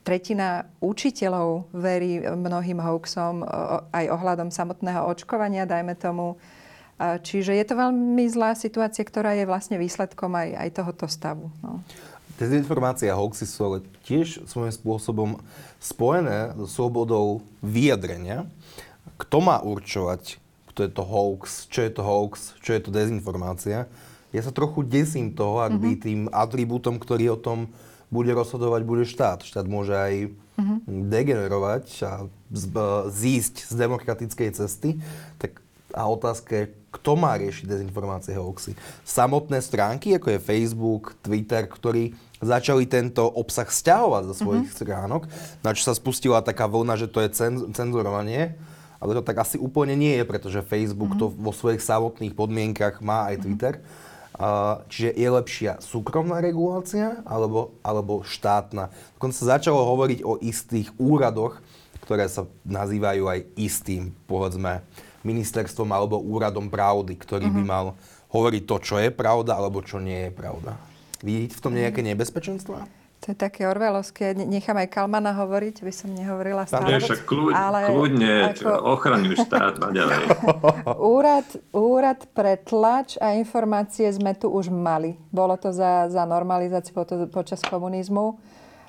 tretina 0.07 0.70
učiteľov 0.79 1.74
verí 1.74 2.22
mnohým 2.22 2.79
hoaxom 2.79 3.43
aj 3.91 4.05
ohľadom 4.07 4.55
samotného 4.55 5.03
očkovania, 5.11 5.66
dajme 5.66 5.99
tomu. 5.99 6.39
Čiže 6.97 7.59
je 7.59 7.64
to 7.66 7.74
veľmi 7.74 8.24
zlá 8.31 8.55
situácia, 8.55 9.03
ktorá 9.03 9.35
je 9.35 9.43
vlastne 9.43 9.77
výsledkom 9.77 10.31
aj, 10.31 10.49
aj 10.55 10.68
tohoto 10.79 11.11
stavu. 11.11 11.51
No. 11.59 11.83
Dezinformácie 12.39 13.11
a 13.11 13.18
hoaxy 13.18 13.45
sú 13.49 13.61
ale 13.66 13.79
tiež 14.07 14.47
svojím 14.47 14.72
spôsobom 14.72 15.31
spojené 15.83 16.55
so 16.55 16.68
slobodou 16.70 17.43
vyjadrenia. 17.59 18.47
Kto 19.17 19.37
má 19.41 19.61
určovať, 19.64 20.37
kto 20.73 20.79
je 20.85 20.91
to 20.93 21.03
hoax, 21.03 21.67
čo 21.73 21.81
je 21.85 21.91
to 21.93 22.03
hoax, 22.05 22.53
čo 22.61 22.71
je 22.77 22.81
to 22.85 22.91
dezinformácia? 22.93 23.89
Ja 24.35 24.43
sa 24.45 24.53
trochu 24.53 24.85
desím 24.85 25.33
toho, 25.33 25.64
ak 25.64 25.81
by 25.81 25.97
mm-hmm. 25.97 26.05
tým 26.05 26.21
atribútom, 26.29 27.01
ktorý 27.01 27.33
o 27.33 27.39
tom 27.41 27.73
bude 28.12 28.31
rozhodovať, 28.37 28.81
bude 28.85 29.05
štát. 29.09 29.43
Štát 29.43 29.67
môže 29.67 29.97
aj 29.97 30.31
uh-huh. 30.31 30.79
degenerovať 30.87 31.85
a 32.07 32.12
zísť 33.11 33.67
z 33.67 33.75
demokratickej 33.75 34.49
cesty. 34.55 35.01
Tak 35.41 35.59
a 35.97 36.05
otázka 36.12 36.53
je, 36.53 36.64
kto 36.93 37.17
má 37.17 37.35
riešiť 37.41 37.64
dezinformácie 37.64 38.37
hoaxy. 38.37 38.77
Samotné 39.03 39.64
stránky, 39.64 40.12
ako 40.12 40.37
je 40.37 40.45
Facebook, 40.45 41.17
Twitter, 41.25 41.64
ktorí 41.64 42.12
začali 42.45 42.85
tento 42.85 43.25
obsah 43.25 43.64
stiahovať 43.64 44.23
zo 44.29 44.35
svojich 44.45 44.69
mm-hmm. 44.69 44.85
stránok, 44.85 45.23
na 45.64 45.73
čo 45.73 45.89
sa 45.89 45.97
spustila 45.97 46.45
taká 46.45 46.69
vlna, 46.69 47.01
že 47.01 47.09
to 47.09 47.25
je 47.25 47.33
cen- 47.33 47.73
cenzurovanie. 47.73 48.61
Ale 49.01 49.16
to 49.16 49.22
tak 49.22 49.42
asi 49.42 49.61
úplne 49.61 49.92
nie 49.97 50.16
je, 50.16 50.24
pretože 50.24 50.64
Facebook 50.64 51.16
mm-hmm. 51.16 51.32
to 51.32 51.36
vo 51.36 51.53
svojich 51.53 51.84
samotných 51.84 52.32
podmienkach 52.32 53.01
má 53.05 53.28
aj 53.32 53.36
mhm. 53.38 53.42
Twitter. 53.44 53.74
Mm-hmm. 53.80 54.05
Uh, 54.36 54.84
čiže 54.92 55.16
je 55.16 55.28
lepšia 55.32 55.72
súkromná 55.80 56.44
regulácia 56.44 57.24
alebo, 57.24 57.72
alebo 57.80 58.20
štátna. 58.20 58.92
Dokonca 59.16 59.32
sa 59.32 59.57
začalo 59.57 59.80
hovoriť 59.80 60.20
o 60.28 60.36
istých 60.44 60.92
úradoch, 61.01 61.57
ktoré 62.05 62.28
sa 62.28 62.44
nazývajú 62.68 63.32
aj 63.32 63.49
istým, 63.57 64.12
povedzme, 64.28 64.84
ministerstvom 65.24 65.88
alebo 65.88 66.20
úradom 66.20 66.68
pravdy, 66.68 67.16
ktorý 67.16 67.49
uh-huh. 67.49 67.57
by 67.57 67.62
mhm. 67.64 67.70
mal 67.72 67.86
hovoriť 68.28 68.62
to, 68.68 68.76
čo 68.84 68.97
je 69.01 69.09
pravda 69.09 69.57
alebo 69.57 69.80
čo 69.80 70.05
nie 70.05 70.28
je 70.28 70.32
pravda. 70.36 70.76
Vidíte 71.24 71.57
v 71.57 71.64
tom 71.64 71.72
nejaké 71.72 72.05
nebezpečenstva? 72.05 72.84
To 73.25 73.33
je 73.33 73.37
také 73.37 73.64
orvelovské. 73.67 74.37
Nechám 74.37 74.77
aj 74.77 74.93
Kalmana 74.93 75.33
hovoriť, 75.35 75.83
by 75.83 75.93
som 75.93 76.12
nehovorila 76.12 76.69
stále. 76.69 76.95
Nie, 76.95 77.01
však 77.01 77.25
kľud, 77.25 77.53
ale 77.57 77.89
kľudne, 77.89 78.35
ako... 78.53 78.71
ochraňuj 78.93 79.37
štát 79.41 79.75
naďalej. 79.83 80.23
úrad, 81.17 81.49
úrad 81.73 82.21
pre 82.37 82.61
tlač 82.61 83.17
a 83.19 83.35
informácie 83.35 84.07
sme 84.12 84.37
tu 84.37 84.53
už 84.53 84.69
mali. 84.69 85.17
Bolo 85.33 85.57
to 85.57 85.73
za, 85.73 86.12
za 86.12 86.23
normalizáciu 86.29 86.93
po, 86.93 87.03
počas 87.33 87.64
komunizmu. 87.64 88.37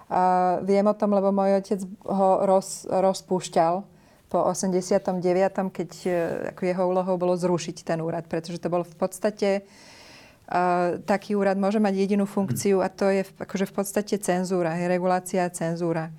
Uh, 0.08 0.64
viem 0.64 0.86
o 0.88 0.96
tom, 0.96 1.16
lebo 1.16 1.34
môj 1.34 1.64
otec 1.64 1.80
ho 2.08 2.30
roz, 2.46 2.86
rozpúšťal 2.88 3.84
po 4.28 4.40
89., 4.44 5.24
keď 5.72 5.90
e, 6.04 6.10
ako 6.52 6.62
jeho 6.68 6.84
úlohou 6.84 7.16
bolo 7.16 7.40
zrušiť 7.40 7.88
ten 7.88 8.04
úrad, 8.04 8.28
pretože 8.28 8.60
to 8.60 8.68
bol 8.68 8.84
v 8.84 8.96
podstate 9.00 9.64
uh, 9.64 9.97
taký 11.04 11.36
úrad 11.36 11.60
môže 11.60 11.80
mať 11.84 11.94
jedinú 12.08 12.24
funkciu 12.24 12.80
a 12.80 12.88
to 12.88 13.12
je 13.12 13.28
akože 13.28 13.68
v 13.68 13.74
podstate 13.76 14.16
cenzúra, 14.16 14.80
je 14.80 14.88
regulácia 14.88 15.44
a 15.44 15.52
cenzúra. 15.52 16.12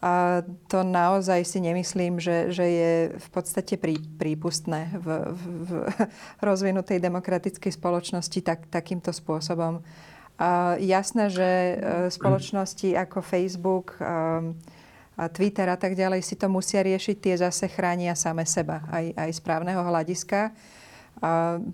A 0.00 0.40
to 0.70 0.80
naozaj 0.80 1.44
si 1.44 1.60
nemyslím, 1.60 2.16
že, 2.16 2.48
že 2.48 2.64
je 2.64 2.92
v 3.20 3.28
podstate 3.28 3.76
prí, 3.76 4.00
prípustné 4.00 4.96
v, 4.96 5.06
v, 5.36 5.40
v 5.68 5.70
rozvinutej 6.48 7.04
demokratickej 7.04 7.72
spoločnosti 7.76 8.40
tak, 8.40 8.64
takýmto 8.72 9.12
spôsobom. 9.12 9.84
A 10.40 10.80
jasné, 10.80 11.28
že 11.28 11.44
e, 11.44 11.74
spoločnosti 12.08 12.96
ako 12.96 13.20
Facebook, 13.20 14.00
um, 14.00 14.56
a 15.20 15.28
Twitter 15.28 15.68
a 15.68 15.76
tak 15.76 15.92
ďalej 15.92 16.24
si 16.24 16.32
to 16.32 16.48
musia 16.48 16.80
riešiť, 16.80 17.16
tie 17.20 17.36
zase 17.36 17.68
chránia 17.68 18.16
same 18.16 18.48
seba 18.48 18.80
aj, 18.88 19.12
aj 19.20 19.30
z 19.36 19.40
právneho 19.44 19.84
hľadiska. 19.84 20.48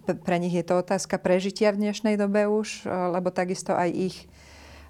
Pre 0.07 0.36
nich 0.42 0.55
je 0.55 0.64
to 0.66 0.82
otázka 0.82 1.22
prežitia 1.22 1.70
v 1.70 1.86
dnešnej 1.86 2.18
dobe 2.18 2.51
už, 2.51 2.86
lebo 2.86 3.30
takisto 3.30 3.72
aj 3.72 3.90
ich 3.94 4.16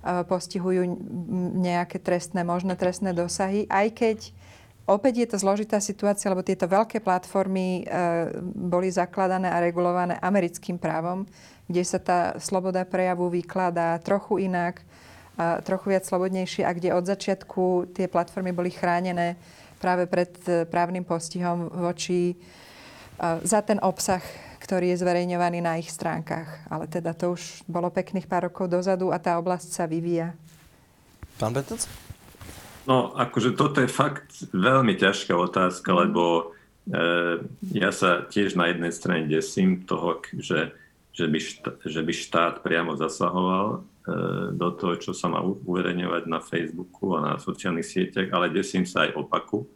postihujú 0.02 0.86
nejaké 1.61 2.00
trestné, 2.00 2.40
možné 2.40 2.72
trestné 2.78 3.12
dosahy, 3.12 3.68
aj 3.68 3.88
keď 3.92 4.18
Opäť 4.86 5.14
je 5.18 5.28
to 5.34 5.42
zložitá 5.42 5.82
situácia, 5.82 6.30
lebo 6.30 6.46
tieto 6.46 6.70
veľké 6.70 7.02
platformy 7.02 7.82
e, 7.82 7.84
boli 8.54 8.86
zakladané 8.86 9.50
a 9.50 9.59
regulované 9.59 10.14
americkým 10.22 10.78
právom, 10.78 11.26
kde 11.66 11.82
sa 11.82 11.98
tá 11.98 12.38
sloboda 12.38 12.86
prejavu 12.86 13.26
vykladá 13.26 13.98
trochu 13.98 14.46
inak 14.46 14.86
trochu 15.36 15.92
viac 15.92 16.04
slobodnejšie 16.09 16.64
a 16.64 16.72
kde 16.72 16.96
od 16.96 17.04
začiatku 17.04 17.92
tie 17.92 18.09
platformy 18.09 18.57
boli 18.57 18.72
chránené 18.72 19.36
práve 19.76 20.09
pred 20.09 20.32
e, 20.48 20.64
právnym 20.64 21.04
postihom 21.04 21.68
voči 21.68 22.32
e, 22.32 22.34
za 23.44 23.61
ten 23.61 23.76
obsah, 23.84 24.24
ktorý 24.59 24.92
je 24.92 25.00
zverejňovaný 25.00 25.59
na 25.62 25.78
ich 25.78 25.92
stránkach. 25.92 26.66
Ale 26.68 26.90
teda 26.90 27.12
to 27.12 27.36
už 27.36 27.64
bolo 27.70 27.92
pekných 27.92 28.28
pár 28.28 28.48
rokov 28.50 28.72
dozadu 28.72 29.12
a 29.12 29.20
tá 29.20 29.36
oblasť 29.36 29.68
sa 29.70 29.84
vyvíja. 29.84 30.34
Pán 31.36 31.52
Betec? 31.52 31.84
No, 32.86 33.12
akože 33.18 33.59
toto 33.59 33.82
je 33.82 33.90
fakt 33.90 34.46
veľmi 34.54 34.94
ťažká 34.94 35.34
otázka, 35.34 35.90
mm. 35.90 35.98
lebo 36.07 36.22
e, 36.32 36.44
ja 37.74 37.90
sa 37.90 38.22
tiež 38.24 38.54
na 38.54 38.70
jednej 38.70 38.94
strane 38.94 39.26
desím 39.26 39.82
toho, 39.82 40.22
že, 40.38 40.70
že, 41.11 41.26
by 41.26 41.38
štát, 41.42 41.76
že 41.82 42.00
by 42.00 42.12
štát 42.14 42.54
priamo 42.62 42.94
zasahoval 42.94 43.82
E, 44.07 44.54
do 44.54 44.70
toho, 44.70 44.94
čo 45.02 45.11
sa 45.11 45.26
má 45.26 45.42
uverejňovať 45.42 46.30
na 46.30 46.38
Facebooku 46.38 47.18
a 47.18 47.18
na 47.18 47.32
sociálnych 47.42 47.90
sieťach, 47.90 48.30
ale 48.30 48.54
desím 48.54 48.86
sa 48.86 49.02
aj 49.02 49.18
opaku, 49.18 49.66
e, 49.66 49.68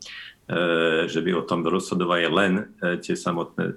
že 1.06 1.20
by 1.22 1.30
o 1.36 1.46
tom 1.46 1.62
rozhodovali 1.62 2.26
len 2.26 2.74
e, 2.82 2.98
tie 2.98 3.14
samotné 3.14 3.70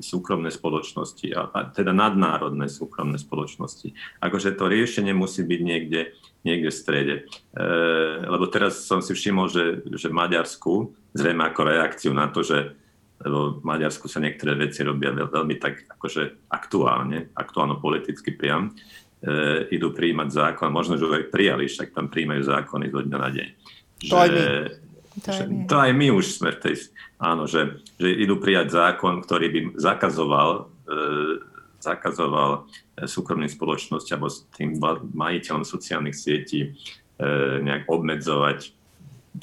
súkromné 0.00 0.48
spoločnosti, 0.48 1.28
a 1.36 1.68
teda 1.68 1.92
nadnárodné 1.92 2.72
súkromné 2.72 3.20
spoločnosti. 3.20 3.92
Akože 4.24 4.56
to 4.56 4.72
riešenie 4.72 5.12
musí 5.12 5.44
byť 5.44 5.60
niekde, 5.60 6.16
niekde 6.48 6.70
v 6.72 6.78
strede. 6.80 7.14
Lebo 8.24 8.48
teraz 8.48 8.88
som 8.88 9.04
si 9.04 9.12
všimol, 9.12 9.52
že, 9.52 9.84
že 9.84 10.08
v 10.08 10.16
Maďarsku, 10.16 10.72
zrejme 11.12 11.44
ako 11.44 11.60
reakciu 11.66 12.12
na 12.16 12.32
to, 12.32 12.40
že 12.40 12.72
lebo 13.18 13.58
v 13.58 13.66
Maďarsku 13.66 14.06
sa 14.06 14.22
niektoré 14.22 14.54
veci 14.54 14.86
robia 14.86 15.10
veľmi 15.10 15.58
tak 15.58 15.90
akože 15.90 16.48
aktuálne, 16.54 17.34
aktuálno 17.34 17.82
politicky 17.82 18.30
priam, 18.30 18.70
e, 19.18 19.66
idú 19.74 19.90
príjmať 19.90 20.28
zákon, 20.30 20.70
možno, 20.70 20.94
že 20.94 21.10
aj 21.10 21.34
prijali, 21.34 21.66
však 21.66 21.90
tam 21.90 22.06
príjmajú 22.06 22.46
zákony 22.46 22.86
zo 22.94 23.00
dňa 23.02 23.18
na 23.18 23.30
deň. 23.34 23.48
To 24.06 24.14
aj 24.22 24.28
my. 24.30 24.42
To 25.24 25.30
aj 25.34 25.46
my. 25.46 25.62
To 25.66 25.76
aj 25.78 25.92
my 25.94 26.06
už 26.14 26.26
sme 26.38 26.50
v 26.54 26.60
tej... 26.62 26.74
Áno, 27.18 27.50
že, 27.50 27.82
že 27.98 28.08
idú 28.14 28.38
prijať 28.38 28.74
zákon, 28.74 29.22
ktorý 29.22 29.46
by 29.50 29.60
zakazoval, 29.74 30.70
e, 30.86 31.00
zakazoval 31.82 32.50
e, 32.98 33.06
súkromným 33.10 33.50
spoločnosť 33.50 34.06
alebo 34.14 34.30
tým 34.54 34.78
majiteľom 35.14 35.66
sociálnych 35.66 36.14
sietí 36.14 36.60
e, 36.62 36.68
nejak 37.62 37.90
obmedzovať 37.90 38.78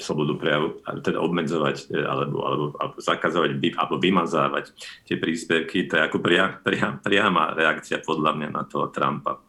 slobodu 0.00 0.34
prejavu, 0.36 0.68
teda 1.00 1.18
obmedzovať 1.20 1.76
e, 1.92 2.00
alebo, 2.04 2.38
alebo, 2.44 2.66
alebo 2.76 2.96
zakazovať 3.00 3.50
alebo 3.76 3.94
vymazávať 3.96 4.72
tie 5.08 5.16
príspevky, 5.16 5.88
to 5.88 5.96
je 5.96 6.02
ako 6.02 6.18
pria, 6.20 6.56
pria, 6.60 6.96
priama 7.00 7.56
reakcia 7.56 8.02
podľa 8.04 8.32
mňa 8.36 8.48
na 8.52 8.62
toho 8.68 8.92
Trumpa. 8.92 9.45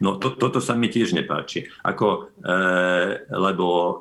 No 0.00 0.16
to, 0.16 0.34
toto 0.34 0.58
sa 0.58 0.74
mi 0.74 0.90
tiež 0.90 1.14
nepáči. 1.14 1.68
Ako, 1.84 2.34
e, 2.38 2.56
lebo 3.32 3.66
e, 3.68 3.92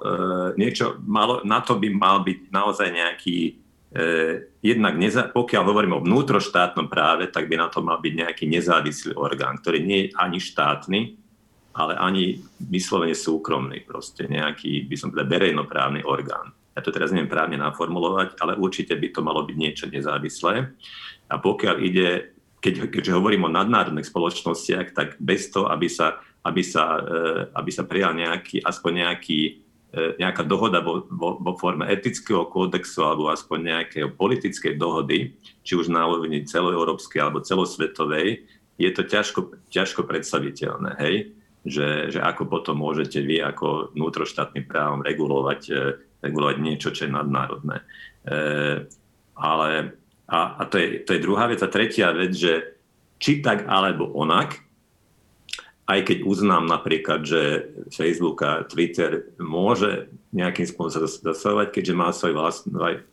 niečo 0.58 1.00
malo, 1.06 1.42
na 1.44 1.62
to 1.62 1.78
by 1.78 1.90
mal 1.92 2.24
byť 2.26 2.50
naozaj 2.50 2.88
nejaký 2.90 3.38
e, 3.48 3.52
jednak, 4.64 4.96
neza, 4.98 5.28
pokiaľ 5.30 5.64
hovorím 5.68 5.94
o 5.98 6.04
vnútroštátnom 6.04 6.88
práve, 6.88 7.30
tak 7.30 7.52
by 7.52 7.56
na 7.60 7.68
to 7.68 7.84
mal 7.84 8.00
byť 8.00 8.14
nejaký 8.14 8.46
nezávislý 8.48 9.14
orgán, 9.16 9.60
ktorý 9.60 9.80
nie 9.84 10.00
je 10.08 10.14
ani 10.18 10.40
štátny, 10.40 11.00
ale 11.72 11.94
ani 11.96 12.44
vyslovene 12.60 13.16
súkromný, 13.16 13.84
proste 13.88 14.28
nejaký, 14.28 14.88
by 14.88 14.96
som 15.00 15.08
povedal, 15.12 15.32
verejnoprávny 15.32 16.04
orgán. 16.04 16.52
Ja 16.72 16.80
to 16.80 16.92
teraz 16.92 17.12
neviem 17.12 17.32
právne 17.32 17.60
naformulovať, 17.60 18.40
ale 18.40 18.56
určite 18.56 18.96
by 18.96 19.12
to 19.12 19.20
malo 19.20 19.44
byť 19.44 19.58
niečo 19.60 19.86
nezávislé. 19.92 20.72
A 21.32 21.36
pokiaľ 21.40 21.76
ide 21.84 22.32
keď, 22.62 22.94
keďže 22.94 23.18
hovorím 23.18 23.50
o 23.50 23.54
nadnárodných 23.54 24.08
spoločnostiach, 24.08 24.94
tak 24.94 25.18
bez 25.18 25.50
toho, 25.50 25.68
aby 25.68 25.90
sa, 25.90 26.22
aby 26.46 26.62
sa, 26.62 27.02
eh, 27.02 27.42
aby 27.58 27.72
sa 27.74 27.84
prijal 27.90 28.14
nejaký, 28.14 28.62
aspoň 28.62 28.92
nejaký, 29.10 29.40
eh, 29.98 30.12
nejaká 30.22 30.46
dohoda 30.46 30.86
vo, 30.86 31.10
vo, 31.10 31.42
vo 31.42 31.54
forme 31.58 31.90
etického 31.90 32.46
kódexu 32.46 33.02
alebo 33.02 33.34
aspoň 33.34 33.60
nejakej 33.76 34.14
politickej 34.14 34.78
dohody, 34.78 35.34
či 35.66 35.74
už 35.74 35.90
na 35.90 36.06
úrovni 36.06 36.46
celoeurópskej 36.46 37.20
alebo 37.20 37.42
celosvetovej, 37.42 38.46
je 38.78 38.90
to 38.94 39.04
ťažko, 39.10 39.58
ťažko 39.74 40.06
predstaviteľné. 40.06 40.92
Hej? 41.02 41.16
Že, 41.62 42.18
že 42.18 42.20
ako 42.22 42.50
potom 42.50 42.82
môžete 42.82 43.22
vy 43.22 43.38
ako 43.42 43.94
vnútroštátnym 43.94 44.66
právom 44.70 45.02
regulovať, 45.02 45.62
eh, 45.74 45.98
regulovať 46.22 46.56
niečo, 46.62 46.94
čo 46.94 47.10
je 47.10 47.12
nadnárodné. 47.18 47.82
E, 48.22 48.36
ale 49.34 49.98
a, 50.32 50.56
a 50.58 50.62
to, 50.64 50.80
je, 50.80 51.04
to 51.04 51.12
je 51.14 51.24
druhá 51.24 51.52
vec. 51.52 51.60
A 51.60 51.68
tretia 51.68 52.16
vec, 52.16 52.32
že 52.32 52.80
či 53.20 53.44
tak 53.44 53.68
alebo 53.68 54.16
onak, 54.16 54.64
aj 55.92 56.08
keď 56.08 56.18
uznám 56.24 56.72
napríklad, 56.72 57.28
že 57.28 57.68
Facebook 57.92 58.40
a 58.48 58.64
Twitter 58.64 59.36
môže 59.44 60.08
nejakým 60.32 60.64
spôsobom 60.64 61.12
zasahovať, 61.12 61.76
keďže 61.76 61.94
má 61.94 62.16
svoj 62.16 62.34
vlastný, 62.40 63.04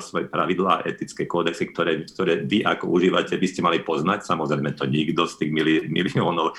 svoje 0.00 0.26
pravidlá 0.32 0.88
etické 0.88 1.28
kódexy, 1.28 1.68
ktoré, 1.72 2.08
ktoré 2.08 2.40
vy 2.48 2.64
ako 2.64 2.88
užívateľ 2.96 3.36
by 3.36 3.48
ste 3.48 3.60
mali 3.60 3.78
poznať. 3.84 4.24
Samozrejme 4.24 4.72
to 4.72 4.88
nikto 4.88 5.28
z 5.28 5.34
tých 5.44 5.50
mili, 5.52 5.74
miliónov, 5.88 6.56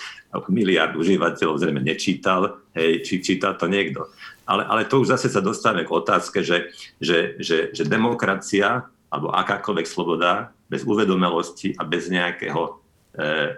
miliard 0.53 0.93
užívateľov 0.93 1.58
zrejme 1.58 1.82
nečítal, 1.82 2.62
hej, 2.78 3.01
či 3.01 3.26
číta 3.26 3.58
to 3.58 3.66
niekto. 3.66 4.06
Ale, 4.45 4.68
ale 4.70 4.86
to 4.86 5.01
už 5.01 5.18
zase 5.18 5.34
sa 5.34 5.41
dostávame 5.41 5.88
k 5.88 5.95
otázke, 5.95 6.45
že, 6.45 6.70
že, 7.01 7.41
že, 7.41 7.74
že 7.74 7.84
demokracia 7.89 8.86
alebo 9.16 9.32
akákoľvek 9.32 9.88
sloboda 9.88 10.51
bez 10.68 10.84
uvedomelosti 10.84 11.80
a 11.80 11.88
bez 11.88 12.11
nejakého 12.11 12.84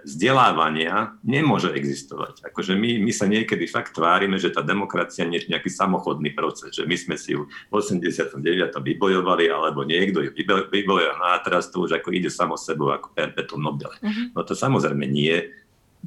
vzdelávania 0.05 1.17
nemôže 1.25 1.73
existovať. 1.73 2.45
Akože 2.45 2.77
my, 2.77 3.01
my 3.01 3.09
sa 3.09 3.25
niekedy 3.25 3.65
fakt 3.65 3.97
tvárime, 3.97 4.37
že 4.37 4.53
tá 4.53 4.61
demokracia 4.61 5.25
nie 5.25 5.41
je 5.41 5.49
nejaký 5.49 5.73
samochodný 5.73 6.29
proces, 6.37 6.77
že 6.77 6.85
my 6.85 6.93
sme 6.93 7.17
si 7.17 7.33
ju 7.33 7.49
v 7.49 7.73
89. 7.73 8.37
vybojovali, 8.77 9.49
alebo 9.49 9.81
niekto 9.81 10.21
ju 10.21 10.31
vybojoval, 10.69 11.17
no 11.17 11.25
a 11.33 11.41
teraz 11.41 11.73
to 11.73 11.81
už 11.89 11.97
ako 11.97 12.13
ide 12.13 12.29
samo 12.29 12.53
sebou, 12.53 12.93
ako 12.93 13.09
perpetuum 13.17 13.65
nobile. 13.65 13.97
Uh-huh. 13.97 14.29
No 14.37 14.45
to 14.45 14.53
samozrejme 14.53 15.09
nie. 15.09 15.49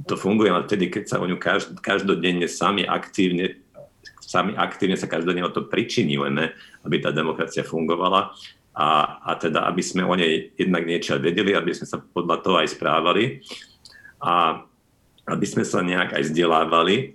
To 0.06 0.14
funguje 0.14 0.54
len 0.54 0.62
vtedy, 0.62 0.86
keď 0.86 1.10
sa 1.10 1.16
o 1.18 1.26
ňu 1.26 1.34
každodenne 1.82 2.46
sami 2.46 2.86
aktívne 2.86 3.58
sami 4.30 4.54
aktívne 4.54 4.94
sa 4.94 5.10
každodenne 5.10 5.42
o 5.42 5.50
to 5.50 5.66
pričinujeme, 5.66 6.54
aby 6.86 7.02
tá 7.02 7.10
demokracia 7.10 7.66
fungovala 7.66 8.30
a, 8.70 9.18
a 9.26 9.30
teda, 9.34 9.66
aby 9.66 9.82
sme 9.82 10.06
o 10.06 10.14
nej 10.14 10.54
jednak 10.54 10.86
niečo 10.86 11.18
vedeli, 11.18 11.58
aby 11.58 11.74
sme 11.74 11.86
sa 11.90 11.98
podľa 11.98 12.36
toho 12.40 12.56
aj 12.62 12.68
správali. 12.70 13.42
A 14.22 14.62
aby 15.30 15.46
sme 15.46 15.62
sa 15.62 15.84
nejak 15.84 16.16
aj 16.16 16.22
vzdelávali 16.26 16.96
e, 16.98 17.06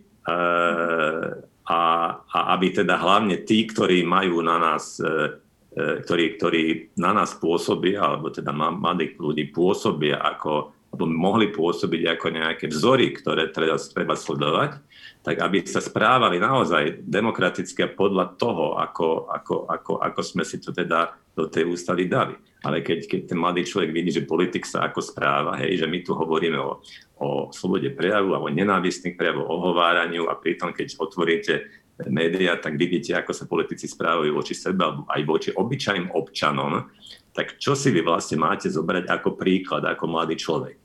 a, 1.66 1.82
a 2.22 2.40
aby 2.56 2.68
teda 2.72 2.96
hlavne 2.96 3.44
tí, 3.44 3.68
ktorí 3.68 4.08
majú 4.08 4.40
na 4.40 4.56
nás 4.62 5.02
e, 5.02 5.42
e 5.76 6.00
ktorí, 6.08 6.40
ktorí 6.40 6.64
na 6.96 7.12
nás 7.12 7.36
pôsobia, 7.36 8.00
alebo 8.00 8.32
teda 8.32 8.56
mladých 8.56 9.20
ľudí 9.20 9.52
pôsobia 9.52 10.24
ako, 10.24 10.72
alebo 10.96 11.04
mohli 11.12 11.52
pôsobiť 11.52 12.16
ako 12.16 12.28
nejaké 12.32 12.66
vzory, 12.72 13.12
ktoré 13.12 13.52
treba, 13.52 13.76
treba 13.76 14.16
sledovať, 14.16 14.80
tak 15.26 15.36
aby 15.42 15.66
sa 15.68 15.84
správali 15.84 16.40
naozaj 16.40 17.04
demokraticky 17.04 17.92
podľa 17.98 18.40
toho, 18.40 18.80
ako, 18.80 19.28
ako, 19.28 19.56
ako, 19.68 19.94
ako 20.00 20.22
sme 20.24 20.48
si 20.48 20.62
to 20.64 20.72
teda 20.72 21.25
do 21.36 21.52
tej 21.52 21.68
ústavy 21.68 22.08
dali. 22.08 22.34
Ale 22.64 22.82
keď, 22.82 23.06
keď 23.06 23.22
ten 23.30 23.38
mladý 23.38 23.68
človek 23.68 23.92
vidí, 23.92 24.10
že 24.10 24.26
politik 24.26 24.66
sa 24.66 24.88
ako 24.88 25.04
správa, 25.04 25.60
hej, 25.62 25.84
že 25.84 25.88
my 25.92 26.02
tu 26.02 26.16
hovoríme 26.16 26.58
o, 26.58 26.82
o 27.22 27.28
slobode 27.54 27.92
prejavu 27.94 28.34
a 28.34 28.42
o 28.42 28.50
nenávistných 28.50 29.20
prejavoch, 29.20 29.46
o 29.46 29.62
hováraniu 29.70 30.32
a 30.32 30.40
pritom, 30.40 30.74
keď 30.74 30.98
otvoríte 30.98 31.68
médiá, 32.10 32.58
tak 32.58 32.76
vidíte, 32.76 33.14
ako 33.16 33.32
sa 33.32 33.46
politici 33.46 33.86
správajú 33.88 34.32
voči 34.34 34.56
sebe 34.58 34.82
alebo 34.82 35.08
aj 35.08 35.22
voči 35.28 35.50
obyčajným 35.54 36.12
občanom, 36.12 36.90
tak 37.36 37.60
čo 37.60 37.76
si 37.76 37.92
vy 37.92 38.02
vlastne 38.04 38.40
máte 38.40 38.72
zobrať 38.72 39.12
ako 39.12 39.36
príklad, 39.36 39.84
ako 39.84 40.08
mladý 40.08 40.40
človek? 40.40 40.80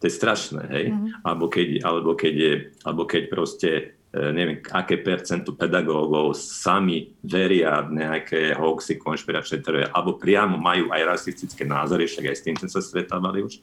To 0.00 0.08
je 0.08 0.16
strašné, 0.16 0.62
hej? 0.72 0.86
Mm-hmm. 0.96 1.28
Alebo, 1.28 1.44
keď, 1.52 1.68
alebo, 1.84 2.10
keď 2.16 2.34
je, 2.34 2.52
alebo 2.88 3.02
keď 3.04 3.22
proste 3.28 3.99
neviem, 4.10 4.58
aké 4.74 4.98
percentu 4.98 5.54
pedagógov 5.54 6.34
sami 6.34 7.14
veria 7.22 7.86
v 7.86 8.02
nejaké 8.02 8.58
hoaxy, 8.58 8.98
konšpiračné 8.98 9.62
teórie, 9.62 9.86
alebo 9.86 10.18
priamo 10.18 10.58
majú 10.58 10.90
aj 10.90 11.02
rasistické 11.06 11.62
názory, 11.62 12.10
však 12.10 12.26
aj 12.26 12.36
s 12.36 12.42
tým 12.42 12.56
sme 12.58 12.70
sa 12.74 12.82
stretávali 12.82 13.46
už, 13.46 13.62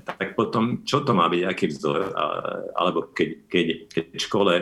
tak 0.00 0.32
potom 0.32 0.80
čo 0.88 1.04
to 1.04 1.12
má 1.12 1.28
byť, 1.28 1.42
aký 1.44 1.68
vzor? 1.68 2.16
A, 2.16 2.24
alebo 2.80 3.12
keď, 3.12 3.28
keď, 3.44 3.66
keď 3.92 4.04
v 4.16 4.24
škole 4.24 4.54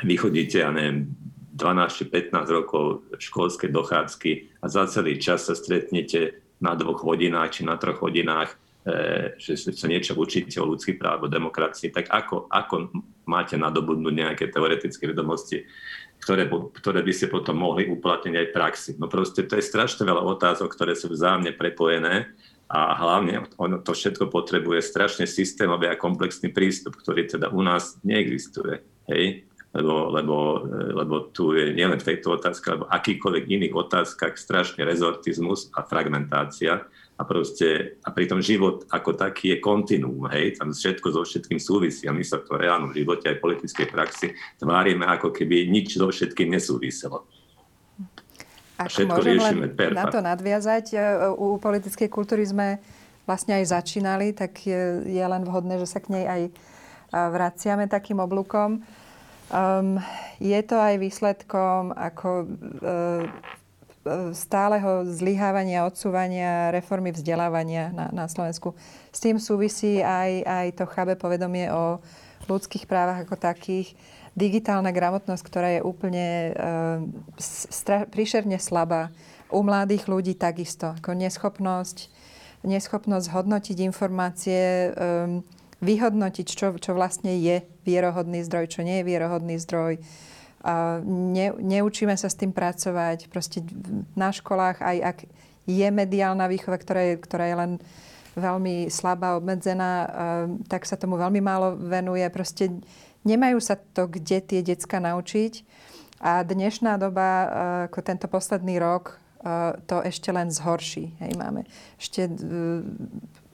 vychodíte, 0.00 0.64
ja 0.64 0.72
neviem, 0.72 1.12
12 1.52 1.92
či 1.92 2.04
15 2.08 2.48
rokov 2.48 2.84
školskej 3.20 3.68
dochádzky 3.68 4.30
a 4.64 4.72
za 4.72 4.88
celý 4.88 5.20
čas 5.20 5.44
sa 5.44 5.52
stretnete 5.52 6.40
na 6.64 6.72
dvoch 6.72 7.04
hodinách 7.04 7.60
či 7.60 7.62
na 7.68 7.76
troch 7.76 8.00
hodinách 8.00 8.56
E, 8.56 8.67
že 9.36 9.52
sa 9.58 9.86
niečo 9.90 10.16
učíte 10.16 10.56
o 10.62 10.68
ľudských 10.68 10.96
práv, 10.96 11.26
o 11.26 11.28
demokracii, 11.28 11.92
tak 11.92 12.08
ako, 12.08 12.48
ako 12.48 12.94
máte 13.28 13.60
nadobudnúť 13.60 14.14
nejaké 14.14 14.44
teoretické 14.48 15.10
vedomosti, 15.10 15.68
ktoré, 16.18 16.48
ktoré 16.48 17.00
by 17.04 17.12
ste 17.14 17.26
potom 17.28 17.60
mohli 17.60 17.86
uplatniť 17.86 18.34
aj 18.34 18.46
v 18.48 18.54
praxi. 18.54 18.90
No 18.96 19.06
proste 19.06 19.44
to 19.44 19.60
je 19.60 19.64
strašne 19.64 20.08
veľa 20.08 20.24
otázok, 20.24 20.72
ktoré 20.72 20.96
sú 20.96 21.12
vzájomne 21.12 21.52
prepojené 21.54 22.32
a 22.68 22.92
hlavne 22.96 23.48
ono 23.56 23.80
to 23.80 23.96
všetko 23.96 24.28
potrebuje 24.28 24.84
strašne 24.84 25.24
systémový 25.24 25.88
a 25.88 26.00
komplexný 26.00 26.52
prístup, 26.52 27.00
ktorý 27.00 27.24
teda 27.24 27.48
u 27.48 27.64
nás 27.64 27.96
neexistuje. 28.04 28.84
Hej? 29.08 29.48
Lebo, 29.72 30.08
lebo, 30.08 30.36
lebo 30.96 31.14
tu 31.28 31.52
je 31.52 31.76
nielen 31.76 32.00
v 32.00 32.08
tejto 32.12 32.40
otázke, 32.40 32.72
alebo 32.72 32.88
akýkoľvek 32.88 33.44
iných 33.52 33.74
otázkach 33.76 34.40
strašne 34.40 34.80
rezortizmus 34.84 35.68
a 35.76 35.84
fragmentácia, 35.84 36.88
a 37.18 37.22
proste, 37.26 37.98
a 38.06 38.14
pritom 38.14 38.38
život 38.38 38.86
ako 38.94 39.18
taký 39.18 39.54
je 39.54 39.58
kontinuum, 39.58 40.30
hej, 40.30 40.54
tam 40.54 40.70
všetko 40.70 41.06
so 41.10 41.26
všetkým 41.26 41.58
súvisí 41.58 42.06
a 42.06 42.14
my 42.14 42.22
sa 42.22 42.38
v 42.38 42.46
tom 42.46 42.56
reálnom 42.62 42.94
živote 42.94 43.26
aj 43.26 43.42
politickej 43.42 43.86
praxi 43.90 44.26
tvárime, 44.62 45.02
ako 45.02 45.34
keby 45.34 45.66
nič 45.66 45.98
so 45.98 46.06
všetkým 46.06 46.54
nesúviselo. 46.54 47.26
Ak 48.78 48.94
všetko 48.94 49.18
môžem 49.18 49.34
riešime 49.34 49.66
len 49.74 49.98
na 49.98 50.06
to 50.06 50.22
nadviazať, 50.22 50.84
e, 50.94 50.98
u 51.34 51.58
politickej 51.58 52.06
kultúry 52.06 52.46
sme 52.46 52.78
vlastne 53.26 53.58
aj 53.58 53.74
začínali, 53.74 54.30
tak 54.30 54.62
je, 54.62 55.02
je 55.02 55.24
len 55.26 55.42
vhodné, 55.42 55.82
že 55.82 55.90
sa 55.90 55.98
k 55.98 56.14
nej 56.14 56.24
aj 56.24 56.42
vraciame 57.12 57.88
takým 57.88 58.20
oblúkom. 58.20 58.84
Um, 59.48 59.96
je 60.44 60.60
to 60.60 60.76
aj 60.76 61.00
výsledkom 61.00 61.96
ako 61.96 62.44
uh, 62.44 63.24
stáleho 64.32 65.04
zlyhávania, 65.06 65.86
odsúvania 65.86 66.72
reformy 66.74 67.12
vzdelávania 67.12 67.92
na, 67.92 68.06
na 68.12 68.24
Slovensku. 68.26 68.74
S 69.12 69.18
tým 69.20 69.40
súvisí 69.40 70.00
aj, 70.00 70.44
aj 70.44 70.66
to 70.78 70.84
chábe 70.88 71.14
povedomie 71.14 71.68
o 71.72 72.02
ľudských 72.48 72.88
právach 72.88 73.22
ako 73.24 73.36
takých. 73.36 73.92
Digitálna 74.38 74.94
gramotnosť, 74.94 75.42
ktorá 75.42 75.68
je 75.74 75.82
úplne 75.82 76.54
uh, 76.54 77.02
stra- 77.42 78.06
príšerne 78.06 78.56
slabá. 78.62 79.10
U 79.50 79.64
mladých 79.64 80.06
ľudí 80.06 80.38
takisto. 80.38 80.94
Ako 81.00 81.16
neschopnosť, 81.16 82.06
neschopnosť 82.62 83.26
hodnotiť 83.34 83.76
informácie, 83.82 84.92
um, 84.94 85.42
vyhodnotiť, 85.82 86.46
čo, 86.46 86.66
čo 86.78 86.94
vlastne 86.94 87.34
je 87.38 87.66
vierohodný 87.82 88.44
zdroj, 88.46 88.70
čo 88.70 88.86
nie 88.86 89.02
je 89.02 89.08
vierohodný 89.08 89.56
zdroj 89.58 89.98
ne, 91.04 91.46
neučíme 91.56 92.12
sa 92.16 92.28
s 92.28 92.36
tým 92.36 92.52
pracovať. 92.52 93.32
Proste 93.32 93.64
na 94.12 94.28
školách, 94.32 94.84
aj 94.84 94.96
ak 95.02 95.18
je 95.68 95.88
mediálna 95.92 96.48
výchova, 96.48 96.80
ktorá 96.80 97.00
je, 97.12 97.14
ktorá 97.20 97.44
je 97.48 97.56
len 97.56 97.72
veľmi 98.38 98.86
slabá, 98.88 99.34
obmedzená, 99.34 99.92
tak 100.70 100.86
sa 100.86 100.94
tomu 100.94 101.18
veľmi 101.18 101.42
málo 101.42 101.74
venuje. 101.74 102.24
Proste 102.30 102.70
nemajú 103.26 103.58
sa 103.58 103.74
to 103.76 104.06
kde 104.06 104.38
tie 104.44 104.60
decka 104.62 105.02
naučiť. 105.02 105.66
A 106.18 106.42
dnešná 106.42 106.98
doba, 106.98 107.28
ako 107.90 107.98
tento 108.02 108.26
posledný 108.26 108.78
rok, 108.82 109.18
to 109.86 110.02
ešte 110.02 110.34
len 110.34 110.50
zhorší. 110.50 111.14
Hej, 111.22 111.38
máme 111.38 111.62
ešte 111.94 112.26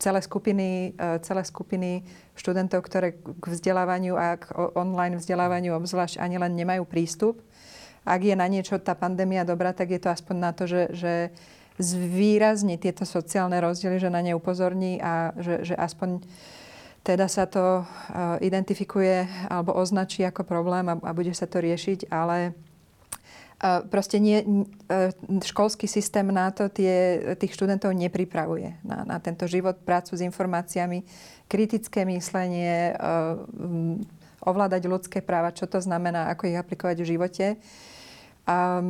celé 0.05 0.21
skupiny, 0.21 0.93
e, 0.93 1.19
celé 1.25 1.43
skupiny 1.49 2.05
študentov, 2.37 2.85
ktoré 2.85 3.17
k 3.17 3.45
vzdelávaniu 3.49 4.21
a 4.21 4.37
k 4.37 4.53
online 4.77 5.17
vzdelávaniu 5.17 5.73
obzvlášť 5.81 6.21
ani 6.21 6.37
len 6.37 6.53
nemajú 6.53 6.85
prístup. 6.85 7.41
Ak 8.05 8.21
je 8.21 8.37
na 8.37 8.45
niečo 8.45 8.77
tá 8.77 8.93
pandémia 8.93 9.49
dobrá, 9.49 9.73
tak 9.73 9.89
je 9.89 10.01
to 10.05 10.13
aspoň 10.13 10.37
na 10.37 10.53
to, 10.53 10.69
že, 10.69 10.93
že 10.93 11.13
zvýrazní 11.81 12.77
tieto 12.77 13.09
sociálne 13.09 13.57
rozdiely, 13.57 13.97
že 13.97 14.13
na 14.13 14.21
ne 14.21 14.37
upozorní 14.37 15.01
a 15.01 15.33
že, 15.41 15.65
že 15.65 15.75
aspoň 15.75 16.21
teda 17.01 17.25
sa 17.25 17.49
to 17.49 17.81
e, 17.81 17.85
identifikuje 18.45 19.25
alebo 19.49 19.73
označí 19.73 20.21
ako 20.21 20.45
problém 20.45 20.85
a, 20.93 21.01
a 21.01 21.11
bude 21.17 21.33
sa 21.33 21.49
to 21.49 21.65
riešiť, 21.65 22.13
ale 22.13 22.53
proste 23.89 24.21
nie, 24.21 24.43
e, 24.43 25.11
školský 25.41 25.89
systém 25.89 26.27
na 26.29 26.51
to 26.51 26.69
tie, 26.69 27.21
tých 27.39 27.55
študentov 27.55 27.95
nepripravuje 27.95 28.77
na, 28.85 29.07
na 29.07 29.17
tento 29.23 29.49
život, 29.49 29.81
prácu 29.81 30.19
s 30.19 30.21
informáciami, 30.21 31.07
kritické 31.49 32.05
myslenie, 32.05 32.93
e, 32.93 32.95
ovládať 34.45 34.83
ľudské 34.85 35.19
práva, 35.25 35.57
čo 35.57 35.65
to 35.65 35.81
znamená, 35.81 36.29
ako 36.29 36.53
ich 36.53 36.59
aplikovať 36.59 36.97
v 37.01 37.11
živote. 37.17 37.47
A, 38.45 38.85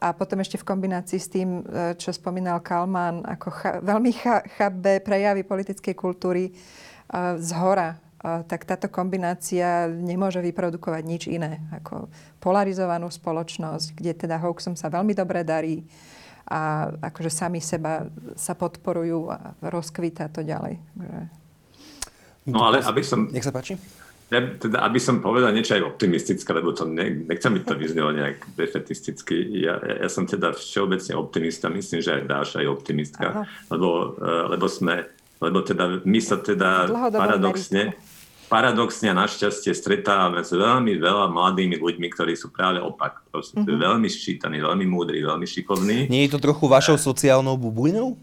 a 0.00 0.08
potom 0.16 0.40
ešte 0.40 0.56
v 0.56 0.68
kombinácii 0.72 1.20
s 1.20 1.28
tým, 1.28 1.60
e, 1.60 1.92
čo 2.00 2.08
spomínal 2.14 2.64
Kalman, 2.64 3.20
ako 3.28 3.48
cha, 3.52 3.70
veľmi 3.84 4.10
cha, 4.16 4.40
chabé 4.56 5.04
prejavy 5.04 5.44
politickej 5.44 5.94
kultúry 5.96 6.54
z 7.14 7.50
hora 7.60 8.00
tak 8.24 8.64
táto 8.64 8.88
kombinácia 8.88 9.84
nemôže 9.92 10.40
vyprodukovať 10.40 11.02
nič 11.04 11.22
iné 11.28 11.60
ako 11.76 12.08
polarizovanú 12.40 13.12
spoločnosť, 13.12 13.92
kde 13.92 14.12
teda 14.16 14.40
hoaxom 14.40 14.72
sa 14.72 14.88
veľmi 14.88 15.12
dobre 15.12 15.44
darí 15.44 15.84
a 16.48 16.92
akože 17.12 17.28
sami 17.28 17.60
seba 17.60 18.08
sa 18.36 18.56
podporujú 18.56 19.28
a 19.28 19.52
rozkvita 19.60 20.32
to 20.32 20.40
ďalej. 20.44 20.80
No 22.48 22.68
ale 22.68 22.84
aby 22.84 23.00
som... 23.04 23.28
Nech 23.28 23.44
sa 23.44 23.52
páči. 23.52 23.76
Ja, 24.32 24.40
teda, 24.40 24.80
aby 24.88 24.96
som 24.96 25.20
povedal 25.20 25.52
niečo 25.52 25.76
aj 25.76 25.84
optimistické, 25.84 26.48
lebo 26.56 26.72
to 26.72 26.88
ne, 26.88 27.28
nechcem 27.28 27.54
mi 27.54 27.60
to 27.60 27.76
vyznelo 27.76 28.08
nejak 28.10 28.40
defetisticky. 28.56 29.62
Ja, 29.62 29.76
ja, 29.78 30.08
som 30.08 30.24
teda 30.24 30.56
všeobecne 30.56 31.12
optimista, 31.14 31.68
myslím, 31.68 32.00
že 32.00 32.18
aj 32.18 32.22
Dáša 32.24 32.58
je 32.64 32.68
optimistka, 32.72 33.44
lebo, 33.68 34.16
uh, 34.16 34.48
lebo 34.48 34.64
sme, 34.64 35.06
lebo 35.44 35.60
teda 35.60 36.02
my 36.08 36.20
sa 36.24 36.40
teda 36.40 36.88
paradoxne, 37.12 37.92
paradoxne 38.54 39.10
a 39.10 39.18
našťastie 39.18 39.74
stretávame 39.74 40.46
s 40.46 40.54
veľmi 40.54 40.94
veľa 41.02 41.26
mladými 41.34 41.74
ľuďmi, 41.74 42.06
ktorí 42.14 42.38
sú 42.38 42.54
práve 42.54 42.78
opak. 42.78 43.26
mm-hmm. 43.34 43.66
veľmi 43.66 44.06
ščítaní, 44.06 44.62
veľmi 44.62 44.86
múdri, 44.86 45.26
veľmi 45.26 45.42
šikovní. 45.42 46.06
Nie 46.06 46.30
je 46.30 46.38
to 46.38 46.38
trochu 46.38 46.70
vašou 46.70 46.94
sociálnou 46.94 47.58
bublinou? 47.58 48.14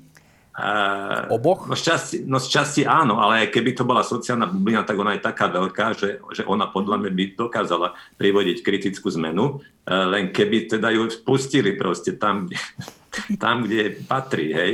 Uh, 0.52 1.32
Oboch? 1.32 1.68
No 1.68 1.76
z, 1.76 1.84
časti, 1.92 2.18
no 2.24 2.40
z 2.40 2.48
časti 2.48 2.82
áno, 2.84 3.20
ale 3.20 3.48
keby 3.52 3.76
to 3.76 3.84
bola 3.84 4.04
sociálna 4.04 4.48
bublina, 4.48 4.88
tak 4.88 5.00
ona 5.00 5.16
je 5.16 5.24
taká 5.24 5.52
veľká, 5.52 5.96
že, 5.96 6.24
že 6.32 6.44
ona 6.48 6.68
podľa 6.68 7.04
mňa 7.04 7.12
by 7.12 7.24
dokázala 7.36 7.96
privodiť 8.16 8.60
kritickú 8.64 9.12
zmenu, 9.16 9.60
uh, 9.60 10.06
len 10.12 10.32
keby 10.32 10.72
teda 10.72 10.92
ju 10.96 11.12
pustili 11.28 11.76
proste 11.76 12.16
tam, 12.16 12.52
tam 13.44 13.68
kde 13.68 14.00
patrí, 14.08 14.52
hej. 14.52 14.72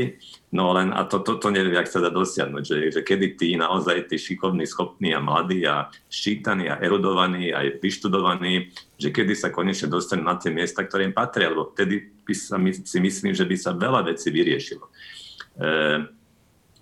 No 0.48 0.72
len, 0.72 0.96
a 0.96 1.04
to, 1.04 1.20
to, 1.20 1.36
to 1.44 1.52
neviem, 1.52 1.76
jak 1.76 1.92
sa 1.92 2.00
dá 2.00 2.08
dosiahnuť, 2.08 2.64
že, 2.64 2.78
že 2.96 3.02
kedy 3.04 3.36
tí 3.36 3.60
naozaj 3.60 4.08
tí 4.08 4.16
šikovní, 4.16 4.64
schopní 4.64 5.12
a 5.12 5.20
mladí 5.20 5.68
a 5.68 5.92
ščítaní 6.08 6.72
a 6.72 6.80
erudovaní 6.80 7.52
a 7.52 7.68
vyštudovaní, 7.68 8.72
že 8.96 9.12
kedy 9.12 9.36
sa 9.36 9.52
konečne 9.52 9.92
dostanú 9.92 10.24
na 10.24 10.40
tie 10.40 10.48
miesta, 10.48 10.88
ktoré 10.88 11.04
im 11.04 11.12
patria, 11.12 11.52
lebo 11.52 11.76
vtedy 11.76 12.00
by 12.24 12.32
sa, 12.32 12.56
my, 12.56 12.72
si 12.72 13.00
myslím, 13.04 13.36
že 13.36 13.44
by 13.44 13.56
sa 13.60 13.76
veľa 13.76 14.08
vecí 14.08 14.32
vyriešilo. 14.32 14.88
E, 14.88 15.72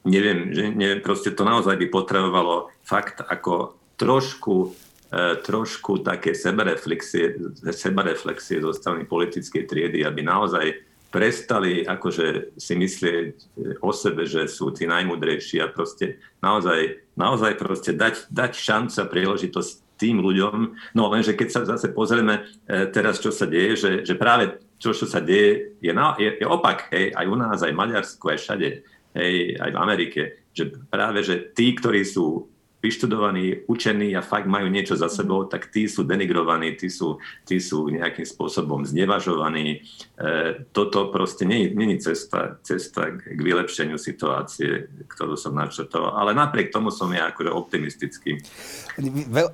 neviem, 0.05 0.53
že 0.53 0.70
neviem, 0.70 1.01
proste 1.01 1.34
to 1.34 1.41
naozaj 1.41 1.74
by 1.74 1.89
potrebovalo 1.89 2.70
fakt 2.86 3.26
ako 3.26 3.82
trošku, 3.97 4.78
e, 5.09 5.41
trošku 5.41 6.05
také 6.05 6.38
sebereflexie, 6.38 7.34
sebereflexie 7.74 8.61
zo 8.61 8.78
strany 8.78 9.09
politickej 9.09 9.66
triedy, 9.66 10.05
aby 10.05 10.22
naozaj 10.22 10.86
prestali 11.16 11.88
akože 11.88 12.59
si 12.59 12.76
myslieť 12.76 13.55
o 13.80 13.95
sebe, 13.95 14.28
že 14.28 14.51
sú 14.51 14.76
tí 14.76 14.84
najmudrejší 14.84 15.63
a 15.63 15.72
proste 15.72 16.20
naozaj, 16.43 17.07
naozaj 17.16 17.55
proste 17.55 17.95
dať, 17.95 18.28
dať 18.28 18.51
šancu 18.51 18.99
a 18.99 19.07
príležitosť 19.07 19.72
tým 19.95 20.20
ľuďom. 20.20 20.76
No 20.91 21.07
lenže 21.07 21.39
keď 21.39 21.47
sa 21.55 21.61
zase 21.63 21.95
pozrieme 21.95 22.43
e, 22.68 22.91
teraz, 22.91 23.24
čo 23.24 23.32
sa 23.32 23.47
deje, 23.47 23.80
že, 23.80 23.91
že 24.03 24.20
práve 24.20 24.59
čo, 24.76 24.91
čo 24.91 25.07
sa 25.07 25.24
deje, 25.24 25.80
je, 25.80 25.91
na, 25.95 26.20
je, 26.20 26.36
je 26.36 26.43
opak, 26.43 26.91
hej, 26.91 27.16
aj 27.16 27.26
u 27.32 27.36
nás, 27.39 27.63
aj 27.63 27.72
v 27.72 27.80
Maďarsku, 27.80 28.26
aj 28.28 28.39
všade, 28.43 28.70
hej, 29.16 29.36
aj 29.55 29.70
v 29.72 29.80
Amerike, 29.80 30.22
že 30.51 30.76
práve, 30.91 31.24
že 31.24 31.47
tí, 31.55 31.72
ktorí 31.80 32.03
sú 32.03 32.51
vyštudovaní, 32.86 33.65
učení 33.65 34.13
a 34.13 34.21
fakt 34.21 34.45
majú 34.45 34.69
niečo 34.69 34.93
za 34.93 35.09
sebou, 35.09 35.49
tak 35.49 35.73
tí 35.73 35.89
sú 35.89 36.05
denigrovaní, 36.05 36.77
tí 36.77 36.93
sú, 36.93 37.17
tí 37.41 37.57
sú 37.57 37.89
nejakým 37.89 38.21
spôsobom 38.21 38.86
znevažovaní. 38.86 39.81
E, 40.13 40.61
toto 40.69 41.09
proste 41.09 41.49
nie 41.49 41.73
je 41.73 41.97
cesta, 41.97 42.61
cesta 42.61 43.09
k 43.17 43.39
vylepšeniu 43.41 43.97
situácie, 43.97 44.86
ktorú 45.09 45.33
som 45.33 45.57
načrtoval. 45.57 46.13
Ale 46.13 46.38
napriek 46.38 46.69
tomu 46.69 46.93
som 46.93 47.09
ja 47.09 47.33
akože 47.33 47.49
optimistický. 47.49 48.38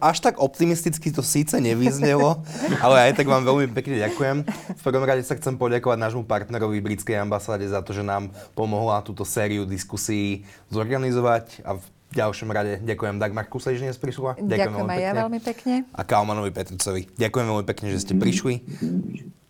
Až 0.04 0.18
tak 0.20 0.44
optimisticky 0.44 1.16
to 1.16 1.24
síce 1.24 1.56
nevyznelo, 1.56 2.44
ale 2.86 3.10
aj 3.10 3.24
tak 3.24 3.32
vám 3.32 3.48
veľmi 3.48 3.72
pekne 3.72 3.96
ďakujem. 4.04 4.44
V 4.76 4.82
prvom 4.84 5.08
rade 5.08 5.24
sa 5.24 5.40
chcem 5.40 5.56
poďakovať 5.56 5.98
nášmu 6.04 6.28
partnerovi 6.28 6.84
britskej 6.84 7.24
ambasáde 7.24 7.64
za 7.72 7.80
to, 7.80 7.96
že 7.96 8.04
nám 8.04 8.34
pomohla 8.58 9.06
túto 9.08 9.24
sériu 9.24 9.64
diskusí 9.64 10.44
zorganizovať 10.68 11.64
a 11.64 11.80
v 12.12 12.14
ďalšom 12.20 12.52
rade 12.52 12.84
ďakujem 12.84 13.24
Dagmar 13.24 13.48
Kusej, 13.48 13.80
že 13.80 13.88
dnes 13.88 13.96
prišla. 13.96 14.36
Ďakujem, 14.36 14.52
ďakujem 14.52 14.90
aj 14.92 15.00
ja 15.00 15.12
veľmi 15.16 15.40
pekne. 15.40 15.74
A 15.96 16.02
Kalmanovi 16.04 16.52
Petricovi. 16.52 17.08
Ďakujem 17.16 17.46
veľmi 17.48 17.66
pekne, 17.66 17.88
že 17.96 18.00
ste 18.04 18.14
prišli. 18.20 18.54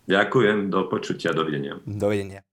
Ďakujem, 0.06 0.70
do 0.70 0.86
počutia, 0.86 1.34
dovidenia. 1.34 1.82
Dovidenia. 1.82 2.46